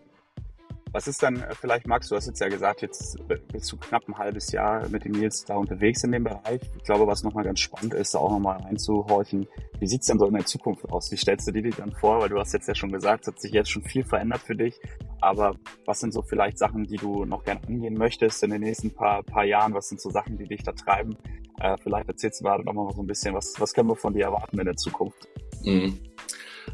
Was 0.93 1.07
ist 1.07 1.23
dann, 1.23 1.37
äh, 1.37 1.55
vielleicht 1.55 1.87
magst 1.87 2.11
du 2.11 2.15
hast 2.15 2.27
jetzt 2.27 2.41
ja 2.41 2.49
gesagt, 2.49 2.81
jetzt 2.81 3.17
bist 3.47 3.71
du 3.71 3.77
knapp 3.77 4.07
ein 4.07 4.17
halbes 4.17 4.51
Jahr 4.51 4.87
mit 4.89 5.05
dem 5.05 5.13
Nils 5.13 5.45
da 5.45 5.55
unterwegs 5.55 6.03
in 6.03 6.11
dem 6.11 6.25
Bereich. 6.25 6.61
Ich 6.77 6.83
glaube, 6.83 7.07
was 7.07 7.23
nochmal 7.23 7.45
ganz 7.45 7.61
spannend 7.61 7.93
ist, 7.93 8.13
da 8.13 8.19
auch 8.19 8.31
nochmal 8.31 8.61
reinzuhorchen, 8.61 9.47
wie 9.79 9.87
sieht's 9.87 10.07
denn 10.07 10.19
so 10.19 10.25
in 10.27 10.33
der 10.33 10.45
Zukunft 10.45 10.89
aus? 10.89 11.11
Wie 11.11 11.17
stellst 11.17 11.47
du 11.47 11.51
dir 11.51 11.63
die 11.63 11.69
dann 11.69 11.91
vor? 11.93 12.19
Weil 12.19 12.29
du 12.29 12.37
hast 12.37 12.53
jetzt 12.53 12.67
ja 12.67 12.75
schon 12.75 12.91
gesagt, 12.91 13.21
es 13.21 13.27
hat 13.27 13.39
sich 13.39 13.51
jetzt 13.51 13.71
schon 13.71 13.83
viel 13.83 14.03
verändert 14.03 14.41
für 14.41 14.55
dich. 14.55 14.79
Aber 15.21 15.55
was 15.85 15.99
sind 15.99 16.13
so 16.13 16.21
vielleicht 16.21 16.57
Sachen, 16.57 16.83
die 16.83 16.97
du 16.97 17.25
noch 17.25 17.43
gerne 17.43 17.61
angehen 17.67 17.95
möchtest 17.95 18.43
in 18.43 18.51
den 18.51 18.61
nächsten 18.61 18.91
paar, 18.91 19.23
paar 19.23 19.45
Jahren? 19.45 19.73
Was 19.73 19.89
sind 19.89 20.01
so 20.01 20.09
Sachen, 20.09 20.37
die 20.37 20.45
dich 20.45 20.63
da 20.63 20.73
treiben? 20.73 21.15
Äh, 21.59 21.77
vielleicht 21.81 22.09
erzählst 22.09 22.41
du 22.41 22.45
gerade 22.45 22.63
nochmal 22.63 22.93
so 22.93 23.01
ein 23.01 23.07
bisschen, 23.07 23.33
was, 23.33 23.53
was 23.59 23.73
können 23.73 23.89
wir 23.89 23.95
von 23.95 24.13
dir 24.13 24.25
erwarten 24.25 24.59
in 24.59 24.65
der 24.65 24.75
Zukunft? 24.75 25.27
Mhm. 25.63 25.99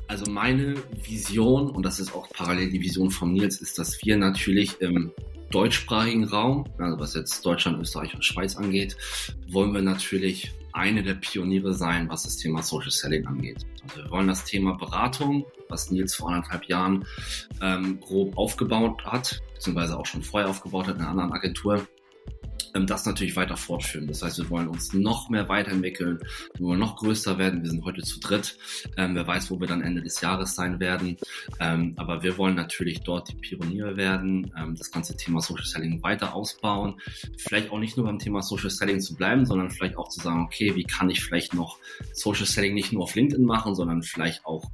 Also 0.07 0.29
meine 0.29 0.75
Vision, 1.03 1.69
und 1.69 1.83
das 1.83 1.99
ist 1.99 2.13
auch 2.13 2.29
parallel 2.29 2.69
die 2.69 2.81
Vision 2.81 3.11
von 3.11 3.33
Nils, 3.33 3.61
ist, 3.61 3.77
dass 3.77 4.03
wir 4.03 4.17
natürlich 4.17 4.79
im 4.81 5.11
deutschsprachigen 5.51 6.25
Raum, 6.25 6.65
also 6.77 6.99
was 6.99 7.13
jetzt 7.13 7.45
Deutschland, 7.45 7.79
Österreich 7.79 8.13
und 8.13 8.23
Schweiz 8.23 8.55
angeht, 8.55 8.97
wollen 9.49 9.73
wir 9.73 9.81
natürlich 9.81 10.51
eine 10.73 11.01
der 11.01 11.15
Pioniere 11.15 11.73
sein, 11.73 12.09
was 12.09 12.23
das 12.23 12.37
Thema 12.37 12.61
Social 12.61 12.91
Selling 12.91 13.25
angeht. 13.25 13.65
Also 13.83 14.03
wir 14.03 14.11
wollen 14.11 14.27
das 14.27 14.45
Thema 14.45 14.73
Beratung, 14.73 15.45
was 15.69 15.89
Nils 15.89 16.15
vor 16.15 16.29
anderthalb 16.29 16.65
Jahren 16.65 17.05
ähm, 17.61 17.99
grob 17.99 18.37
aufgebaut 18.37 19.03
hat, 19.05 19.41
beziehungsweise 19.55 19.97
auch 19.97 20.05
schon 20.05 20.21
vorher 20.21 20.49
aufgebaut 20.49 20.87
hat 20.87 20.95
in 20.95 21.01
einer 21.01 21.11
anderen 21.11 21.33
Agentur, 21.33 21.87
das 22.85 23.05
natürlich 23.05 23.35
weiter 23.35 23.57
fortführen. 23.57 24.07
Das 24.07 24.21
heißt, 24.21 24.37
wir 24.37 24.49
wollen 24.49 24.67
uns 24.67 24.93
noch 24.93 25.29
mehr 25.29 25.49
weiterentwickeln, 25.49 26.19
wir 26.55 26.65
wollen 26.65 26.79
noch 26.79 26.95
größer 26.97 27.37
werden. 27.37 27.63
Wir 27.63 27.69
sind 27.69 27.83
heute 27.85 28.01
zu 28.01 28.19
dritt. 28.19 28.57
Ähm, 28.97 29.15
wer 29.15 29.25
weiß, 29.25 29.49
wo 29.51 29.59
wir 29.59 29.67
dann 29.67 29.81
Ende 29.81 30.01
des 30.01 30.21
Jahres 30.21 30.55
sein 30.55 30.79
werden. 30.79 31.17
Ähm, 31.59 31.93
aber 31.97 32.23
wir 32.23 32.37
wollen 32.37 32.55
natürlich 32.55 33.01
dort 33.01 33.29
die 33.29 33.35
Pioniere 33.35 33.97
werden, 33.97 34.51
ähm, 34.57 34.75
das 34.75 34.91
ganze 34.91 35.15
Thema 35.15 35.41
Social 35.41 35.65
Selling 35.65 36.03
weiter 36.03 36.33
ausbauen. 36.33 36.99
Vielleicht 37.37 37.71
auch 37.71 37.79
nicht 37.79 37.97
nur 37.97 38.05
beim 38.05 38.19
Thema 38.19 38.41
Social 38.41 38.69
Selling 38.69 38.99
zu 38.99 39.15
bleiben, 39.15 39.45
sondern 39.45 39.71
vielleicht 39.71 39.97
auch 39.97 40.09
zu 40.09 40.19
sagen, 40.19 40.43
okay, 40.43 40.75
wie 40.75 40.83
kann 40.83 41.09
ich 41.09 41.23
vielleicht 41.23 41.53
noch 41.53 41.79
Social 42.13 42.45
Selling 42.45 42.73
nicht 42.73 42.93
nur 42.93 43.03
auf 43.03 43.15
LinkedIn 43.15 43.45
machen, 43.45 43.75
sondern 43.75 44.03
vielleicht 44.03 44.45
auch 44.45 44.65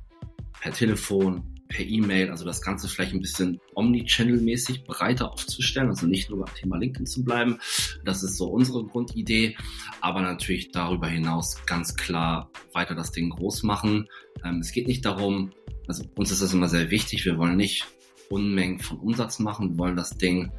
per 0.59 0.71
Telefon, 0.71 1.52
per 1.67 1.85
E-Mail, 1.85 2.29
also 2.29 2.45
das 2.45 2.61
Ganze 2.61 2.87
vielleicht 2.87 3.13
ein 3.13 3.21
bisschen 3.21 3.59
Omnichannel-mäßig 3.75 4.85
breiter 4.85 5.31
aufzustellen, 5.31 5.89
also 5.89 6.05
nicht 6.07 6.29
nur 6.29 6.45
beim 6.45 6.53
Thema 6.55 6.77
LinkedIn 6.77 7.05
zu 7.05 7.23
bleiben. 7.23 7.59
Das 8.05 8.23
ist 8.23 8.37
so 8.37 8.47
unsere 8.47 8.85
Grundidee, 8.85 9.55
aber 10.01 10.21
natürlich 10.21 10.71
darüber 10.71 11.07
hinaus 11.07 11.65
ganz 11.65 11.95
klar 11.95 12.49
weiter 12.73 12.95
das 12.95 13.11
Ding 13.11 13.29
groß 13.29 13.63
machen. 13.63 14.07
Ähm, 14.43 14.59
es 14.59 14.71
geht 14.71 14.87
nicht 14.87 15.05
darum, 15.05 15.51
also 15.87 16.03
uns 16.15 16.31
ist 16.31 16.41
das 16.41 16.53
immer 16.53 16.67
sehr 16.67 16.91
wichtig, 16.91 17.25
wir 17.25 17.37
wollen 17.37 17.57
nicht 17.57 17.87
Unmengen 18.29 18.79
von 18.79 18.99
Umsatz 18.99 19.39
machen, 19.39 19.71
wir 19.71 19.77
wollen 19.79 19.95
das 19.95 20.17
Ding 20.17 20.51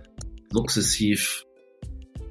sukzessiv 0.51 1.45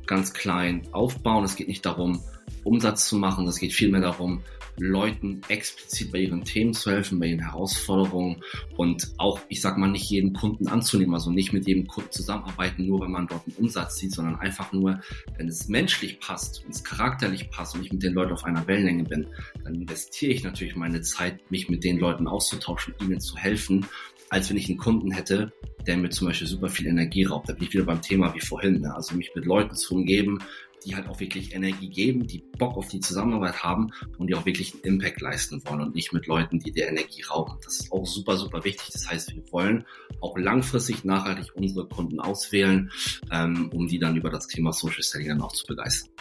ganz 0.05 0.33
klein 0.33 0.87
aufbauen. 0.91 1.43
Es 1.43 1.55
geht 1.55 1.67
nicht 1.67 1.85
darum, 1.85 2.21
Umsatz 2.63 3.07
zu 3.07 3.17
machen, 3.17 3.47
es 3.47 3.57
geht 3.57 3.73
vielmehr 3.73 4.01
darum, 4.01 4.41
Leuten 4.77 5.41
explizit 5.49 6.11
bei 6.11 6.19
ihren 6.19 6.43
Themen 6.43 6.73
zu 6.73 6.91
helfen, 6.91 7.19
bei 7.19 7.27
ihren 7.27 7.41
Herausforderungen 7.41 8.41
und 8.75 9.11
auch, 9.17 9.39
ich 9.47 9.61
sag 9.61 9.77
mal, 9.77 9.87
nicht 9.87 10.09
jeden 10.09 10.33
Kunden 10.33 10.67
anzunehmen, 10.67 11.13
also 11.13 11.29
nicht 11.29 11.53
mit 11.53 11.67
jedem 11.67 11.85
Kunden 11.85 12.11
zusammenarbeiten, 12.11 12.87
nur 12.87 13.01
wenn 13.01 13.11
man 13.11 13.27
dort 13.27 13.45
einen 13.45 13.55
Umsatz 13.57 13.97
sieht, 13.97 14.13
sondern 14.13 14.35
einfach 14.39 14.71
nur, 14.73 14.99
wenn 15.37 15.47
es 15.47 15.67
menschlich 15.67 16.19
passt, 16.19 16.63
wenn 16.63 16.71
es 16.71 16.83
charakterlich 16.83 17.51
passt 17.51 17.75
und 17.75 17.85
ich 17.85 17.91
mit 17.91 18.01
den 18.01 18.13
Leuten 18.13 18.33
auf 18.33 18.45
einer 18.45 18.65
Wellenlänge 18.65 19.03
bin, 19.03 19.27
dann 19.63 19.75
investiere 19.75 20.33
ich 20.33 20.43
natürlich 20.43 20.75
meine 20.75 21.01
Zeit, 21.01 21.39
mich 21.51 21.69
mit 21.69 21.83
den 21.83 21.99
Leuten 21.99 22.27
auszutauschen, 22.27 22.95
ihnen 22.99 23.19
zu 23.19 23.37
helfen, 23.37 23.85
als 24.33 24.49
wenn 24.49 24.57
ich 24.57 24.67
einen 24.67 24.79
Kunden 24.79 25.11
hätte, 25.11 25.53
der 25.85 25.95
mir 25.95 26.09
zum 26.09 26.27
Beispiel 26.27 26.47
super 26.47 26.67
viel 26.67 26.87
Energie 26.87 27.23
raubt. 27.23 27.49
Da 27.49 27.53
bin 27.53 27.65
ich 27.65 27.73
wieder 27.73 27.85
beim 27.85 28.01
Thema 28.01 28.33
wie 28.33 28.39
vorhin. 28.39 28.81
Ne? 28.81 28.95
Also 28.95 29.15
mich 29.15 29.29
mit 29.35 29.45
Leuten 29.45 29.75
zu 29.75 29.93
umgeben, 29.93 30.39
die 30.83 30.95
halt 30.95 31.07
auch 31.07 31.19
wirklich 31.19 31.53
Energie 31.53 31.87
geben, 31.87 32.25
die 32.25 32.43
Bock 32.57 32.75
auf 32.75 32.87
die 32.87 32.99
Zusammenarbeit 32.99 33.63
haben 33.63 33.91
und 34.17 34.25
die 34.27 34.33
auch 34.33 34.47
wirklich 34.47 34.73
einen 34.73 34.95
Impact 34.95 35.21
leisten 35.21 35.61
wollen 35.65 35.81
und 35.81 35.93
nicht 35.93 36.13
mit 36.13 36.25
Leuten, 36.25 36.57
die 36.57 36.71
dir 36.71 36.87
Energie 36.87 37.21
rauben. 37.21 37.59
Das 37.63 37.79
ist 37.79 37.91
auch 37.91 38.07
super, 38.07 38.35
super 38.35 38.63
wichtig. 38.63 38.89
Das 38.91 39.07
heißt, 39.07 39.35
wir 39.35 39.43
wollen 39.51 39.85
auch 40.19 40.35
langfristig 40.35 41.03
nachhaltig 41.03 41.51
unsere 41.53 41.87
Kunden 41.87 42.19
auswählen, 42.19 42.91
ähm, 43.31 43.69
um 43.71 43.87
die 43.87 43.99
dann 43.99 44.15
über 44.15 44.31
das 44.31 44.47
Thema 44.47 44.73
Social 44.73 45.03
Selling 45.03 45.27
dann 45.27 45.41
auch 45.41 45.53
zu 45.53 45.67
begeistern. 45.67 46.11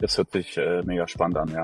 Das 0.00 0.18
hört 0.18 0.32
sich 0.32 0.58
äh, 0.58 0.82
mega 0.82 1.08
spannend 1.08 1.38
an, 1.38 1.48
ja. 1.48 1.62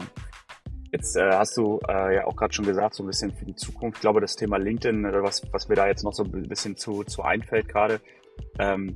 Jetzt 0.92 1.16
äh, 1.16 1.30
hast 1.32 1.56
du 1.56 1.80
äh, 1.88 2.16
ja 2.16 2.26
auch 2.26 2.36
gerade 2.36 2.52
schon 2.52 2.66
gesagt, 2.66 2.94
so 2.94 3.02
ein 3.02 3.06
bisschen 3.06 3.32
für 3.32 3.46
die 3.46 3.56
Zukunft. 3.56 3.96
Ich 3.96 4.00
glaube, 4.02 4.20
das 4.20 4.36
Thema 4.36 4.58
LinkedIn, 4.58 5.06
äh, 5.06 5.22
was, 5.22 5.42
was 5.50 5.68
mir 5.68 5.74
da 5.74 5.86
jetzt 5.86 6.04
noch 6.04 6.12
so 6.12 6.22
ein 6.22 6.48
bisschen 6.48 6.76
zu, 6.76 7.02
zu 7.02 7.22
einfällt 7.22 7.66
gerade, 7.68 7.98
ähm, 8.58 8.94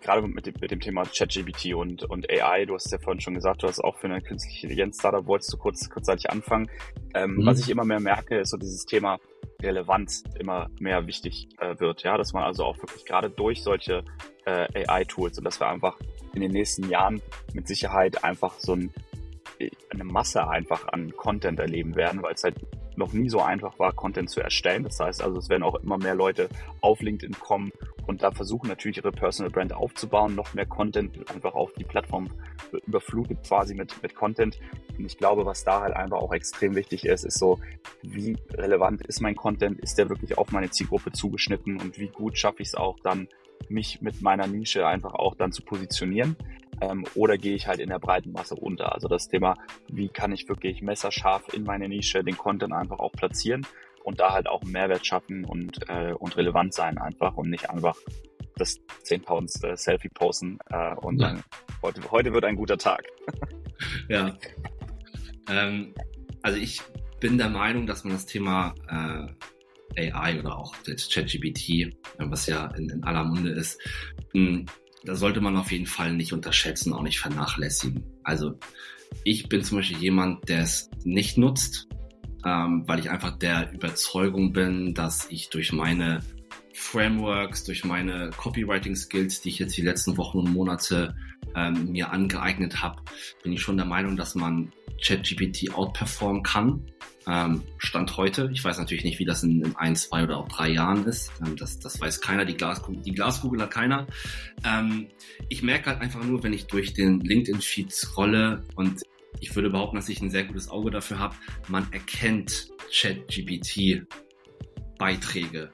gerade 0.00 0.22
mit 0.26 0.46
dem, 0.46 0.54
mit 0.58 0.70
dem 0.70 0.80
Thema 0.80 1.02
ChatGPT 1.04 1.74
und, 1.74 2.04
und 2.04 2.30
AI, 2.30 2.64
du 2.64 2.74
hast 2.74 2.90
ja 2.90 2.98
vorhin 2.98 3.20
schon 3.20 3.34
gesagt, 3.34 3.62
du 3.62 3.68
hast 3.68 3.80
auch 3.84 3.98
für 3.98 4.06
eine 4.06 4.22
künstliche 4.22 4.66
Intelligenz-Startup, 4.66 5.26
wolltest 5.26 5.52
du 5.52 5.58
kurz, 5.58 5.88
kurzzeitig 5.90 6.30
anfangen. 6.30 6.70
Ähm, 7.14 7.36
mhm. 7.36 7.46
Was 7.46 7.60
ich 7.60 7.68
immer 7.68 7.84
mehr 7.84 8.00
merke, 8.00 8.38
ist 8.38 8.50
so 8.50 8.56
dieses 8.56 8.86
Thema 8.86 9.18
Relevanz 9.62 10.24
immer 10.38 10.68
mehr 10.78 11.06
wichtig 11.06 11.48
äh, 11.58 11.78
wird, 11.78 12.02
ja, 12.04 12.16
dass 12.16 12.32
man 12.32 12.44
also 12.44 12.64
auch 12.64 12.78
wirklich 12.78 13.04
gerade 13.04 13.28
durch 13.28 13.62
solche 13.62 14.02
äh, 14.46 14.86
AI-Tools 14.86 15.38
und 15.38 15.44
dass 15.44 15.60
wir 15.60 15.68
einfach 15.68 15.98
in 16.34 16.40
den 16.40 16.52
nächsten 16.52 16.88
Jahren 16.88 17.20
mit 17.52 17.68
Sicherheit 17.68 18.24
einfach 18.24 18.58
so 18.58 18.74
ein, 18.74 18.92
eine 19.90 20.04
Masse 20.04 20.48
einfach 20.48 20.88
an 20.88 21.14
Content 21.16 21.58
erleben 21.58 21.96
werden, 21.96 22.22
weil 22.22 22.34
es 22.34 22.44
halt 22.44 22.56
noch 22.96 23.12
nie 23.12 23.28
so 23.28 23.40
einfach 23.40 23.78
war, 23.78 23.92
Content 23.92 24.30
zu 24.30 24.40
erstellen. 24.40 24.84
Das 24.84 25.00
heißt 25.00 25.22
also, 25.22 25.38
es 25.38 25.48
werden 25.48 25.62
auch 25.62 25.74
immer 25.76 25.98
mehr 25.98 26.14
Leute 26.14 26.48
auf 26.80 27.00
LinkedIn 27.00 27.38
kommen 27.38 27.72
und 28.06 28.22
da 28.22 28.30
versuchen 28.30 28.68
natürlich 28.68 28.98
ihre 28.98 29.12
Personal 29.12 29.50
Brand 29.50 29.72
aufzubauen, 29.72 30.34
noch 30.34 30.54
mehr 30.54 30.66
Content 30.66 31.18
einfach 31.30 31.54
auf 31.54 31.72
die 31.72 31.84
Plattform 31.84 32.28
überflutet 32.86 33.38
quasi 33.46 33.74
mit, 33.74 34.02
mit 34.02 34.14
Content. 34.14 34.58
Und 34.96 35.06
ich 35.06 35.16
glaube, 35.16 35.46
was 35.46 35.64
da 35.64 35.80
halt 35.80 35.94
einfach 35.94 36.18
auch 36.18 36.32
extrem 36.32 36.74
wichtig 36.74 37.06
ist, 37.06 37.24
ist 37.24 37.38
so, 37.38 37.60
wie 38.02 38.36
relevant 38.52 39.02
ist 39.06 39.20
mein 39.20 39.36
Content? 39.36 39.80
Ist 39.80 39.96
der 39.98 40.08
wirklich 40.08 40.36
auf 40.36 40.52
meine 40.52 40.70
Zielgruppe 40.70 41.12
zugeschnitten 41.12 41.80
und 41.80 41.98
wie 41.98 42.08
gut 42.08 42.38
schaffe 42.38 42.62
ich 42.62 42.68
es 42.68 42.74
auch 42.74 42.98
dann, 43.00 43.28
mich 43.68 44.02
mit 44.02 44.20
meiner 44.20 44.46
Nische 44.46 44.86
einfach 44.86 45.14
auch 45.14 45.34
dann 45.34 45.52
zu 45.52 45.62
positionieren? 45.62 46.36
Ähm, 46.80 47.04
oder 47.14 47.38
gehe 47.38 47.54
ich 47.54 47.66
halt 47.66 47.80
in 47.80 47.88
der 47.88 47.98
breiten 47.98 48.32
Masse 48.32 48.54
unter? 48.54 48.94
Also 48.94 49.08
das 49.08 49.28
Thema, 49.28 49.56
wie 49.88 50.08
kann 50.08 50.32
ich 50.32 50.48
wirklich 50.48 50.82
messerscharf 50.82 51.52
in 51.52 51.64
meine 51.64 51.88
Nische 51.88 52.24
den 52.24 52.36
Content 52.36 52.72
einfach 52.72 52.98
auch 52.98 53.12
platzieren 53.12 53.66
und 54.02 54.20
da 54.20 54.32
halt 54.32 54.46
auch 54.46 54.62
einen 54.62 54.72
Mehrwert 54.72 55.06
schaffen 55.06 55.44
und, 55.44 55.88
äh, 55.88 56.12
und 56.12 56.36
relevant 56.36 56.74
sein 56.74 56.98
einfach 56.98 57.36
und 57.36 57.50
nicht 57.50 57.70
einfach 57.70 57.96
das 58.56 58.78
10.000 59.04 59.66
äh, 59.66 59.76
Selfie 59.76 60.08
posten 60.08 60.58
äh, 60.70 60.94
und 60.96 61.20
ja. 61.20 61.28
dann 61.28 61.44
heute, 61.82 62.00
heute 62.10 62.32
wird 62.32 62.44
ein 62.44 62.56
guter 62.56 62.78
Tag. 62.78 63.04
ja. 64.08 64.36
Ähm, 65.48 65.94
also 66.42 66.58
ich 66.58 66.80
bin 67.20 67.38
der 67.38 67.48
Meinung, 67.48 67.86
dass 67.86 68.04
man 68.04 68.12
das 68.12 68.26
Thema 68.26 68.74
äh, 68.88 70.10
AI 70.10 70.38
oder 70.38 70.58
auch 70.58 70.74
ChatGPT, 70.84 71.96
was 72.18 72.46
ja 72.46 72.66
in, 72.76 72.90
in 72.90 73.04
aller 73.04 73.24
Munde 73.24 73.50
ist, 73.50 73.80
mh, 74.32 74.64
da 75.04 75.14
sollte 75.14 75.40
man 75.40 75.56
auf 75.56 75.70
jeden 75.70 75.86
Fall 75.86 76.12
nicht 76.14 76.32
unterschätzen, 76.32 76.92
auch 76.92 77.02
nicht 77.02 77.20
vernachlässigen. 77.20 78.04
Also 78.22 78.58
ich 79.22 79.48
bin 79.48 79.62
zum 79.62 79.78
Beispiel 79.78 79.98
jemand, 79.98 80.48
der 80.48 80.62
es 80.62 80.90
nicht 81.04 81.38
nutzt, 81.38 81.88
ähm, 82.44 82.84
weil 82.86 82.98
ich 82.98 83.10
einfach 83.10 83.38
der 83.38 83.72
Überzeugung 83.72 84.52
bin, 84.52 84.94
dass 84.94 85.30
ich 85.30 85.50
durch 85.50 85.72
meine 85.72 86.20
Frameworks, 86.72 87.64
durch 87.64 87.84
meine 87.84 88.30
Copywriting-Skills, 88.36 89.42
die 89.42 89.50
ich 89.50 89.58
jetzt 89.58 89.76
die 89.76 89.82
letzten 89.82 90.16
Wochen 90.16 90.38
und 90.38 90.52
Monate 90.52 91.14
ähm, 91.54 91.92
mir 91.92 92.10
angeeignet 92.10 92.82
habe, 92.82 93.02
bin 93.42 93.52
ich 93.52 93.62
schon 93.62 93.76
der 93.76 93.86
Meinung, 93.86 94.16
dass 94.16 94.34
man 94.34 94.72
ChatGPT 95.02 95.72
outperformen 95.74 96.42
kann. 96.42 96.84
Ähm, 97.26 97.62
Stand 97.78 98.16
heute. 98.16 98.50
Ich 98.52 98.62
weiß 98.62 98.78
natürlich 98.78 99.04
nicht, 99.04 99.18
wie 99.18 99.24
das 99.24 99.42
in, 99.42 99.64
in, 99.64 99.74
ein, 99.76 99.96
zwei 99.96 100.24
oder 100.24 100.38
auch 100.38 100.48
drei 100.48 100.68
Jahren 100.68 101.06
ist. 101.06 101.32
Ähm, 101.44 101.56
das, 101.56 101.78
das 101.78 102.00
weiß 102.00 102.20
keiner. 102.20 102.44
Die 102.44 102.56
Glaskugel, 102.56 103.02
die 103.02 103.12
Glaskugel 103.12 103.62
hat 103.62 103.70
keiner. 103.70 104.06
Ähm, 104.64 105.06
ich 105.48 105.62
merke 105.62 105.90
halt 105.90 106.02
einfach 106.02 106.22
nur, 106.22 106.42
wenn 106.42 106.52
ich 106.52 106.66
durch 106.66 106.92
den 106.92 107.20
LinkedIn-Feed 107.20 107.92
scrolle 107.92 108.64
und 108.74 109.02
ich 109.40 109.54
würde 109.54 109.70
behaupten, 109.70 109.96
dass 109.96 110.08
ich 110.08 110.20
ein 110.20 110.30
sehr 110.30 110.44
gutes 110.44 110.68
Auge 110.68 110.90
dafür 110.90 111.18
habe, 111.18 111.34
man 111.68 111.90
erkennt 111.92 112.68
ChatGPT-Beiträge. 112.92 115.70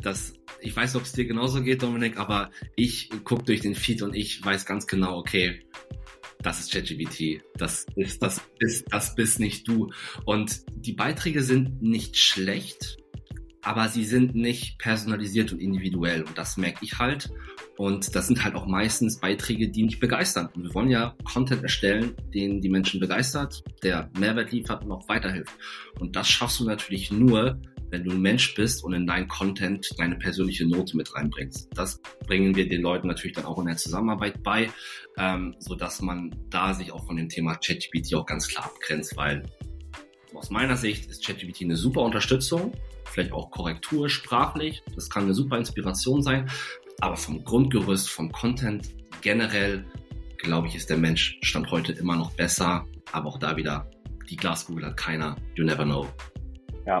Das, 0.00 0.34
ich 0.60 0.76
weiß, 0.76 0.96
ob 0.96 1.02
es 1.02 1.12
dir 1.12 1.26
genauso 1.26 1.62
geht, 1.62 1.82
Dominik, 1.82 2.18
aber 2.18 2.50
ich 2.76 3.10
gucke 3.24 3.44
durch 3.44 3.60
den 3.60 3.74
Feed 3.74 4.02
und 4.02 4.14
ich 4.14 4.44
weiß 4.44 4.66
ganz 4.66 4.86
genau, 4.86 5.16
okay, 5.18 5.62
das 6.42 6.60
ist 6.60 6.72
ChatGPT, 6.72 7.42
das 7.56 7.86
ist, 7.96 8.22
das 8.22 8.40
ist, 8.58 8.86
das 8.90 9.14
bist 9.14 9.40
nicht 9.40 9.66
du. 9.66 9.90
Und 10.24 10.62
die 10.74 10.92
Beiträge 10.92 11.42
sind 11.42 11.82
nicht 11.82 12.16
schlecht, 12.16 12.96
aber 13.62 13.88
sie 13.88 14.04
sind 14.04 14.34
nicht 14.34 14.78
personalisiert 14.78 15.52
und 15.52 15.60
individuell. 15.60 16.22
Und 16.22 16.38
das 16.38 16.56
merke 16.56 16.84
ich 16.84 16.98
halt. 16.98 17.30
Und 17.76 18.14
das 18.14 18.26
sind 18.26 18.42
halt 18.42 18.54
auch 18.54 18.66
meistens 18.66 19.20
Beiträge, 19.20 19.68
die 19.68 19.84
mich 19.84 20.00
begeistern. 20.00 20.48
Und 20.54 20.64
wir 20.64 20.74
wollen 20.74 20.90
ja 20.90 21.14
Content 21.24 21.62
erstellen, 21.62 22.14
den 22.32 22.60
die 22.60 22.68
Menschen 22.68 22.98
begeistert, 22.98 23.62
der 23.82 24.10
Mehrwert 24.18 24.52
liefert 24.52 24.84
und 24.84 24.92
auch 24.92 25.08
weiterhilft. 25.08 25.52
Und 25.98 26.16
das 26.16 26.28
schaffst 26.28 26.60
du 26.60 26.64
natürlich 26.64 27.10
nur, 27.12 27.60
wenn 27.90 28.04
du 28.04 28.12
ein 28.12 28.20
Mensch 28.20 28.54
bist 28.54 28.84
und 28.84 28.92
in 28.92 29.06
deinen 29.06 29.28
Content 29.28 29.88
deine 29.98 30.16
persönliche 30.16 30.66
Note 30.66 30.96
mit 30.96 31.14
reinbringst. 31.14 31.70
Das 31.74 32.00
bringen 32.26 32.54
wir 32.54 32.68
den 32.68 32.82
Leuten 32.82 33.08
natürlich 33.08 33.36
dann 33.36 33.46
auch 33.46 33.58
in 33.58 33.66
der 33.66 33.76
Zusammenarbeit 33.76 34.42
bei, 34.42 34.70
ähm, 35.16 35.54
so 35.58 35.74
dass 35.74 36.00
man 36.00 36.34
da 36.50 36.74
sich 36.74 36.92
auch 36.92 37.06
von 37.06 37.16
dem 37.16 37.28
Thema 37.28 37.54
ChatGPT 37.56 38.14
auch 38.14 38.26
ganz 38.26 38.48
klar 38.48 38.66
abgrenzt, 38.66 39.16
weil 39.16 39.44
aus 40.34 40.50
meiner 40.50 40.76
Sicht 40.76 41.06
ist 41.06 41.26
ChatGPT 41.26 41.62
eine 41.62 41.76
super 41.76 42.02
Unterstützung, 42.02 42.72
vielleicht 43.04 43.32
auch 43.32 43.50
Korrektur 43.50 44.08
sprachlich. 44.08 44.82
Das 44.94 45.08
kann 45.08 45.24
eine 45.24 45.34
super 45.34 45.56
Inspiration 45.56 46.22
sein, 46.22 46.50
aber 47.00 47.16
vom 47.16 47.44
Grundgerüst, 47.44 48.10
vom 48.10 48.30
Content 48.32 48.94
generell, 49.22 49.84
glaube 50.36 50.68
ich, 50.68 50.74
ist 50.74 50.90
der 50.90 50.98
Mensch 50.98 51.38
Stand 51.42 51.70
heute 51.70 51.92
immer 51.92 52.16
noch 52.16 52.32
besser. 52.32 52.86
Aber 53.12 53.28
auch 53.28 53.38
da 53.38 53.56
wieder, 53.56 53.90
die 54.28 54.36
Glaskugel 54.36 54.84
hat 54.84 54.96
keiner. 54.96 55.36
You 55.54 55.64
never 55.64 55.84
know. 55.84 56.06
Ja, 56.86 57.00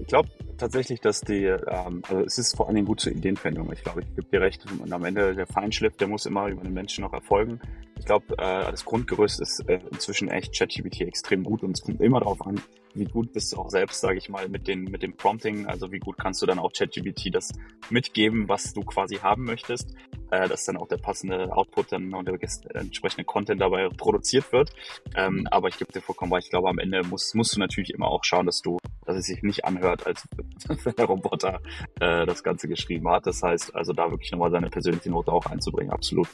ich 0.00 0.06
glaube 0.06 0.28
tatsächlich, 0.56 1.00
dass 1.00 1.20
die, 1.20 1.44
ähm, 1.44 2.02
also 2.08 2.22
es 2.24 2.38
ist 2.38 2.56
vor 2.56 2.66
allen 2.66 2.74
Dingen 2.76 2.86
gut 2.86 3.00
zur 3.00 3.12
Ideenfindung. 3.12 3.72
Ich 3.72 3.82
glaube, 3.82 4.00
ich 4.00 4.14
gebe 4.14 4.28
dir 4.28 4.40
recht. 4.40 4.64
Und 4.70 4.92
am 4.92 5.04
Ende 5.04 5.34
der 5.34 5.46
Feinschliff, 5.46 5.96
der 5.96 6.08
muss 6.08 6.26
immer 6.26 6.48
über 6.48 6.62
den 6.62 6.74
Menschen 6.74 7.02
noch 7.02 7.12
erfolgen. 7.12 7.60
Ich 7.98 8.04
glaube, 8.04 8.34
äh, 8.38 8.70
das 8.70 8.84
Grundgerüst 8.84 9.40
ist 9.40 9.60
äh, 9.68 9.80
inzwischen 9.90 10.28
echt 10.28 10.56
ChatGPT 10.56 11.02
extrem 11.02 11.44
gut 11.44 11.62
und 11.62 11.72
es 11.72 11.82
kommt 11.82 12.00
immer 12.00 12.20
darauf 12.20 12.44
an, 12.46 12.60
wie 12.94 13.04
gut 13.04 13.32
bist 13.32 13.52
du 13.52 13.58
auch 13.58 13.70
selbst, 13.70 14.00
sage 14.00 14.18
ich 14.18 14.28
mal, 14.28 14.48
mit, 14.48 14.66
den, 14.66 14.84
mit 14.84 15.02
dem 15.02 15.16
Prompting. 15.16 15.66
Also 15.66 15.92
wie 15.92 15.98
gut 15.98 16.16
kannst 16.18 16.42
du 16.42 16.46
dann 16.46 16.58
auch 16.58 16.72
ChatGPT 16.72 17.34
das 17.34 17.52
mitgeben, 17.90 18.48
was 18.48 18.72
du 18.72 18.82
quasi 18.82 19.16
haben 19.16 19.44
möchtest, 19.44 19.94
äh, 20.30 20.48
dass 20.48 20.64
dann 20.64 20.76
auch 20.76 20.88
der 20.88 20.98
passende 20.98 21.52
Output 21.52 21.92
dann 21.92 22.14
und 22.14 22.26
der 22.26 22.38
entsprechende 22.74 23.24
Content 23.24 23.60
dabei 23.60 23.88
produziert 23.88 24.52
wird. 24.52 24.70
Ähm, 25.16 25.46
aber 25.50 25.68
ich 25.68 25.78
gebe 25.78 25.92
dir 25.92 26.00
vollkommen 26.00 26.32
recht. 26.32 26.46
Ich 26.46 26.50
glaube, 26.50 26.68
am 26.68 26.78
Ende 26.78 27.02
musst, 27.02 27.34
musst 27.34 27.54
du 27.54 27.60
natürlich 27.60 27.90
immer 27.90 28.08
auch 28.08 28.24
schauen, 28.24 28.46
dass 28.46 28.62
du 28.62 28.78
dass 29.08 29.16
es 29.16 29.26
sich 29.26 29.42
nicht 29.42 29.64
anhört, 29.64 30.06
als 30.06 30.28
wenn 30.84 30.94
der 30.94 31.06
Roboter 31.06 31.60
äh, 31.98 32.26
das 32.26 32.42
Ganze 32.42 32.68
geschrieben 32.68 33.08
hat. 33.08 33.26
Das 33.26 33.42
heißt, 33.42 33.74
also 33.74 33.92
da 33.92 34.10
wirklich 34.10 34.30
nochmal 34.30 34.50
seine 34.50 34.68
persönliche 34.68 35.10
Note 35.10 35.32
auch 35.32 35.46
einzubringen, 35.46 35.90
absolut. 35.90 36.28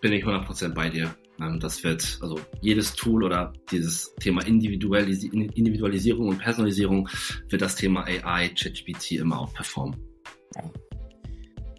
Bin 0.00 0.12
ich 0.12 0.24
100% 0.24 0.74
bei 0.74 0.88
dir. 0.88 1.14
Ähm, 1.40 1.58
das 1.58 1.82
wird, 1.82 2.18
also 2.22 2.38
jedes 2.60 2.94
Tool 2.94 3.24
oder 3.24 3.52
dieses 3.72 4.14
Thema 4.16 4.46
Individualis 4.46 5.24
Individualisierung 5.24 6.28
und 6.28 6.38
Personalisierung 6.38 7.08
wird 7.48 7.60
das 7.60 7.74
Thema 7.74 8.04
AI, 8.04 8.50
ChatGPT 8.50 9.12
immer 9.12 9.40
auch 9.40 9.52
performen. 9.52 9.96
Ja. 10.54 10.62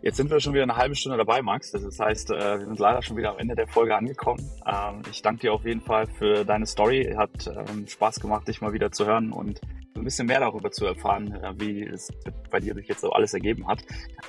Jetzt 0.08 0.16
sind 0.16 0.32
wir 0.32 0.40
schon 0.40 0.54
wieder 0.54 0.64
eine 0.64 0.78
halbe 0.78 0.96
Stunde 0.96 1.18
dabei, 1.18 1.42
Max. 1.42 1.72
Das 1.72 2.00
heißt, 2.00 2.32
äh, 2.32 2.60
wir 2.60 2.66
sind 2.66 2.80
leider 2.80 3.02
schon 3.02 3.18
wieder 3.18 3.32
am 3.32 3.40
Ende 3.40 3.56
der 3.56 3.68
Folge 3.68 3.94
angekommen. 3.94 4.40
Ähm, 4.66 5.02
ich 5.12 5.22
danke 5.22 5.42
dir 5.42 5.54
auf 5.54 5.66
jeden 5.66 5.82
Fall 5.82 6.08
für 6.08 6.46
deine 6.46 6.66
Story. 6.66 7.14
Hat 7.18 7.46
ähm, 7.46 7.86
Spaß 7.86 8.22
gemacht, 8.22 8.48
dich 8.48 8.62
mal 8.62 8.72
wieder 8.72 8.90
zu 8.90 9.06
hören 9.06 9.34
und 9.34 9.60
ein 10.00 10.04
bisschen 10.04 10.28
mehr 10.28 10.40
darüber 10.40 10.72
zu 10.72 10.86
erfahren, 10.86 11.34
äh, 11.34 11.54
wie 11.58 11.84
es 11.84 12.10
bei 12.50 12.60
dir 12.60 12.74
sich 12.74 12.88
jetzt 12.88 13.02
so 13.02 13.12
alles 13.12 13.34
ergeben 13.34 13.68
hat. 13.68 13.84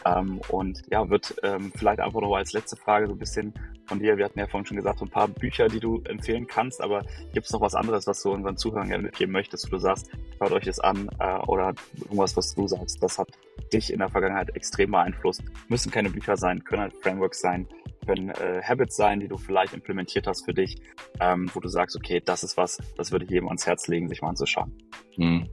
Ähm, 0.04 0.40
und 0.48 0.82
ja, 0.90 1.08
wird 1.08 1.34
vielleicht 1.74 2.00
einfach 2.00 2.20
noch 2.20 2.34
als 2.34 2.52
letzte 2.52 2.76
Frage 2.76 3.06
so 3.06 3.12
ein 3.12 3.18
bisschen 3.18 3.54
von 3.86 3.98
dir. 3.98 4.16
Wir 4.16 4.26
hatten 4.26 4.38
ja 4.38 4.46
vorhin 4.46 4.66
schon 4.66 4.76
gesagt, 4.76 4.98
so 4.98 5.04
ein 5.06 5.10
paar 5.10 5.28
Bücher, 5.28 5.68
die 5.68 5.80
du 5.80 6.02
empfehlen 6.04 6.46
kannst, 6.46 6.80
aber 6.80 7.02
gibt 7.32 7.46
es 7.46 7.52
noch 7.52 7.60
was 7.60 7.74
anderes, 7.74 8.06
was 8.06 8.22
du 8.22 8.30
unseren 8.30 8.56
Zuhörern 8.56 8.88
gerne 8.88 9.04
mitgeben 9.04 9.32
möchtest, 9.32 9.66
wo 9.66 9.70
du 9.70 9.78
sagst, 9.78 10.10
hört 10.40 10.52
euch 10.52 10.64
das 10.64 10.78
an 10.78 11.08
äh, 11.18 11.38
oder 11.46 11.74
irgendwas, 12.00 12.36
was 12.36 12.54
du 12.54 12.66
sagst, 12.68 13.02
das 13.02 13.18
hat 13.18 13.28
dich 13.72 13.92
in 13.92 13.98
der 13.98 14.08
Vergangenheit 14.08 14.54
extrem 14.54 14.90
beeinflusst. 14.90 15.42
Müssen 15.68 15.90
keine 15.90 16.10
Bücher 16.10 16.36
sein, 16.36 16.64
können 16.64 16.82
halt 16.82 16.94
Frameworks 17.02 17.40
sein, 17.40 17.66
können 18.06 18.30
äh, 18.30 18.62
Habits 18.62 18.96
sein, 18.96 19.20
die 19.20 19.28
du 19.28 19.36
vielleicht 19.36 19.74
implementiert 19.74 20.26
hast 20.26 20.44
für 20.44 20.54
dich, 20.54 20.80
ähm, 21.20 21.50
wo 21.52 21.60
du 21.60 21.68
sagst, 21.68 21.96
okay, 21.96 22.22
das 22.24 22.42
ist 22.42 22.56
was, 22.56 22.78
das 22.96 23.12
würde 23.12 23.24
ich 23.24 23.30
jedem 23.30 23.48
ans 23.48 23.66
Herz 23.66 23.88
legen, 23.88 24.08
sich 24.08 24.22
mal 24.22 24.30
anzuschauen. 24.30 24.72
Hm. 25.16 25.48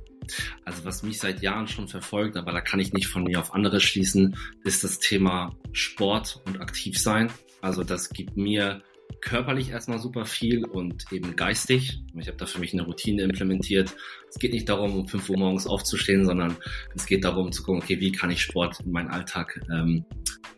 Also 0.63 0.85
was 0.85 1.03
mich 1.03 1.19
seit 1.19 1.41
Jahren 1.41 1.67
schon 1.67 1.87
verfolgt, 1.87 2.37
aber 2.37 2.51
da 2.51 2.61
kann 2.61 2.79
ich 2.79 2.93
nicht 2.93 3.07
von 3.07 3.23
mir 3.23 3.39
auf 3.39 3.53
andere 3.53 3.79
schließen, 3.79 4.35
ist 4.63 4.83
das 4.83 4.99
Thema 4.99 5.55
Sport 5.71 6.41
und 6.45 6.59
aktiv 6.61 6.99
sein. 6.99 7.31
Also 7.61 7.83
das 7.83 8.09
gibt 8.09 8.37
mir 8.37 8.81
körperlich 9.21 9.69
erstmal 9.69 9.99
super 9.99 10.25
viel 10.25 10.65
und 10.65 11.05
eben 11.11 11.35
geistig. 11.35 11.99
Ich 12.15 12.27
habe 12.27 12.37
da 12.37 12.45
für 12.45 12.59
mich 12.59 12.73
eine 12.73 12.83
Routine 12.83 13.23
implementiert. 13.23 13.95
Es 14.29 14.37
geht 14.37 14.53
nicht 14.53 14.69
darum, 14.69 14.95
um 14.95 15.07
5 15.07 15.29
Uhr 15.29 15.37
morgens 15.37 15.67
aufzustehen, 15.67 16.25
sondern 16.25 16.57
es 16.95 17.05
geht 17.05 17.23
darum 17.23 17.51
zu 17.51 17.63
gucken, 17.63 17.81
okay, 17.81 17.99
wie 17.99 18.11
kann 18.11 18.31
ich 18.31 18.41
Sport 18.41 18.79
in 18.81 18.91
meinen 18.91 19.09
Alltag 19.09 19.59
ähm, 19.71 20.05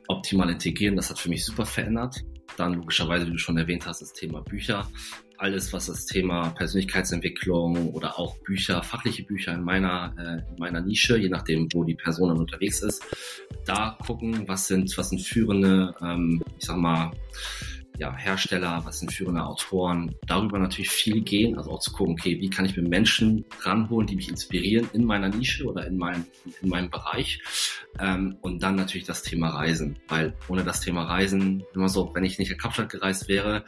optimal 0.07 0.49
integrieren. 0.49 0.95
Das 0.95 1.09
hat 1.09 1.19
für 1.19 1.29
mich 1.29 1.45
super 1.45 1.65
verändert. 1.65 2.23
Dann 2.55 2.73
logischerweise, 2.73 3.27
wie 3.27 3.31
du 3.31 3.37
schon 3.37 3.57
erwähnt 3.57 3.85
hast, 3.85 4.01
das 4.01 4.13
Thema 4.13 4.41
Bücher. 4.41 4.89
Alles, 5.37 5.71
was 5.71 5.85
das 5.85 6.05
Thema 6.05 6.49
Persönlichkeitsentwicklung 6.49 7.91
oder 7.91 8.17
auch 8.17 8.37
Bücher, 8.39 8.81
fachliche 8.81 9.23
Bücher 9.23 9.53
in 9.53 9.63
meiner, 9.63 10.13
äh, 10.17 10.51
in 10.51 10.59
meiner 10.59 10.81
Nische, 10.81 11.17
je 11.17 11.29
nachdem, 11.29 11.67
wo 11.73 11.83
die 11.83 11.95
Person 11.95 12.29
dann 12.29 12.39
unterwegs 12.39 12.81
ist, 12.81 13.03
da 13.65 13.97
gucken, 14.05 14.47
was 14.47 14.67
sind, 14.67 14.97
was 14.97 15.09
sind 15.09 15.21
führende, 15.21 15.93
ähm, 16.01 16.41
ich 16.59 16.65
sag 16.65 16.77
mal, 16.77 17.11
ja, 17.97 18.15
Hersteller, 18.15 18.81
was 18.85 18.99
sind 18.99 19.11
führende 19.11 19.43
Autoren, 19.43 20.15
darüber 20.27 20.59
natürlich 20.59 20.89
viel 20.89 21.21
gehen, 21.21 21.57
also 21.57 21.71
auch 21.71 21.79
zu 21.79 21.91
gucken, 21.91 22.13
okay, 22.13 22.39
wie 22.39 22.49
kann 22.49 22.65
ich 22.65 22.77
mir 22.77 22.87
Menschen 22.87 23.45
ranholen, 23.61 24.07
die 24.07 24.15
mich 24.15 24.29
inspirieren 24.29 24.89
in 24.93 25.03
meiner 25.03 25.29
Nische 25.29 25.65
oder 25.65 25.87
in 25.87 25.97
meinem, 25.97 26.25
in 26.61 26.69
meinem 26.69 26.89
Bereich. 26.89 27.41
Ähm, 27.99 28.37
und 28.41 28.61
dann 28.61 28.75
natürlich 28.75 29.07
das 29.07 29.23
Thema 29.23 29.49
Reisen, 29.49 29.97
weil 30.07 30.35
ohne 30.47 30.63
das 30.63 30.81
Thema 30.81 31.03
Reisen, 31.03 31.63
immer 31.73 31.89
so, 31.89 32.11
wenn 32.13 32.23
ich 32.23 32.37
nicht 32.37 32.51
in 32.51 32.57
Kapstadt 32.57 32.89
gereist 32.89 33.27
wäre, 33.27 33.65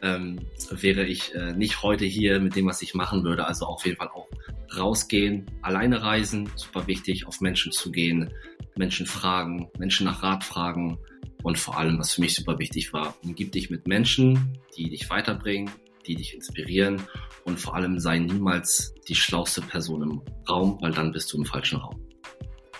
ähm, 0.00 0.38
wäre 0.70 1.04
ich 1.04 1.34
äh, 1.34 1.52
nicht 1.52 1.82
heute 1.82 2.04
hier 2.04 2.38
mit 2.38 2.54
dem, 2.54 2.66
was 2.66 2.82
ich 2.82 2.94
machen 2.94 3.24
würde. 3.24 3.46
Also 3.46 3.66
auf 3.66 3.84
jeden 3.84 3.96
Fall 3.96 4.08
auch 4.08 4.28
rausgehen, 4.76 5.46
alleine 5.60 6.02
reisen, 6.02 6.48
super 6.54 6.86
wichtig, 6.86 7.26
auf 7.26 7.40
Menschen 7.40 7.72
zu 7.72 7.90
gehen, 7.90 8.30
Menschen 8.76 9.06
fragen, 9.06 9.68
Menschen 9.78 10.06
nach 10.06 10.22
Rat 10.22 10.44
fragen, 10.44 10.98
und 11.42 11.58
vor 11.58 11.78
allem, 11.78 11.98
was 11.98 12.12
für 12.12 12.20
mich 12.20 12.34
super 12.34 12.58
wichtig 12.58 12.92
war, 12.92 13.14
umgib 13.22 13.52
dich 13.52 13.70
mit 13.70 13.86
Menschen, 13.86 14.58
die 14.76 14.90
dich 14.90 15.08
weiterbringen, 15.10 15.70
die 16.06 16.14
dich 16.14 16.34
inspirieren 16.34 17.02
und 17.44 17.60
vor 17.60 17.74
allem 17.74 17.98
sei 17.98 18.18
niemals 18.18 18.94
die 19.08 19.14
schlauste 19.14 19.62
Person 19.62 20.02
im 20.02 20.22
Raum, 20.48 20.78
weil 20.80 20.92
dann 20.92 21.12
bist 21.12 21.32
du 21.32 21.38
im 21.38 21.44
falschen 21.44 21.78
Raum. 21.78 22.00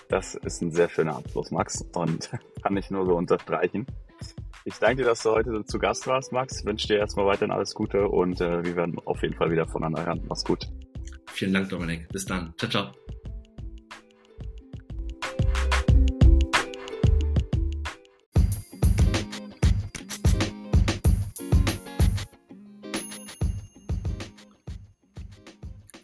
Das 0.09 0.35
ist 0.35 0.61
ein 0.61 0.73
sehr 0.73 0.89
schöner 0.89 1.17
Abschluss, 1.17 1.51
Max, 1.51 1.83
und 1.95 2.31
kann 2.63 2.77
ich 2.77 2.91
nur 2.91 3.07
so 3.07 3.17
unterstreichen. 3.17 3.87
Ich 4.65 4.75
danke 4.75 5.03
dir, 5.03 5.05
dass 5.07 5.23
du 5.23 5.31
heute 5.31 5.65
zu 5.65 5.79
Gast 5.79 6.07
warst, 6.07 6.33
Max. 6.33 6.61
Ich 6.61 6.65
wünsche 6.65 6.87
dir 6.87 6.99
erstmal 6.99 7.27
weiterhin 7.27 7.51
alles 7.51 7.75
Gute 7.75 8.07
und 8.07 8.41
äh, 8.41 8.65
wir 8.65 8.77
werden 8.77 8.97
auf 9.07 9.23
jeden 9.23 9.35
Fall 9.35 9.51
wieder 9.51 9.67
voneinander 9.67 10.07
hören. 10.07 10.23
Mach's 10.29 10.45
gut. 10.45 10.69
Vielen 11.33 11.55
Dank, 11.55 11.71
Dominik. 11.71 12.09
Bis 12.11 12.27
dann. 12.27 12.55
Ciao, 12.59 12.71
ciao. 12.71 12.93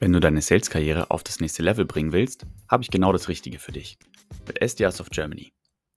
Wenn 0.01 0.13
du 0.13 0.21
deine 0.21 0.41
Sales-Karriere 0.41 1.11
auf 1.11 1.25
das 1.25 1.41
nächste 1.41 1.65
Level 1.65 1.85
bringen 1.85 2.13
willst, 2.13 2.47
habe 2.69 2.85
ich 2.85 2.91
genau 2.91 3.13
das 3.13 3.29
Richtige 3.29 3.59
für 3.59 3.73
dich. 3.73 3.99
Mit 4.47 4.63
SDRs 4.63 5.01
of 5.01 5.11
Germany. 5.11 5.53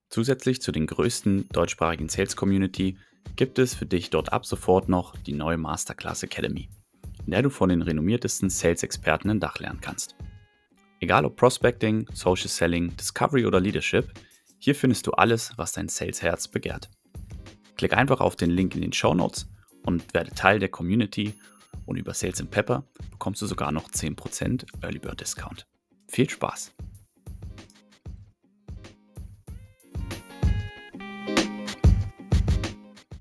Zusätzlich 0.10 0.60
zu 0.60 0.72
den 0.72 0.88
größten 0.88 1.50
deutschsprachigen 1.50 2.10
Sales-Community 2.10 2.98
gibt 3.36 3.60
es 3.60 3.76
für 3.76 3.86
dich 3.86 4.10
dort 4.10 4.34
ab 4.34 4.48
sofort 4.48 4.90
noch 4.90 5.16
die 5.18 5.34
neue 5.34 5.58
Masterclass 5.58 6.24
Academy, 6.24 6.68
in 7.26 7.32
der 7.32 7.44
du 7.44 7.52
von 7.52 7.70
den 7.70 7.84
renommiertesten 7.84 8.50
Sales-Experten 8.50 9.30
in 9.30 9.40
Dach 9.40 9.60
lernen 9.60 9.82
kannst. 9.82 10.16
Egal 11.00 11.24
ob 11.24 11.36
Prospecting, 11.36 12.08
Social 12.12 12.50
Selling, 12.50 12.96
Discovery 12.98 13.46
oder 13.46 13.60
Leadership, 13.60 14.12
hier 14.58 14.74
findest 14.74 15.06
du 15.06 15.12
alles, 15.12 15.54
was 15.58 15.74
dein 15.74 15.90
Sales-Herz 15.90 16.48
begehrt. 16.48 16.90
Klick 17.78 17.94
einfach 17.94 18.20
auf 18.20 18.36
den 18.36 18.50
Link 18.50 18.74
in 18.74 18.82
den 18.82 18.94
Show 18.94 19.14
Notes 19.14 19.48
und 19.84 20.12
werde 20.16 20.32
Teil 20.32 20.58
der 20.58 20.70
Community 20.70 21.36
und 21.92 21.98
über 21.98 22.14
Sales 22.14 22.44
Pepper 22.50 22.86
bekommst 23.12 23.42
du 23.42 23.46
sogar 23.46 23.72
noch 23.72 23.90
10% 23.90 24.66
Early 24.82 25.00
Bird 25.00 25.20
Discount. 25.20 25.68
Viel 26.08 26.30
Spaß! 26.30 26.74